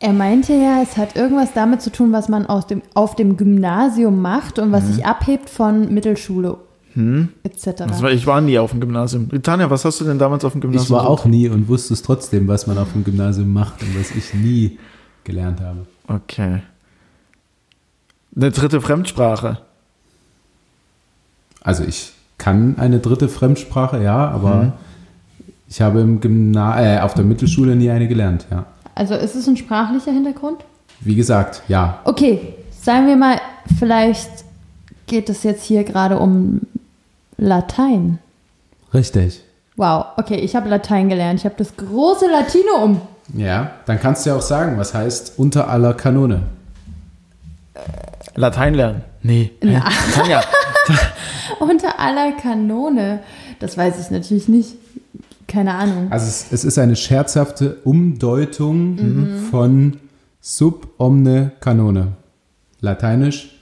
[0.00, 3.36] Er meinte ja, es hat irgendwas damit zu tun, was man aus dem, auf dem
[3.36, 6.56] Gymnasium macht und was sich abhebt von Mittelschule
[7.42, 7.84] etc.
[7.88, 9.28] Das war, ich war nie auf dem Gymnasium.
[9.42, 10.84] Tanja, was hast du denn damals auf dem Gymnasium?
[10.84, 13.98] Ich war auch nie und wusste es trotzdem, was man auf dem Gymnasium macht und
[13.98, 14.78] was ich nie
[15.24, 15.86] gelernt habe.
[16.08, 16.62] Okay.
[18.36, 19.58] Eine dritte Fremdsprache.
[21.62, 24.72] Also ich kann eine dritte Fremdsprache, ja, aber Mhm.
[25.68, 28.64] ich habe im Gymna äh, auf der Mittelschule nie eine gelernt, ja.
[28.94, 30.64] Also ist es ein sprachlicher Hintergrund?
[31.00, 32.00] Wie gesagt, ja.
[32.04, 33.40] Okay, sagen wir mal,
[33.78, 34.30] vielleicht
[35.06, 36.60] geht es jetzt hier gerade um
[37.40, 38.18] Latein.
[38.92, 39.42] Richtig.
[39.76, 41.40] Wow, okay, ich habe Latein gelernt.
[41.40, 43.00] Ich habe das große Latinum.
[43.34, 46.42] Ja, dann kannst du ja auch sagen, was heißt unter aller Kanone.
[48.34, 49.02] Latein lernen.
[49.22, 49.52] Nee.
[50.14, 50.42] Tanja.
[51.60, 53.20] Unter aller Kanone.
[53.58, 54.76] Das weiß ich natürlich nicht.
[55.46, 56.06] Keine Ahnung.
[56.10, 59.98] Also es, es ist eine scherzhafte Umdeutung von
[60.40, 62.12] sub omne canone.
[62.80, 63.59] Lateinisch.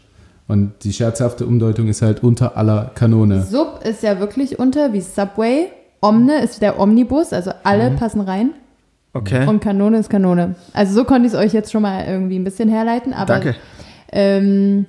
[0.48, 3.42] Und die scherzhafte Umdeutung ist halt unter aller Kanone.
[3.42, 5.66] Sub ist ja wirklich unter, wie Subway.
[6.00, 8.50] Omne ist der Omnibus, also alle passen rein.
[9.12, 9.46] Okay.
[9.46, 10.54] Und Kanone ist Kanone.
[10.72, 13.12] Also so konnte ich es euch jetzt schon mal irgendwie ein bisschen herleiten.
[13.12, 13.56] Aber, Danke.
[14.10, 14.86] Ähm,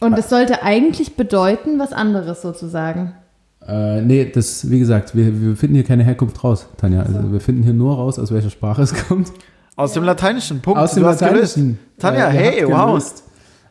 [0.00, 3.12] und es sollte eigentlich bedeuten, was anderes sozusagen.
[3.66, 7.02] Äh, nee, das, wie gesagt, wir, wir finden hier keine Herkunft raus, Tanja.
[7.02, 9.32] Also wir finden hier nur raus, aus welcher Sprache es kommt.
[9.76, 10.60] Aus dem Lateinischen.
[10.60, 10.80] Punkt.
[10.80, 11.20] Aus dem Du gelöst.
[11.22, 11.78] Lateinischen.
[11.98, 12.86] Tanja, Äh, hey, wow.
[12.88, 13.22] gelöst.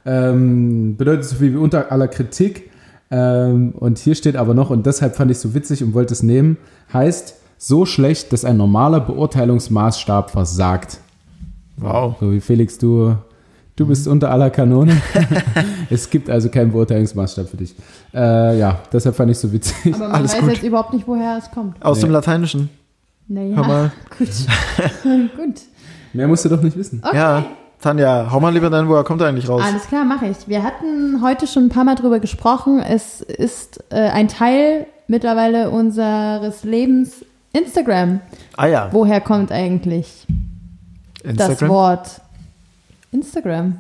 [0.06, 2.70] Ähm, bedeutet so viel wie unter aller Kritik.
[3.12, 6.14] Ähm, und hier steht aber noch, und deshalb fand ich es so witzig und wollte
[6.14, 6.58] es nehmen,
[6.94, 11.00] heißt so schlecht, dass ein normaler Beurteilungsmaßstab versagt.
[11.78, 12.16] Wow.
[12.20, 13.16] So wie Felix, du,
[13.76, 15.00] du bist unter aller Kanone.
[15.90, 17.76] es gibt also keinen Beurteilungsmaßstab für dich.
[18.14, 19.94] Äh, ja, deshalb fand ich es so witzig.
[19.94, 20.50] Aber man Alles weiß gut.
[20.54, 21.84] jetzt überhaupt nicht, woher es kommt.
[21.84, 22.04] Aus Nee.
[22.06, 22.70] dem Lateinischen.
[23.28, 23.92] Naja, Hör mal.
[24.18, 24.28] gut.
[25.38, 25.62] gut.
[26.14, 27.02] Mehr musst du doch nicht wissen.
[27.04, 27.16] Okay.
[27.16, 27.46] Ja.
[27.82, 29.64] Tanja, hau mal lieber dein, woher kommt er eigentlich raus?
[29.66, 30.48] Alles klar, mache ich.
[30.48, 32.80] Wir hatten heute schon ein paar Mal drüber gesprochen.
[32.80, 38.22] Es ist äh, ein Teil mittlerweile unseres Lebens Instagram.
[38.56, 38.90] Ah ja.
[38.92, 40.28] Woher kommt eigentlich
[41.24, 41.70] das Instagram.
[41.70, 42.22] Wort
[43.12, 43.78] Instagram?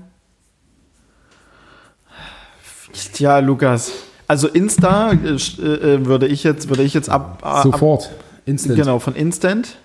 [3.13, 3.91] Tja, Lukas.
[4.27, 8.09] Also Insta äh, sch- äh, würde ich jetzt, würde ich jetzt ab, ab Sofort.
[8.45, 8.75] Instant.
[8.77, 9.75] genau von Instant.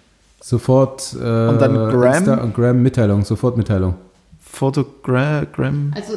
[0.40, 1.12] Sofort.
[1.14, 2.14] Äh, Und dann Gram?
[2.14, 3.24] Insta und Gram Mitteilung.
[3.24, 3.94] Sofort Mitteilung.
[4.56, 5.92] Fotogram.
[5.94, 6.14] Also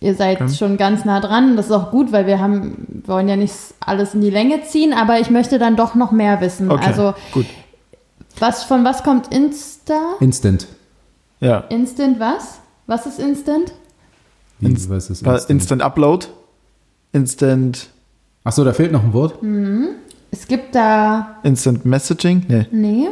[0.00, 0.52] ihr seid Okay.
[0.54, 1.56] schon ganz nah dran.
[1.56, 4.92] Das ist auch gut, weil wir haben wollen ja nicht alles in die Länge ziehen,
[4.92, 6.70] aber ich möchte dann doch noch mehr wissen.
[6.70, 6.86] Okay.
[6.86, 7.46] Also gut.
[8.38, 10.14] was von was kommt Insta?
[10.20, 10.66] Instant.
[11.40, 11.58] Ja.
[11.68, 12.58] Instant was?
[12.86, 13.72] Was ist Instant?
[14.60, 15.50] Wie, Inst- was ist Instant?
[15.50, 16.26] Instant Upload.
[17.12, 17.88] Instant
[18.44, 19.38] Achso, da fehlt noch ein Wort.
[20.30, 22.44] Es gibt da Instant Messaging.
[22.48, 22.66] Nee.
[22.70, 23.08] nee.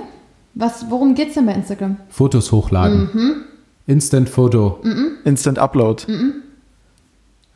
[0.55, 1.97] Was, worum geht's denn bei Instagram?
[2.11, 3.09] Fotos hochladen.
[3.14, 3.35] Mhm.
[3.93, 4.80] Instant Foto.
[5.24, 6.05] Instant Upload.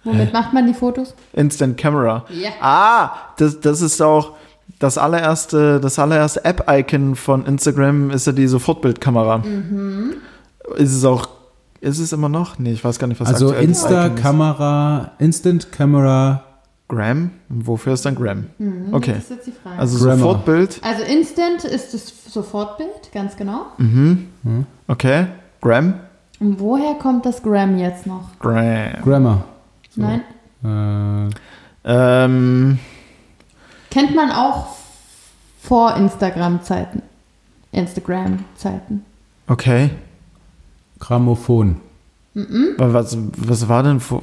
[0.04, 1.14] Womit macht man die Fotos?
[1.32, 2.26] Instant Camera.
[2.28, 2.50] Ja.
[2.60, 4.34] Ah, das, das ist auch
[4.78, 9.38] das allererste, das allererste App-Icon von Instagram ist ja die Sofortbildkamera.
[9.38, 10.14] Mhm.
[10.76, 11.28] Ist es auch,
[11.80, 12.58] ist es immer noch?
[12.58, 13.52] Nee, ich weiß gar nicht, was Also.
[13.54, 16.44] Insta-Kamera, Instant Camera,
[16.88, 17.30] Gram?
[17.48, 18.46] Wofür ist dann Gram?
[18.92, 19.14] Okay.
[19.14, 19.78] Das ist jetzt die Frage.
[19.78, 20.18] Also Grammar.
[20.18, 20.80] Sofortbild.
[20.84, 23.66] Also Instant ist das Sofortbild, ganz genau.
[24.86, 25.26] Okay.
[25.62, 25.94] Gram?
[26.40, 28.30] Und woher kommt das Gram jetzt noch?
[28.38, 28.92] Gram.
[29.02, 29.44] Grammar.
[29.94, 30.22] Nein.
[30.64, 31.34] Äh,
[31.88, 32.78] Ähm,
[33.90, 34.66] Kennt man auch
[35.62, 37.02] vor Instagram-Zeiten.
[37.72, 39.04] Instagram-Zeiten.
[39.48, 39.90] okay.
[40.98, 41.76] Grammophon.
[42.78, 44.22] Was, was war denn vor,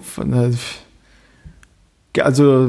[2.22, 2.66] also,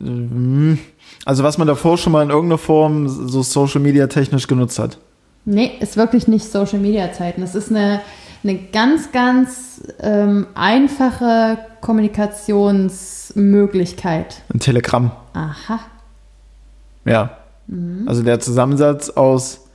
[0.00, 0.76] äh,
[1.24, 4.98] also was man davor schon mal in irgendeiner Form so Social Media technisch genutzt hat.
[5.44, 7.42] Nee, ist wirklich nicht Social Media Zeiten.
[7.42, 8.00] Es ist eine,
[8.42, 14.42] eine ganz, ganz ähm, einfache Kommunikationsmöglichkeit.
[14.52, 15.12] Ein Telegramm.
[15.32, 15.80] Aha.
[17.04, 17.38] Ja.
[18.06, 19.66] Also der Zusammensatz aus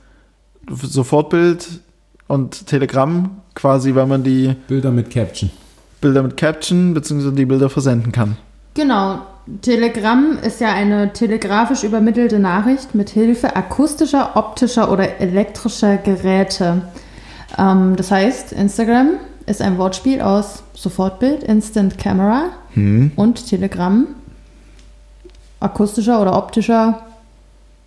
[0.68, 1.80] Sofortbild
[2.26, 5.50] und Telegramm, quasi, weil man die Bilder mit Caption.
[6.00, 7.30] Bilder mit Caption bzw.
[7.30, 8.36] die Bilder versenden kann.
[8.74, 9.20] Genau.
[9.60, 16.82] Telegramm ist ja eine telegrafisch übermittelte Nachricht mit Hilfe akustischer, optischer oder elektrischer Geräte.
[17.58, 19.10] Ähm, das heißt, Instagram
[19.46, 22.46] ist ein Wortspiel aus Sofortbild, Instant Camera
[23.16, 24.06] und Telegramm,
[25.60, 27.02] akustischer oder optischer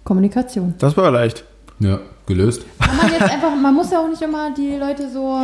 [0.03, 0.75] Kommunikation.
[0.79, 1.43] Das war leicht.
[1.79, 2.63] Ja, gelöst.
[2.79, 5.39] Man jetzt einfach, man muss ja auch nicht immer die Leute so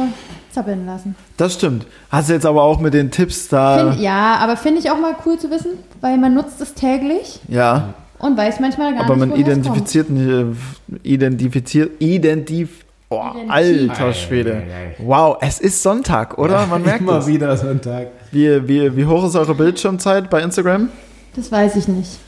[0.51, 1.15] zappeln lassen.
[1.37, 1.85] Das stimmt.
[2.09, 3.91] Hast du jetzt aber auch mit den Tipps da.
[3.91, 5.71] Find, ja, aber finde ich auch mal cool zu wissen,
[6.01, 7.93] weil man nutzt es täglich ja.
[8.19, 9.47] und weiß manchmal gar Aber nicht, man es kommt.
[9.47, 12.82] identifiziert nicht, äh, identifiziert, identif,
[13.21, 14.63] oh, Identif- alter Schwede.
[14.99, 16.65] Wow, es ist Sonntag, oder?
[16.67, 17.27] Man merkt Immer das.
[17.27, 18.07] wieder Sonntag.
[18.31, 20.89] Wie, wie, wie hoch ist eure Bildschirmzeit bei Instagram?
[21.35, 22.19] Das weiß ich nicht.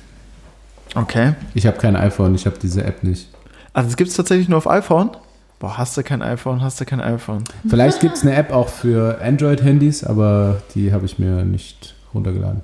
[0.95, 1.33] Okay.
[1.53, 3.29] Ich habe kein iPhone, ich habe diese App nicht.
[3.73, 5.11] Also das gibt es tatsächlich nur auf iPhone?
[5.59, 7.43] Boah, hast du kein iPhone, hast du kein iPhone.
[7.67, 12.61] Vielleicht gibt es eine App auch für Android-Handys, aber die habe ich mir nicht runtergeladen.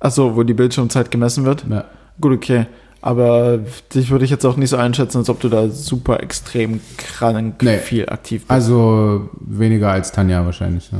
[0.00, 1.64] Achso, wo die Bildschirmzeit gemessen wird?
[1.68, 1.84] Ja.
[2.20, 2.66] Gut, okay.
[3.02, 3.58] Aber
[3.94, 7.62] dich würde ich jetzt auch nicht so einschätzen, als ob du da super extrem krank
[7.62, 7.78] Nee.
[7.78, 8.50] viel aktiv bist.
[8.50, 10.90] Also weniger als Tanja wahrscheinlich.
[10.92, 10.98] Ja.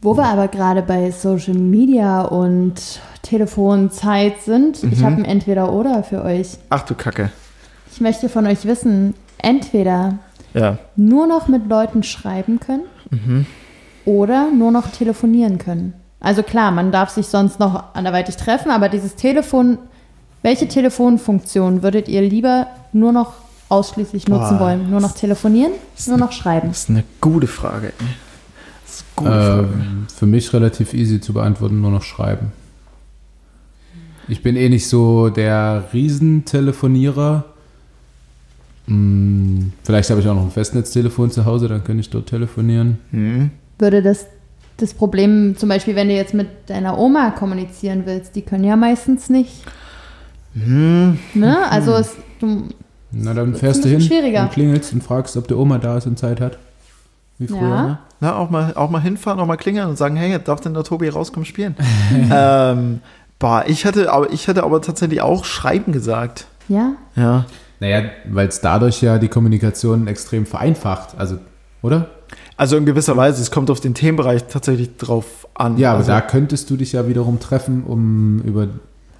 [0.00, 2.74] Wo wir aber gerade bei Social Media und
[3.22, 6.58] Telefonzeit sind, ich habe ein Entweder-Oder für euch.
[6.70, 7.30] Ach du Kacke.
[7.92, 10.18] Ich möchte von euch wissen, entweder
[10.54, 10.78] Ja.
[10.96, 13.46] nur noch mit Leuten schreiben können
[14.04, 15.92] oder nur noch telefonieren können.
[16.20, 19.78] Also klar, man darf sich sonst noch anderweitig treffen, aber dieses Telefon,
[20.42, 23.34] welche Telefonfunktion würdet ihr lieber nur noch
[23.68, 24.66] ausschließlich nutzen Boah.
[24.66, 24.90] wollen?
[24.90, 25.72] Nur noch telefonieren,
[26.06, 26.68] nur noch schreiben?
[26.68, 27.88] Das ist eine gute Frage.
[27.88, 28.06] ey.
[28.84, 29.68] Das ist eine gute Frage.
[29.74, 32.52] Ähm, für mich relativ easy zu beantworten, nur noch schreiben.
[34.28, 37.44] Ich bin eh nicht so der Riesentelefonierer.
[38.86, 42.98] Hm, vielleicht habe ich auch noch ein Festnetztelefon zu Hause, dann könnte ich dort telefonieren.
[43.10, 43.50] Hm.
[43.78, 44.26] würde das
[44.78, 48.74] das Problem, zum Beispiel, wenn du jetzt mit deiner Oma kommunizieren willst, die können ja
[48.74, 49.62] meistens nicht.
[50.54, 51.18] Hm.
[51.34, 51.70] Ne?
[51.70, 52.64] Also es, du,
[53.10, 54.42] Na, dann fährst du hin schwieriger.
[54.42, 56.58] und klingelst und fragst, ob der Oma da ist und Zeit hat.
[57.38, 57.82] Wie früher, Ja.
[57.86, 57.98] ne?
[58.20, 60.84] Na, auch mal, auch mal hinfahren, auch mal klingeln und sagen, hey, darf denn der
[60.84, 61.74] Tobi rauskommen spielen?
[62.32, 63.00] ähm,
[63.38, 66.46] boah, ich hätte, aber, ich hätte aber tatsächlich auch Schreiben gesagt.
[66.68, 67.46] ja, Ja.
[67.80, 71.16] Naja, weil es dadurch ja die Kommunikation extrem vereinfacht.
[71.18, 71.38] Also,
[71.82, 72.10] oder?
[72.56, 75.78] Also in gewisser Weise, es kommt auf den Themenbereich tatsächlich drauf an.
[75.78, 78.68] Ja, aber also, da könntest du dich ja wiederum treffen, um über,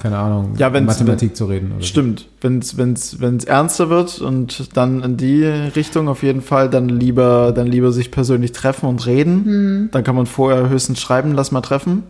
[0.03, 1.69] keine Ahnung, Ja, wenn's- Mathematik zu reden.
[1.73, 1.87] Oder so.
[1.87, 6.69] Stimmt, wenn es wenn's, wenn's ernster wird und dann in die Richtung auf jeden Fall,
[6.69, 9.89] dann lieber, dann lieber sich persönlich treffen und reden.
[9.93, 12.03] Dann kann man vorher höchstens schreiben, lass mal treffen.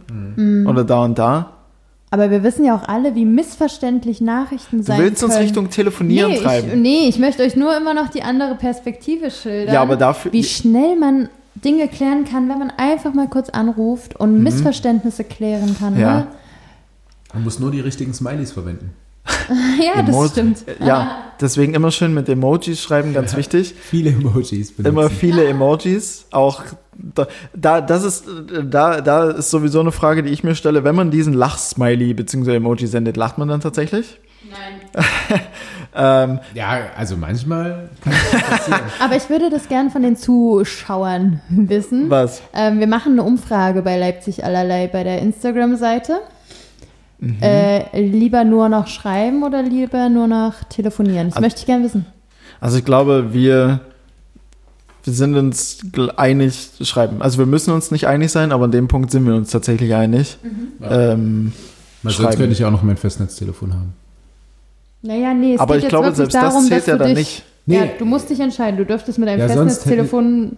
[0.66, 1.50] Oder da und da.
[2.10, 5.44] aber wir wissen ja auch alle, wie missverständlich Nachrichten Du sein willst uns können.
[5.46, 6.68] Richtung Telefonieren nee, treiben.
[6.68, 9.74] Ich, nee, ich möchte euch nur immer noch die andere Perspektive schildern.
[9.74, 11.28] Ja, aber dafür- Wie schnell man
[11.64, 15.94] Dinge klären kann, wenn man einfach mal kurz anruft und Missverständnisse klären kann.
[15.94, 16.00] Mhm.
[16.00, 16.14] Ja.
[16.20, 16.26] Ne?
[17.32, 18.94] Man muss nur die richtigen Smileys verwenden.
[19.80, 20.64] ja das Emo- stimmt.
[20.84, 23.74] Ja, deswegen immer schön mit Emojis schreiben, ganz wichtig.
[23.80, 24.86] Viele Emojis benutzen.
[24.96, 26.62] Immer viele Emojis, auch
[26.94, 28.24] da, da, das ist,
[28.64, 32.56] da, da ist sowieso eine Frage, die ich mir stelle, wenn man diesen Lachsmiley bzw.
[32.56, 34.18] Emoji sendet, lacht man dann tatsächlich?
[34.50, 35.40] Nein.
[35.94, 38.80] Ähm, Ja, also manchmal kann das passieren.
[38.98, 42.08] Aber ich würde das gern von den Zuschauern wissen.
[42.08, 42.40] was?
[42.54, 46.20] Ähm, wir machen eine Umfrage bei Leipzig allerlei bei der Instagram-Seite.
[47.22, 47.36] Mhm.
[47.40, 51.28] Äh, lieber nur noch schreiben oder lieber nur noch telefonieren?
[51.28, 52.04] Das Also- möchte ich gern wissen.
[52.60, 53.80] Also ich glaube, wir,
[55.04, 55.78] wir sind uns
[56.16, 57.22] einig, schreiben.
[57.22, 59.94] Also wir müssen uns nicht einig sein, aber an dem Punkt sind wir uns tatsächlich
[59.94, 60.36] einig.
[60.82, 61.52] Ähm,
[62.02, 62.36] Weil sonst schreiben.
[62.38, 63.92] könnte ich auch noch mein Festnetztelefon haben.
[65.02, 67.16] Naja, nee, es aber geht ich jetzt glaube, selbst darum, das zählt ja dann dich,
[67.18, 67.42] nicht.
[67.66, 67.90] Ja, Nee.
[67.98, 68.76] du musst dich entscheiden.
[68.78, 70.56] Du dürftest mit deinem Ja, sonst Festnetztelefon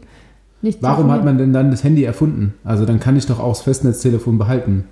[0.63, 2.55] nicht Warum hat man denn dann das Handy erfunden?
[2.65, 4.85] Also dann kann ich doch auch das Festnetztelefon behalten.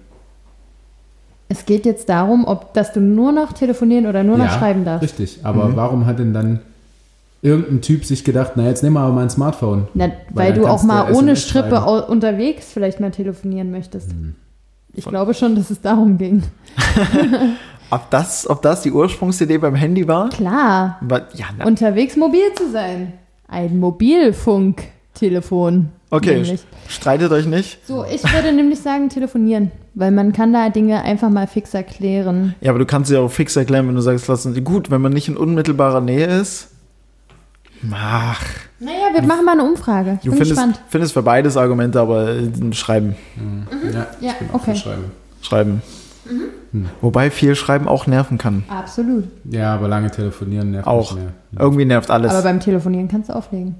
[1.55, 5.03] Es geht jetzt darum, ob dass du nur noch telefonieren oder nur noch schreiben darfst.
[5.03, 5.41] Richtig.
[5.43, 5.77] Aber Mhm.
[5.77, 6.61] warum hat denn dann
[7.43, 9.87] irgendein Typ sich gedacht, na jetzt nehmen wir aber mal ein Smartphone?
[9.93, 12.05] Na, Weil weil du auch mal ohne Strippe schreiben.
[12.11, 14.13] unterwegs vielleicht mal telefonieren möchtest.
[14.13, 14.35] Hm.
[14.95, 16.43] Ich glaube schon, dass es darum ging.
[17.91, 20.31] Ob das, ob das die Ursprungsidee beim Handy war?
[20.31, 23.13] Klar, Wa- Ja, na, unterwegs mobil zu sein.
[23.49, 25.91] Ein Mobilfunktelefon.
[26.11, 26.63] okay, Nämlich.
[26.89, 27.87] streitet euch nicht.
[27.87, 32.55] So, ich würde nämlich sagen telefonieren, weil man kann da Dinge einfach mal fix erklären.
[32.61, 35.01] Ja, aber du kannst sie auch fix erklären, wenn du sagst, lass uns, gut, wenn
[35.01, 36.69] man nicht in unmittelbarer Nähe ist.
[37.93, 38.41] Ach,
[38.79, 40.13] Naja, wir machen mal eine Umfrage.
[40.15, 40.81] Ich du bin findest, gespannt.
[40.89, 43.17] findest für beides Argumente, aber äh, schreiben,
[43.93, 44.73] Ja, Ja, ich bin auch okay.
[44.73, 45.05] für Schreiben.
[45.41, 45.83] schreiben.
[46.73, 46.87] Mhm.
[47.01, 48.65] Wobei viel Schreiben auch nerven kann.
[48.69, 49.25] Absolut.
[49.51, 51.13] Ja, aber lange telefonieren nervt Auch.
[51.15, 51.33] nicht mehr.
[51.59, 52.31] Irgendwie nervt alles.
[52.33, 53.75] Aber beim Telefonieren kannst du auflegen.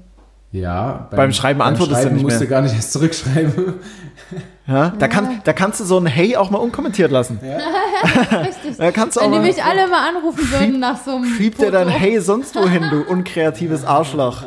[0.53, 2.47] Ja, Beim Schreiben antwortest du Schreiben nicht musst mehr.
[2.47, 3.73] du gar nicht erst zurückschreiben.
[4.67, 7.39] ja, da, kann, da kannst du so ein Hey auch mal unkommentiert lassen.
[8.31, 8.77] Richtig.
[8.77, 11.25] Da kannst du auch Wenn die mal, mich alle mal anrufen würden nach so einem
[11.25, 11.77] schiebt dir Foto.
[11.77, 14.43] dein Hey sonst wohin, du unkreatives Arschloch.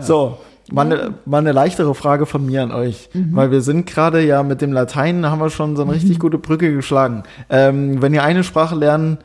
[0.00, 0.38] so,
[0.72, 3.10] mal eine, mal eine leichtere Frage von mir an euch.
[3.14, 6.38] Weil wir sind gerade ja mit dem Latein, haben wir schon so eine richtig gute
[6.38, 7.22] Brücke geschlagen.
[7.48, 9.18] Ähm, wenn ihr eine Sprache lernen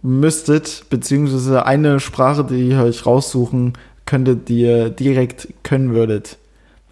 [0.00, 3.74] müsstet, beziehungsweise eine Sprache, die ihr euch raussuchen
[4.08, 6.36] könntet, die ihr direkt können würdet.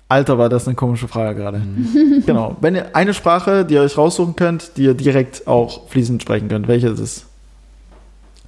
[0.09, 1.61] Alter, war das eine komische Frage gerade.
[2.27, 2.57] genau.
[2.61, 6.49] Wenn ihr eine Sprache, die ihr euch raussuchen könnt, die ihr direkt auch fließend sprechen
[6.49, 7.27] könnt, welche ist es?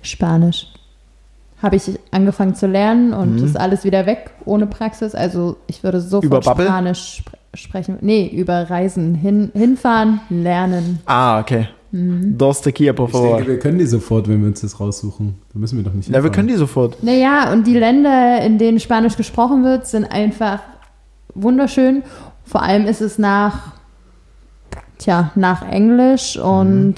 [0.02, 0.68] Spanisch.
[1.60, 3.44] Habe ich angefangen zu lernen und Mhm.
[3.44, 5.16] ist alles wieder weg ohne Praxis.
[5.16, 6.66] Also ich würde Über sofort Bubble?
[6.66, 7.96] Spanisch spr sprechen.
[8.02, 9.16] Nee, über Reisen.
[9.16, 11.00] Hin, hinfahren, lernen.
[11.06, 11.66] Ah, okay.
[11.90, 13.46] Dos tequila, por Ich denke, favor.
[13.46, 15.36] wir können die sofort, wenn wir uns das raussuchen.
[15.52, 16.34] Da müssen wir doch nicht Ja, wir hinfahren.
[16.34, 17.02] können die sofort.
[17.02, 20.60] Naja, und die Länder, in denen Spanisch gesprochen wird, sind einfach
[21.34, 22.02] wunderschön.
[22.44, 23.72] Vor allem ist es nach,
[24.98, 26.96] tja, nach Englisch und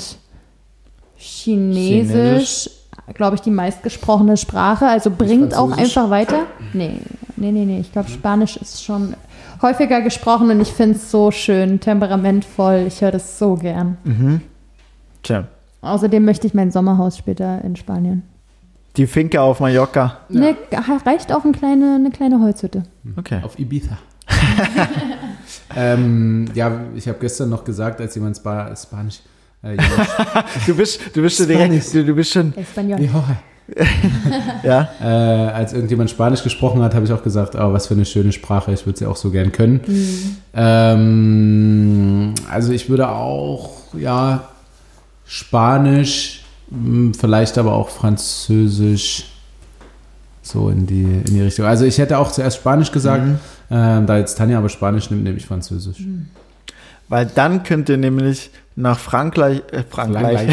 [1.17, 2.71] Chinesisch, Chinesisch.
[3.15, 4.87] glaube ich, die meistgesprochene Sprache.
[4.87, 6.47] Also bringt auch einfach weiter.
[6.73, 7.01] Nee,
[7.37, 7.81] nee, nee, nee.
[7.81, 9.15] Ich glaube, Spanisch ist schon
[9.63, 12.85] häufiger gesprochen und ich finde es so schön, temperamentvoll.
[12.89, 13.99] Ich höre das so gern.
[14.05, 14.41] Mhm.
[15.23, 15.49] Tja.
[15.83, 18.23] Außerdem möchte ich mein Sommerhaus später in Spanien.
[18.97, 20.19] Die Finke auf Mallorca.
[20.29, 20.57] Ne,
[21.07, 22.83] reicht auch eine kleine, eine kleine Holzhütte.
[23.17, 23.41] Okay.
[23.43, 23.99] Auf Ibiza.
[25.77, 29.21] ähm, ja, ich habe gestern noch gesagt, als jemand Spa Spanisch.
[29.63, 29.77] Äh,
[30.67, 33.01] Du bist, du bist schon direkt, du, du bist schon, Espanol.
[33.01, 33.37] ja,
[34.65, 34.89] ja.
[35.01, 38.33] äh, als irgendjemand Spanisch gesprochen hat, habe ich auch gesagt, oh, was für eine schöne
[38.33, 39.81] Sprache, ich würde sie auch so gern können.
[40.55, 44.50] Ähm, also ich würde auch, ja,
[45.33, 49.27] Spanisch, mh, vielleicht aber auch Französisch,
[50.43, 51.67] so in die, in die Richtung.
[51.67, 53.23] Also ich hätte auch zuerst Spanisch gesagt,
[53.71, 55.99] ähm, da jetzt Tanja aber Spanisch nimmt, nehme ich Französisch.
[57.09, 60.51] Weil dann könnt ihr nämlich nach Frankreich, äh, Frankreich,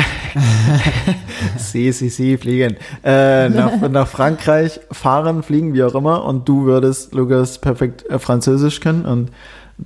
[1.57, 6.65] sie, sie, sie, fliegen, äh, nach, nach Frankreich fahren, fliegen, wie auch immer, und du
[6.65, 9.31] würdest, Lukas, perfekt äh, Französisch können und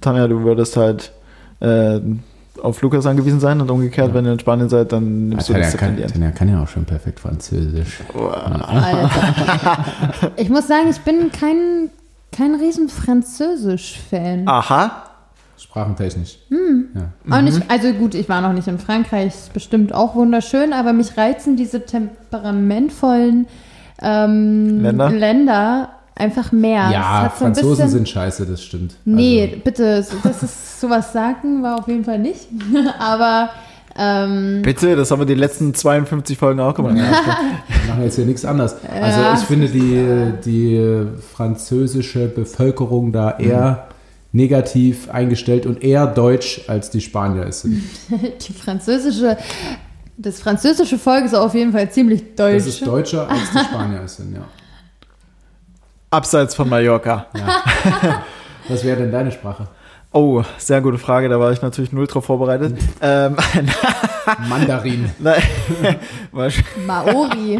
[0.01, 1.13] Tanja, du würdest halt
[1.61, 2.01] äh,
[2.61, 5.69] auf Lukas angewiesen sein und umgekehrt, wenn ihr in Spanien seid, dann nimmst du Tanja,
[5.69, 5.97] das kann.
[5.97, 7.99] Tanja kann ja auch schon perfekt Französisch.
[8.13, 9.85] Alter.
[10.37, 11.89] Ich muss sagen, ich bin kein,
[12.31, 14.47] kein riesen Französisch-Fan.
[14.47, 15.11] Aha,
[15.57, 16.39] Sprachentechnisch.
[16.49, 17.37] Ja.
[17.37, 20.91] Auch nicht, also gut, ich war noch nicht in Frankreich, ist bestimmt auch wunderschön, aber
[20.91, 23.47] mich reizen diese temperamentvollen
[24.01, 25.09] ähm, Länder?
[25.11, 25.89] Länder
[26.21, 26.89] einfach mehr.
[26.91, 28.95] Ja, hat so Franzosen bisschen- sind scheiße, das stimmt.
[29.05, 32.47] Nee, Also, bitte, das ist sowas sagen war auf jeden Fall nicht.
[32.99, 33.49] aber
[33.97, 36.95] ähm, bitte, das haben wir die letzten 52 Folgen auch gemacht.
[36.95, 37.03] wir
[37.89, 38.75] machen jetzt hier nichts anderes.
[38.89, 39.33] Also Ja.
[39.33, 43.87] ich finde die, die französische Bevölkerung da eher
[44.31, 47.83] negativ eingestellt und eher deutsch als die Spanier es sind.
[48.47, 49.35] die französische,
[50.17, 52.55] das französische Volk ist auf jeden Fall ziemlich deutsch.
[52.65, 54.43] Das ist deutscher als die Spanier es sind, ja.
[56.13, 57.27] Abseits von Mallorca.
[58.67, 59.67] Was wäre denn deine Sprache?
[60.11, 62.77] Oh, sehr gute Frage, da war ich natürlich null drauf vorbereitet.
[63.01, 63.37] ähm,
[64.49, 65.09] Mandarin.
[66.85, 67.59] Maori.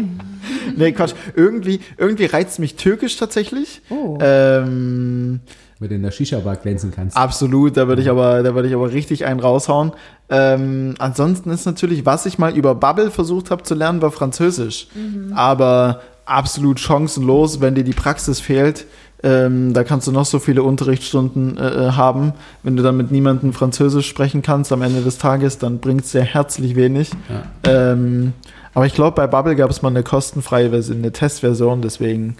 [0.76, 1.14] nee, Quatsch.
[1.34, 3.80] Irgendwie, irgendwie reizt mich Türkisch tatsächlich.
[3.88, 4.18] Oh.
[4.20, 5.40] Ähm,
[5.78, 7.16] Mit in der Shisha-Bar glänzen kannst.
[7.16, 9.92] absolut, da würde ich aber, da würde ich aber richtig einen raushauen.
[10.28, 14.88] Ähm, ansonsten ist natürlich, was ich mal über Bubble versucht habe zu lernen, war Französisch.
[15.34, 16.02] Aber
[16.32, 18.86] absolut chancenlos, wenn dir die Praxis fehlt.
[19.24, 22.32] Ähm, da kannst du noch so viele Unterrichtsstunden äh, äh haben.
[22.64, 26.12] Wenn du dann mit niemandem Französisch sprechen kannst am Ende des Tages, dann bringt es
[26.12, 27.10] dir herzlich wenig.
[27.28, 27.92] Ja.
[27.92, 28.32] Ähm,
[28.74, 32.36] aber ich glaube, bei Bubble gab es mal eine kostenfreie Version, eine Testversion, deswegen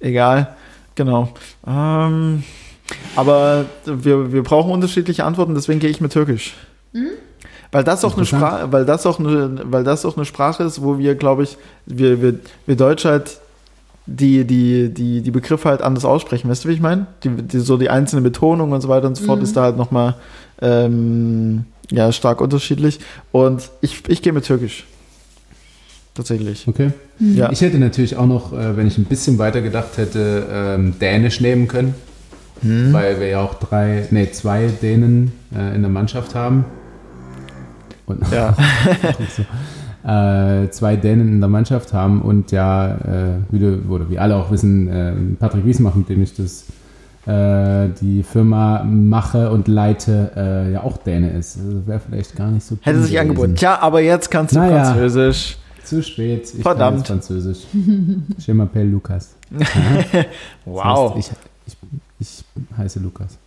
[0.00, 0.56] egal.
[0.96, 1.32] Genau.
[1.64, 2.42] Ähm,
[3.14, 6.54] aber wir, wir brauchen unterschiedliche Antworten, deswegen gehe ich mit Türkisch.
[7.72, 8.26] Weil das auch eine.
[8.26, 11.56] Sprache, weil das auch eine, weil das auch eine Sprache ist, wo wir, glaube ich,
[11.86, 12.34] wir, wir,
[12.66, 13.38] wir Deutsche halt
[14.06, 16.50] die, die, die, die Begriffe halt anders aussprechen.
[16.50, 17.06] Weißt du, wie ich meine?
[17.22, 19.76] Die, die, so die einzelne Betonung und so weiter und so fort ist da halt
[19.76, 20.16] nochmal
[20.60, 22.98] ähm, ja, stark unterschiedlich.
[23.30, 24.86] Und ich, ich gehe mit Türkisch.
[26.14, 26.66] Tatsächlich.
[26.66, 26.90] Okay.
[27.20, 27.52] Ja.
[27.52, 31.40] Ich hätte natürlich auch noch, äh, wenn ich ein bisschen weiter gedacht hätte, ähm, Dänisch
[31.40, 31.94] nehmen können.
[32.62, 32.92] Hm.
[32.92, 36.64] Weil wir ja auch drei, nee, zwei Dänen äh, in der Mannschaft haben.
[38.10, 38.54] Und Ja.
[39.36, 39.42] so,
[40.08, 42.98] äh, zwei Dänen in der Mannschaft haben und ja, äh,
[43.50, 46.64] wie du, oder wie alle auch wissen, äh, Patrick Wiesmach, mit dem ich das
[47.26, 51.58] äh, die Firma mache und leite, äh, ja auch Däne ist.
[51.58, 53.28] Also wäre vielleicht gar nicht so Hätte cool sich gewesen.
[53.30, 53.54] angeboten.
[53.56, 54.84] Tja, aber jetzt kannst du Naja.
[54.84, 55.58] Französisch.
[55.84, 56.44] Zu spät.
[56.56, 56.98] Ich Verdammt.
[56.98, 57.66] kann Französisch.
[57.72, 59.34] Je m'appelle Lukas.
[60.64, 61.14] Wow.
[61.16, 61.76] Das heißt, ich,
[62.20, 63.38] ich, ich heiße Lukas.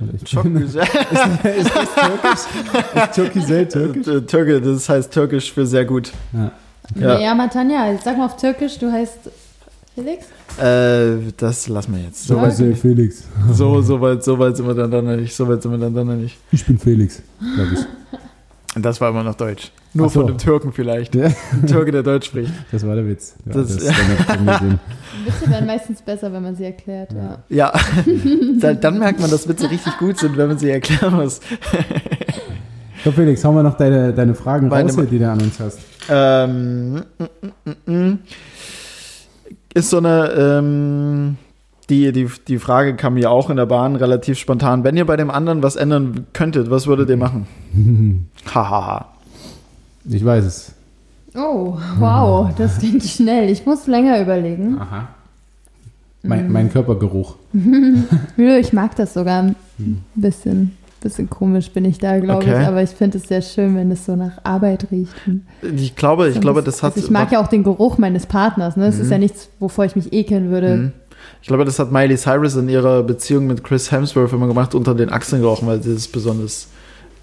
[0.00, 0.82] Oder ich Choküzel.
[0.82, 2.94] ist das türkisch?
[2.94, 4.06] Ist Türkisel türkisch?
[4.06, 6.12] Äh, Türke, das heißt türkisch für sehr gut.
[6.32, 6.52] Ja.
[6.96, 7.18] Ja.
[7.18, 9.18] Ja, Matanja, sag mal auf Türkisch, du heißt
[9.94, 10.26] Felix?
[10.58, 12.26] Äh, das lassen wir jetzt.
[12.26, 12.42] So, Ja.
[12.42, 13.24] weit, Also Felix.
[13.52, 15.34] so, so, weit, so weit sind wir dann noch nicht.
[15.34, 16.36] So weit sind wir dann doch noch nicht.
[16.52, 17.22] Ich bin Felix,
[17.54, 17.80] glaube ich.
[18.76, 19.70] Das war immer noch Deutsch.
[19.92, 20.20] Nur so.
[20.20, 21.14] von dem Türken vielleicht.
[21.14, 21.26] Ja.
[21.52, 22.52] Ein Türke, der Deutsch spricht.
[22.72, 23.36] Das war der Witz.
[23.46, 23.84] Ja, Das- das.
[25.24, 27.38] Witze werden meistens besser, wenn man sie erklärt, ja.
[27.48, 27.72] Ja,
[28.58, 31.40] dann, dann merkt man, dass Witze richtig gut sind, wenn man sie erklären muss.
[33.04, 35.78] So, Felix, hauen wir noch deine, deine Fragen Meine- raus, die du an uns hast.
[36.10, 38.18] Ähm, mm, mm, mm.
[39.74, 41.36] ist so eine, ähm,
[41.90, 44.84] die, die, die Frage kam mir auch in der Bahn relativ spontan.
[44.84, 47.46] Wenn ihr bei dem anderen was ändern könntet, was würdet ihr machen?
[48.54, 49.06] Hahaha.
[50.08, 50.72] Ich weiß es.
[51.36, 53.48] Oh, wow, das ging schnell.
[53.50, 54.78] Ich muss länger überlegen.
[54.78, 55.08] Aha.
[56.22, 57.34] Mein, mein Körpergeruch.
[58.36, 59.56] Ich mag das sogar ein
[60.14, 60.76] bisschen.
[61.02, 62.62] Bisschen komisch bin ich da, glaube Okay.
[62.62, 65.12] ich, aber ich finde es sehr schön, wenn es so nach Arbeit riecht.
[65.76, 66.94] Ich glaube, ich glaube, das hat.
[66.94, 68.76] also ich mag ja auch den Geruch meines Partners.
[68.78, 68.86] Ne?
[68.86, 70.92] Es ist ja nichts, wovor ich mich ekeln würde.
[71.24, 71.38] Mhm.
[71.42, 74.94] Ich glaube, das hat Miley Cyrus in ihrer Beziehung mit Chris Hemsworth immer gemacht, unter
[74.94, 76.68] den Achseln gerochen, weil sie es besonders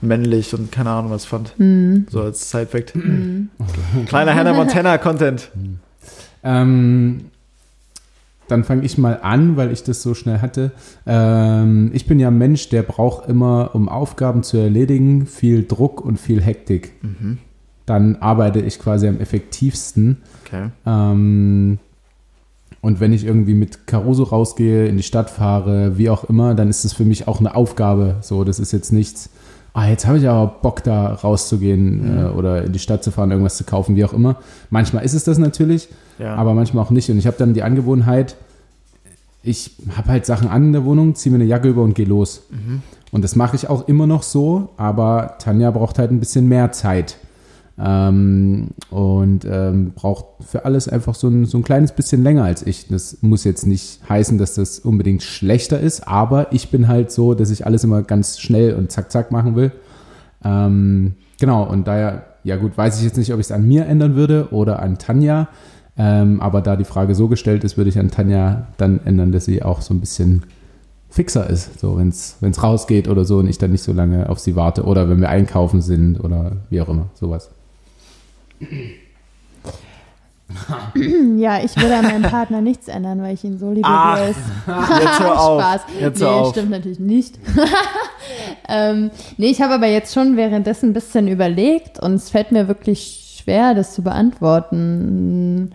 [0.01, 1.57] männlich und keine Ahnung was fand.
[1.59, 2.07] Mhm.
[2.09, 2.93] So als Side-Fact.
[4.07, 5.49] Kleiner Hannah Montana-Content.
[6.43, 7.25] Ähm,
[8.47, 10.71] dann fange ich mal an, weil ich das so schnell hatte.
[11.05, 16.03] Ähm, ich bin ja ein Mensch, der braucht immer, um Aufgaben zu erledigen, viel Druck
[16.03, 16.93] und viel Hektik.
[17.85, 20.17] Dann arbeite ich quasi am effektivsten.
[20.45, 20.69] Okay.
[20.85, 21.79] Ähm,
[22.81, 26.69] und wenn ich irgendwie mit Caruso rausgehe, in die Stadt fahre, wie auch immer, dann
[26.69, 28.15] ist es für mich auch eine Aufgabe.
[28.21, 29.29] So, das ist jetzt nichts,
[29.73, 33.29] ah, jetzt habe ich aber Bock, da rauszugehen äh, oder in die Stadt zu fahren,
[33.31, 34.37] irgendwas zu kaufen, wie auch immer.
[34.71, 35.89] Manchmal ist es das natürlich,
[36.19, 36.35] Ja.
[36.35, 37.09] aber manchmal auch nicht.
[37.09, 38.35] Und ich habe dann die Angewohnheit,
[39.43, 42.05] ich habe halt Sachen an in der Wohnung, ziehe mir eine Jacke über und gehe
[42.05, 42.43] los.
[43.11, 46.71] Und das mache ich auch immer noch so, aber Tanja braucht halt ein bisschen mehr
[46.71, 47.17] Zeit.
[47.83, 52.65] Ähm, und ähm, braucht für alles einfach so ein, so ein kleines bisschen länger als
[52.65, 52.87] ich.
[52.87, 57.33] Das muss jetzt nicht heißen, dass das unbedingt schlechter ist, aber ich bin halt so,
[57.33, 59.71] dass ich alles immer ganz schnell und zack, zack machen will.
[60.43, 63.87] Ähm, genau, und daher, ja gut, weiß ich jetzt nicht, ob ich es an mir
[63.87, 65.47] ändern würde oder an Tanja.
[65.97, 69.45] Ähm, aber da die Frage so gestellt ist, würde ich an Tanja dann ändern, dass
[69.45, 70.43] sie auch so ein bisschen
[71.09, 71.79] fixer ist.
[71.79, 74.83] So, wenn es rausgeht oder so und ich dann nicht so lange auf sie warte.
[74.83, 77.49] Oder wenn wir einkaufen sind oder wie auch immer, sowas.
[81.37, 84.21] Ja, ich würde an meinem Partner nichts ändern, weil ich ihn so liebe, Ach, wie
[84.21, 84.39] er ist.
[85.01, 85.61] Jetzt hör auf.
[85.61, 85.81] Spaß.
[85.99, 86.49] Jetzt nee, hör auf.
[86.51, 87.39] stimmt natürlich nicht.
[88.67, 92.67] ähm, nee, ich habe aber jetzt schon währenddessen ein bisschen überlegt und es fällt mir
[92.67, 95.71] wirklich schwer, das zu beantworten.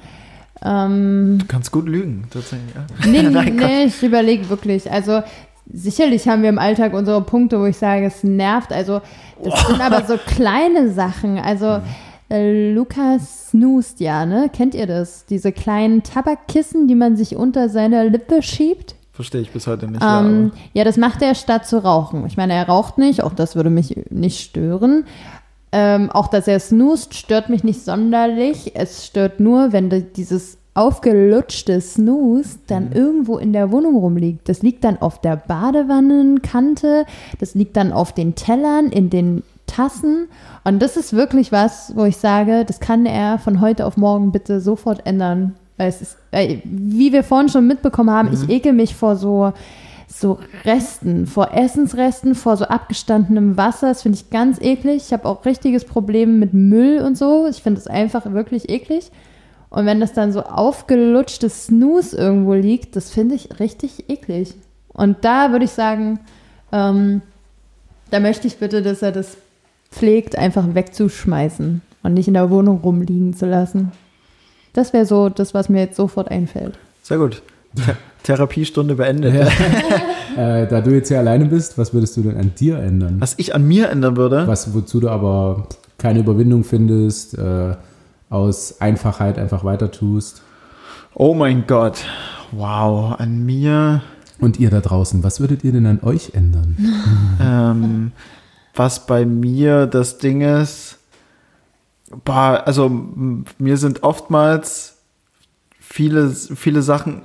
[0.63, 2.75] Ähm, Du kannst gut lügen, tatsächlich.
[2.75, 3.07] Ja.
[3.11, 4.91] nee, Nein, nee, ich überlege wirklich.
[4.93, 5.23] Also
[5.73, 8.73] sicherlich haben wir im Alltag unsere Punkte, wo ich sage, es nervt.
[8.73, 9.01] Also
[9.43, 11.39] das sind aber so kleine Sachen.
[11.39, 11.81] Also
[12.31, 14.51] äh, Lukas snoost ja, ne?
[14.53, 15.27] Kennt ihr das?
[15.27, 18.97] Diese kleinen Tabakkissen, die man sich unter seine Lippe schiebt?
[19.13, 20.03] Verstehe ich bis heute nicht.
[20.03, 22.27] Ähm, ja, das macht er statt zu rauchen.
[22.27, 25.07] Ich meine, er raucht nicht, auch das würde mich nicht stören.
[25.73, 28.73] Ähm, auch dass er snoost, stört mich nicht sonderlich.
[28.75, 34.49] Es stört nur, wenn dieses aufgelutschte Snooze dann irgendwo in der Wohnung rumliegt.
[34.49, 37.07] Das liegt dann auf der Badewannenkante,
[37.39, 40.29] das liegt dann auf den Tellern, in den Tassen.
[40.65, 44.33] Und das ist wirklich was, wo ich sage, das kann er von heute auf morgen
[44.33, 45.55] bitte sofort ändern.
[45.77, 46.17] Weil es ist,
[46.65, 49.53] wie wir vorhin schon mitbekommen haben, ich ekel mich vor so,
[50.09, 53.89] so Resten, vor Essensresten, vor so abgestandenem Wasser.
[53.89, 55.03] Das finde ich ganz eklig.
[55.07, 57.47] Ich habe auch richtiges Problem mit Müll und so.
[57.47, 59.11] Ich finde es einfach wirklich eklig.
[59.69, 64.55] Und wenn das dann so aufgelutschtes Snooze irgendwo liegt, das finde ich richtig eklig.
[64.89, 66.21] Und da würde ich sagen,
[66.73, 67.21] ähm,
[68.11, 69.37] da möchte ich bitte, dass er das
[69.91, 73.93] pflegt, einfach wegzuschmeißen und nicht in der Wohnung rumliegen zu lassen.
[74.73, 76.79] Das wäre so das, was mir jetzt sofort einfällt.
[77.03, 77.43] Sehr gut.
[77.75, 77.95] Th
[78.25, 79.35] Therapiestunde beendet.
[79.35, 79.47] Ja.
[80.63, 83.17] äh, da du jetzt hier alleine bist, was würdest du denn an dir ändern?
[83.21, 87.77] Was ich an mir ändern würde, Was, wozu du aber keine Überwindung findest, äh,
[88.29, 90.43] aus Einfachheit einfach weiter tust.
[91.15, 92.05] oh mein Gott,
[92.51, 94.03] wow, an mir,
[94.41, 96.77] Und ihr da draußen, was würdet ihr denn an euch ändern?
[97.41, 98.13] ähm,
[98.77, 100.99] was bei mir das Ding ist,
[102.25, 102.91] boah, also
[103.59, 104.99] mir sind oftmals
[105.81, 107.23] viele, viele Sachen,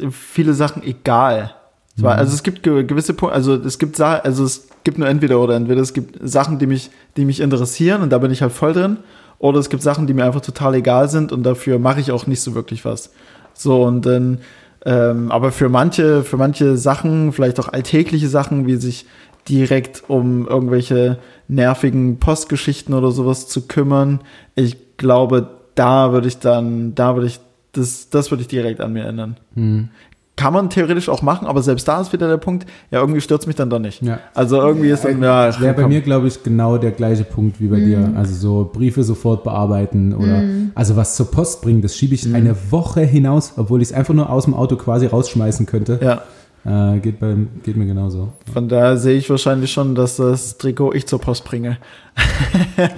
[0.00, 1.54] äh, viele Sachen egal.
[1.98, 5.38] Zwar, Also es gibt ge- gewisse Punkte, also es gibt also es gibt nur entweder
[5.40, 8.52] oder entweder es gibt Sachen, die mich, die mich interessieren und da bin ich halt
[8.52, 8.98] voll drin,
[9.38, 12.26] oder es gibt Sachen, die mir einfach total egal sind und dafür mache ich auch
[12.26, 13.10] nicht so wirklich was.
[13.52, 14.38] So und dann,
[14.84, 19.06] ähm, aber für manche, für manche Sachen, vielleicht auch alltägliche Sachen, wie sich
[19.48, 21.18] direkt um irgendwelche
[21.48, 24.20] nervigen Postgeschichten oder sowas zu kümmern,
[24.54, 27.40] ich glaube, da würde ich dann, da würde ich,
[27.72, 29.36] das, das würde ich direkt an mir ändern.
[29.54, 29.88] Hm.
[30.36, 33.46] Kann man theoretisch auch machen, aber selbst da ist wieder der Punkt, ja, irgendwie stört
[33.46, 34.02] mich dann doch nicht.
[34.02, 34.18] Ja.
[34.34, 35.92] Also irgendwie ist dann, ja, ach, Wäre bei komm.
[35.92, 38.12] mir, glaube ich, genau der gleiche Punkt wie bei dir.
[38.16, 40.42] Also so Briefe sofort bearbeiten oder
[40.74, 44.12] also was zur Post bringen, das schiebe ich eine Woche hinaus, obwohl ich es einfach
[44.12, 46.00] nur aus dem Auto quasi rausschmeißen könnte.
[46.02, 46.22] Ja,
[46.64, 48.32] Äh, geht, bei, geht mir genauso.
[48.52, 51.78] von daher sehe ich wahrscheinlich schon, dass das Trikot ich zur Post bringe.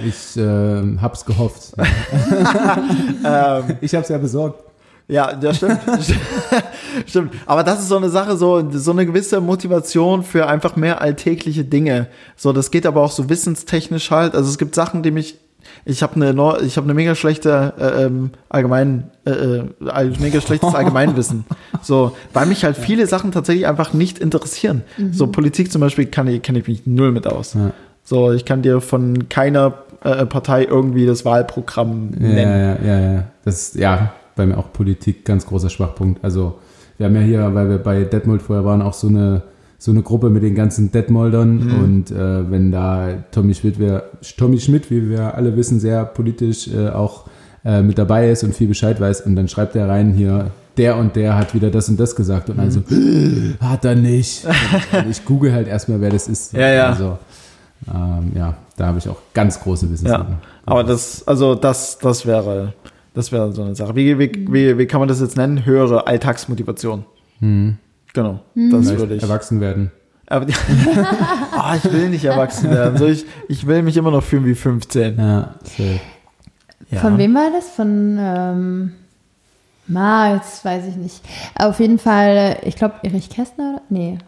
[0.06, 1.72] Ich äh, hab's gehofft.
[3.80, 4.66] ich hab's ja besorgt.
[5.08, 5.80] Ja, das stimmt.
[7.06, 7.32] stimmt.
[7.46, 11.64] Aber das ist so eine Sache, so, so eine gewisse Motivation für einfach mehr alltägliche
[11.64, 12.08] Dinge.
[12.34, 14.34] So, das geht aber auch so wissenstechnisch halt.
[14.34, 15.38] Also es gibt Sachen, die mich.
[15.84, 16.30] Ich habe eine,
[16.64, 21.44] ich habe eine mega schlechte äh, ähm, allgemein, äh, äh, ein mega schlechtes Allgemeinwissen.
[21.82, 24.82] So, weil mich halt viele Sachen tatsächlich einfach nicht interessieren.
[25.12, 27.54] So Politik zum Beispiel kann ich, kenne ich mich null mit aus.
[27.54, 27.70] Ja.
[28.02, 29.74] So, ich kann dir von keiner
[30.04, 32.78] äh, Partei irgendwie das Wahlprogramm Ja, nennen.
[32.84, 33.24] ja, ja, ja.
[33.44, 36.22] Das ist ja bei mir auch Politik ganz großer Schwachpunkt.
[36.22, 36.58] Also
[36.98, 39.42] wir haben ja hier, weil wir bei Detmold vorher waren, auch so eine
[39.78, 44.04] so eine Gruppe mit den ganzen Detmoldern und äh, wenn da Tommy Schmidt, wär,
[44.36, 47.26] Tommy Schmidt, wie wir alle wissen, sehr politisch äh, auch
[47.64, 50.96] äh, mit dabei ist und viel Bescheid weiß und dann schreibt er rein hier, der
[50.96, 52.80] und der hat wieder das und das gesagt und also
[53.60, 54.46] hat er nicht.
[55.10, 56.52] Ich google halt erstmal, wer das ist.
[56.52, 56.86] Ja, ja.
[56.88, 57.18] Also
[57.92, 60.32] ähm, ja, da habe ich auch ganz große Wissenslücken.
[60.32, 62.74] Ja, aber das, also das, das wäre,
[63.14, 63.94] das wäre so eine Sache.
[63.94, 65.64] Wie, wie, wie, wie kann man das jetzt nennen?
[65.64, 67.04] Höhere Alltagsmotivation.
[67.40, 67.78] Mhm.
[68.16, 69.22] Genau, das Vielleicht würde ich.
[69.22, 69.92] erwachsen werden.
[70.26, 70.46] Aber,
[71.52, 72.96] Ah, ich will nicht erwachsen werden.
[72.98, 75.18] So, ich, ich will mich immer noch fühlen wie 15.
[75.18, 75.54] Ja.
[76.90, 77.00] Ja.
[77.00, 77.68] Von wem war das?
[77.68, 78.92] Von, ähm,
[79.86, 81.20] Ma, jetzt weiß ich nicht.
[81.56, 83.74] Auf jeden Fall, ich glaube, Erich Kästner?
[83.74, 83.82] oder?
[83.88, 84.18] Nee.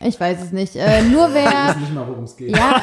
[0.00, 0.76] Ich weiß es nicht.
[0.76, 1.74] Äh, nur wer.
[1.76, 2.54] nicht mal, worum es geht.
[2.54, 2.82] Ja.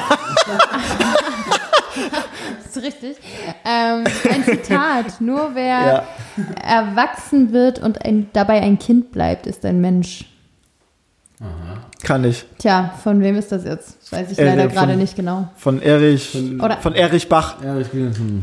[2.62, 3.16] das ist richtig.
[3.64, 5.06] Ähm, ein Zitat.
[5.20, 6.04] Nur wer Ja.
[6.62, 10.24] erwachsen wird und ein, dabei ein Kind bleibt, ist ein Mensch.
[12.02, 12.44] Kann ich.
[12.58, 13.98] Tja, von wem ist das jetzt?
[14.02, 15.48] Das weiß ich Äh, leider von- gerade nicht genau.
[15.56, 17.56] Von Erich, Oder- von Erich Bach.
[17.62, 18.42] Ja, ich bin hm.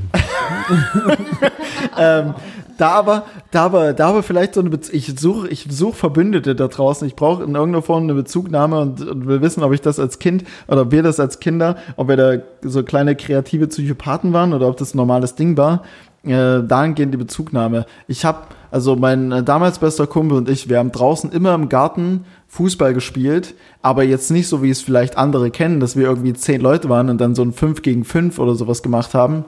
[1.98, 2.34] Ähm,
[2.82, 6.56] da aber, da aber, da aber vielleicht so eine Bez ich suche, ich suche Verbündete
[6.56, 7.08] da draußen.
[7.08, 10.18] Ich brauche in irgendeiner Form eine Bezugnahme und, und will wissen, ob ich das als
[10.18, 14.54] Kind oder ob wir das als Kinder, ob wir da so kleine kreative Psychopathen waren
[14.54, 15.84] oder ob das ein normales Ding war.
[16.24, 17.86] Äh, dahingehend die Bezugnahme.
[18.08, 18.40] Ich habe,
[18.72, 22.94] also mein äh, damals bester Kumpel und ich, wir haben draußen immer im Garten Fußball
[22.94, 26.90] gespielt, aber jetzt nicht so, wie es vielleicht andere kennen, dass wir irgendwie zehn Leute
[26.90, 29.46] waren und dann so ein 5 gegen 5 oder sowas gemacht haben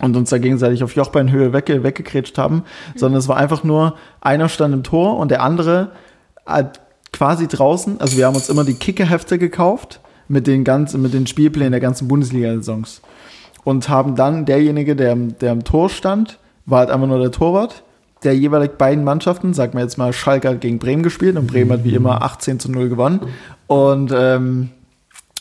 [0.00, 2.62] und uns da gegenseitig auf Jochbeinhöhe wegge weggekretscht haben,
[2.94, 5.90] sondern es war einfach nur, einer stand im Tor und der andere
[6.46, 6.80] hat
[7.12, 11.26] quasi draußen, also wir haben uns immer die Kickerhefte gekauft mit den ganzen, mit den
[11.26, 13.00] Spielplänen der ganzen Bundesliga-Saisons.
[13.64, 17.30] Und haben dann derjenige, der, im- der im Tor stand, war halt einfach nur der
[17.32, 17.82] Torwart,
[18.24, 21.72] der jeweilig beiden Mannschaften, sagen wir jetzt mal, Schalke hat gegen Bremen gespielt und Bremen
[21.72, 23.20] hat wie immer 18 zu 0 gewonnen.
[23.66, 24.70] Und ähm,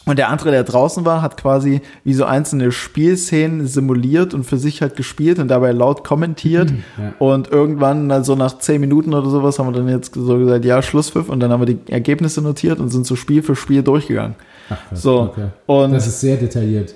[0.08, 4.58] Und der andere, der draußen war, hat quasi wie so einzelne Spielszenen simuliert und für
[4.58, 6.72] sich halt gespielt und dabei laut kommentiert.
[6.98, 7.14] Ja.
[7.20, 10.82] Und irgendwann, also nach zehn Minuten oder sowas, haben wir dann jetzt so gesagt, ja,
[10.82, 11.30] Schlusspfiff.
[11.30, 14.36] Und dann haben wir die Ergebnisse notiert und sind so Spiel für Spiel durchgegangen.
[14.70, 15.48] Ach, krass, So, okay.
[15.68, 16.96] und- das ist sehr detailliert,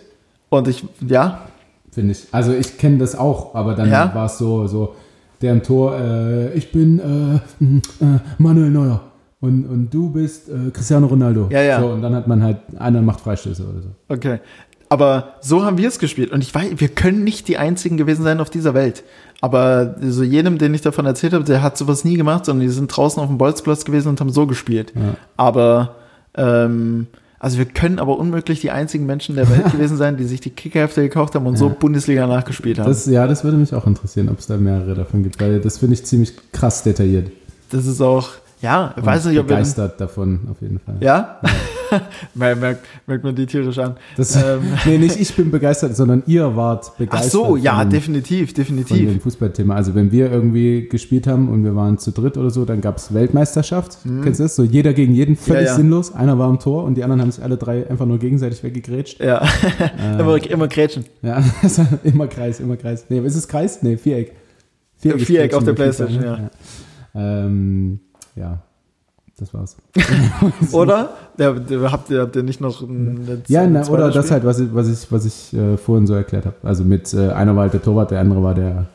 [0.49, 1.43] Und ich, ja,
[1.91, 2.25] finde ich.
[2.31, 4.11] Also ich kenne das auch, aber dann Ja?
[4.15, 4.95] war es so, so,
[5.41, 7.35] der im Tor, äh, ich bin äh,
[8.03, 9.01] äh, Manuel Neuer.
[9.41, 11.47] Und, und du bist äh, Cristiano Ronaldo.
[11.49, 11.81] Ja, ja.
[11.81, 13.89] So, und dann hat man halt, einer macht Freistöße oder so.
[14.07, 14.39] okay.
[14.87, 16.31] Aber so haben wir es gespielt.
[16.31, 19.03] Und ich weiß, wir können nicht die einzigen gewesen sein auf dieser Welt.
[19.39, 22.73] Aber so jedem, den ich davon erzählt habe, der hat sowas nie gemacht, sondern die
[22.73, 24.91] sind draußen auf dem Bolzplatz gewesen und haben so gespielt.
[24.93, 25.15] Ja.
[25.37, 25.95] Aber,
[26.35, 27.07] ähm,
[27.39, 30.49] also wir können aber unmöglich die einzigen Menschen der Welt gewesen sein, die sich die
[30.49, 32.89] Kickerhefte gekauft haben und so Bundesliga nachgespielt haben.
[32.89, 35.77] Das, ja, das würde mich auch interessieren, ob es da mehrere davon gibt, weil das
[35.77, 37.31] finde ich ziemlich krass detailliert.
[37.71, 38.27] Das ist auch,
[38.61, 39.55] ja, ich weiß nicht, ob wir.
[39.55, 40.95] begeistert davon auf jeden Fall.
[40.99, 41.39] Ja?
[42.35, 43.95] merkt, merkt, merkt man die tierisch an.
[44.17, 44.61] Das, Ähm.
[44.85, 47.31] nee, nicht ich bin begeistert, sondern ihr wart Ach begeistert.
[47.31, 49.09] so, ja, von, definitiv, von definitiv.
[49.09, 49.75] dem Fußballthema.
[49.75, 52.97] Also wenn wir irgendwie gespielt haben und wir waren zu dritt oder so, dann gab
[52.97, 53.97] es Weltmeisterschaft.
[54.03, 54.55] Kennst du das?
[54.55, 55.65] So jeder gegen jeden, völlig Mhm.
[55.65, 55.75] Ja, ja.
[55.75, 56.13] sinnlos.
[56.15, 59.19] Einer war am Tor und die anderen haben sich alle drei einfach nur gegenseitig weggegrätscht.
[59.21, 59.41] Ja,
[60.19, 61.05] immer, immer Grätschen.
[61.21, 61.43] Ja,
[62.03, 63.05] immer Kreis, immer Kreis.
[63.09, 63.81] Nee, ist es Kreis?
[63.83, 64.33] Nee, Viereck.
[65.03, 66.49] ist Viereck auf der Playstation, ne?
[67.15, 67.43] ja.
[67.45, 67.99] Ähm,
[68.41, 68.57] ja,
[69.37, 69.77] das war's.
[70.73, 71.09] Oder?
[71.37, 74.33] Ja, der- habt, ihr, habt ihr nicht noch ein, Ja, na, oder das Spiel?
[74.33, 76.55] halt, was ich, was ich, was ich äh, vorhin so erklärt habe.
[76.63, 78.85] Also mit äh, einer war halt der Torwart, der andere war der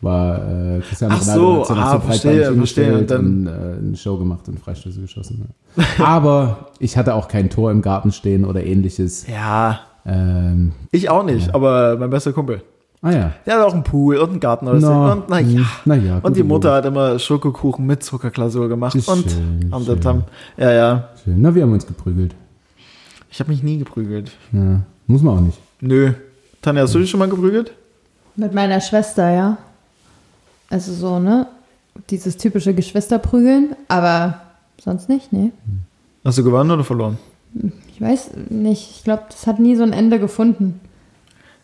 [0.00, 4.48] war äh, Cristiano Ach Ronaldo, so, ah, verstehe, verstehe, und und, äh, eine Show gemacht
[4.48, 5.46] und Freistöße geschossen.
[5.76, 6.04] Ja.
[6.04, 9.26] Aber ich hatte auch kein Tor im Garten stehen oder ähnliches.
[9.28, 12.62] Ja, Ähm, ich auch nicht, aber mein bester Kumpel.
[13.02, 13.32] Ah ja.
[13.44, 14.66] Der hat auch einen Pool und einen Garten.
[14.68, 14.88] Oder so.
[14.88, 15.60] Na, und naja.
[15.84, 18.94] na ja, Und die Mutter hat immer Schokokuchen mit Zuckerglasur gemacht.
[18.94, 20.04] Ist und schön, haben schön.
[20.04, 20.24] haben,
[20.56, 21.08] ja, ja.
[21.22, 21.40] Schön.
[21.40, 22.34] Na, wir haben uns geprügelt.
[23.30, 24.30] Ich habe mich nie geprügelt.
[24.52, 25.58] Ja, muss man auch nicht.
[25.80, 26.12] Nö.
[26.60, 27.72] Tanja, hast du dich schon mal geprügelt?
[28.36, 29.58] Mit meiner Schwester, ja.
[30.70, 31.46] Also so, ne?
[32.08, 34.40] Dieses typische Geschwisterprügeln, aber
[34.80, 35.50] sonst nicht, nee.
[36.24, 37.18] Hast du gewonnen oder verloren?
[37.94, 38.90] Ich weiß nicht.
[38.96, 40.80] Ich glaube, das hat nie so ein Ende gefunden.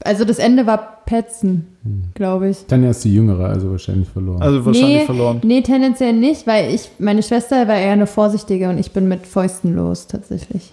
[0.09, 1.67] Also das Ende war Petzen,
[2.15, 2.65] glaube ich.
[2.67, 4.41] Tanja ist die Jüngere, also wahrscheinlich verloren.
[4.41, 5.41] Also wahrscheinlich nee, verloren.
[5.45, 9.27] Nee, tendenziell nicht, weil ich, meine Schwester war eher eine Vorsichtige und ich bin mit
[9.27, 10.73] Fäusten los, tatsächlich.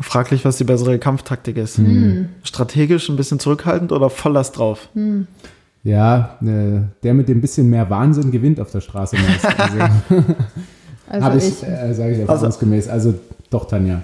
[0.00, 1.78] Fraglich, was die bessere Kampftaktik ist.
[1.78, 2.28] Hm.
[2.44, 4.88] Strategisch ein bisschen zurückhaltend oder Volllast drauf?
[5.82, 9.46] ja, äh, der mit dem bisschen mehr Wahnsinn gewinnt auf der Straße meist.
[11.06, 11.62] Also, Also Habe ich, ich.
[11.64, 12.88] äh, sage ich erfahrungsgemäß.
[12.88, 13.14] Also
[13.50, 14.02] doch, Tanja.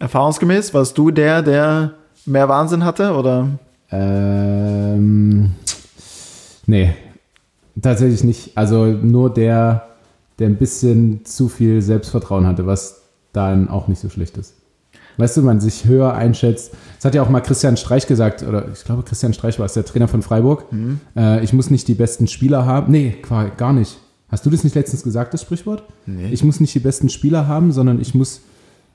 [0.00, 1.92] Erfahrungsgemäß, warst du der, der
[2.26, 3.14] mehr Wahnsinn hatte?
[3.14, 3.48] Oder?
[3.90, 5.50] Ähm,
[6.66, 6.94] nee,
[7.80, 8.56] tatsächlich nicht.
[8.56, 9.88] Also nur der,
[10.38, 14.54] der ein bisschen zu viel Selbstvertrauen hatte, was dann auch nicht so schlecht ist.
[15.18, 16.72] Weißt du, man sich höher einschätzt.
[16.96, 19.72] Das hat ja auch mal Christian Streich gesagt, oder ich glaube, Christian Streich war es,
[19.72, 20.66] der Trainer von Freiburg.
[21.16, 22.92] Äh, ich muss nicht die besten Spieler haben.
[22.92, 23.16] Nee,
[23.56, 23.98] gar nicht.
[24.28, 25.84] Hast du das nicht letztens gesagt, das Sprichwort?
[26.04, 26.28] Nee.
[26.32, 28.40] Ich muss nicht die besten Spieler haben, sondern ich muss,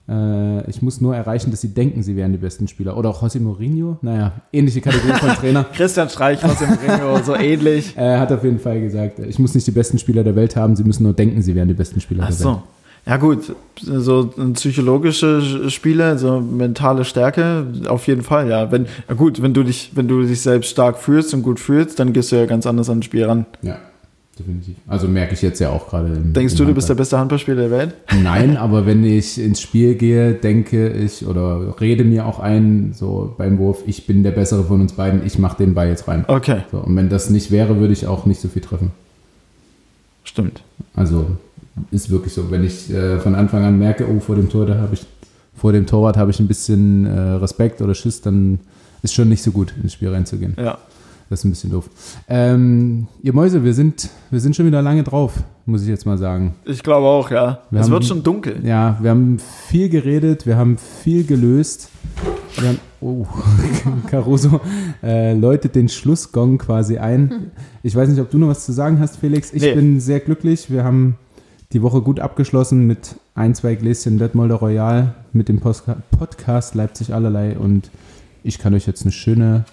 [0.10, 2.98] äh, ich muss nur erreichen, dass sie denken, sie wären die besten Spieler.
[2.98, 3.98] Oder auch José Mourinho.
[4.02, 5.64] Naja, ähnliche Kategorie von Trainer.
[5.73, 7.94] Christian Streich, was im Ringo, so ähnlich.
[8.02, 10.76] Er hat auf jeden Fall gesagt, ich muss nicht die besten Spieler der Welt haben,
[10.76, 12.56] sie müssen nur denken, sie wären die besten Spieler Ach der Welt.
[12.56, 12.64] so.
[13.06, 18.72] Ja gut, so psychologische Spiele, so mentale Stärke, auf jeden Fall, ja.
[18.72, 21.99] Wenn, ja gut, wenn du dich, wenn du dich selbst stark fühlst und gut fühlst,
[21.99, 23.45] dann gehst du ja ganz anders an das Spiel ran.
[23.64, 23.78] Ja,
[24.42, 24.76] definitiv.
[24.88, 26.08] Also merke ich jetzt ja auch gerade.
[26.14, 27.96] im- Denkst im du, du bist der beste Handballspieler der Welt?
[28.22, 33.34] Nein, aber wenn ich ins Spiel gehe, denke ich oder rede mir auch ein, so
[33.38, 36.26] beim Wurf, ich bin der Bessere von uns beiden, ich mache den Ball jetzt rein.
[36.28, 38.92] Okay, So, und wenn das nicht wäre, würde ich auch nicht so viel treffen.
[40.24, 40.62] stimmt.
[40.96, 41.26] Also
[41.92, 42.52] ist wirklich so.
[42.52, 45.06] Wenn ich äh, von Anfang an merke, oh, vor dem Tor, da habe ich,
[45.56, 48.60] vor dem Torwart habe ich ein bisschen äh, Respekt oder Schiss, dann
[49.04, 50.56] ist schon nicht so gut, ins Spiel reinzugehen.
[50.60, 50.78] Ja.
[51.32, 51.90] Das ist ein bisschen doof.
[52.28, 55.32] Ähm, ihr Mäuse, wir sind, wir sind schon wieder lange drauf,
[55.66, 56.56] muss ich jetzt mal sagen.
[56.66, 57.60] Ich glaube auch, ja.
[57.70, 58.58] Wir es haben- wird schon dunkel.
[58.66, 61.88] Ja, wir haben viel geredet, wir haben viel gelöst.
[62.58, 63.26] Wir haben, oh,
[64.12, 64.60] Caruso
[65.02, 67.52] äh, läutet den Schlussgong quasi ein.
[67.82, 69.53] Ich weiß nicht, ob du noch was zu sagen hast, Felix.
[69.53, 69.74] Ich Nee.
[69.74, 70.70] bin sehr glücklich.
[70.70, 71.16] Wir haben
[71.72, 77.14] die Woche gut abgeschlossen mit ein, zwei Gläschen Detmolder Royal, mit dem Postka- Podcast Leipzig
[77.14, 77.58] allerlei.
[77.58, 77.90] Und
[78.44, 79.64] ich kann euch jetzt eine schöne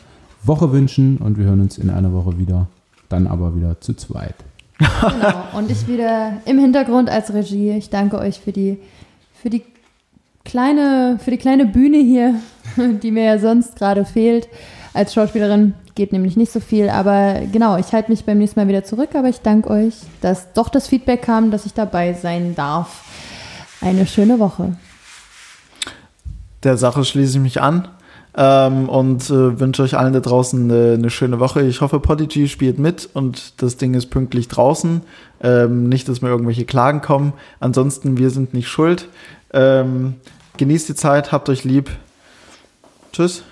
[0.49, 2.67] Woche wünschen und wir hören uns in einer Woche wieder.
[3.09, 4.35] Dann aber wieder zu zweit.
[4.79, 5.45] Genau.
[5.57, 7.71] Und ich wieder im Hintergrund als Regie.
[7.73, 8.79] Ich danke euch für die,
[9.41, 9.63] für die
[10.45, 12.35] kleine, für die kleine Bühne hier,
[13.03, 14.49] die mir ja sonst gerade fehlt.
[14.95, 18.69] Als Schauspielerin geht nämlich nicht so viel, aber genau, ich halte mich beim nächsten Mal
[18.69, 22.55] wieder zurück, aber ich danke euch, dass doch das Feedback kam, dass ich dabei sein
[22.55, 23.05] darf.
[23.81, 24.77] Eine schöne Woche.
[26.63, 27.89] der Sache schließe ich mich an
[28.41, 31.63] ähm, und äh, wünsche euch allen da draußen eine, eine schöne Woche.
[31.63, 35.03] Ich hoffe, Podigy spielt mit und das Ding ist pünktlich draußen.
[35.43, 37.33] Ähm, nicht, dass mir irgendwelche Klagen kommen.
[37.59, 39.09] Ansonsten, wir sind nicht schuld.
[39.53, 40.15] Ähm,
[40.57, 41.91] genießt die Zeit, habt euch lieb.
[43.13, 43.43] Tschüss.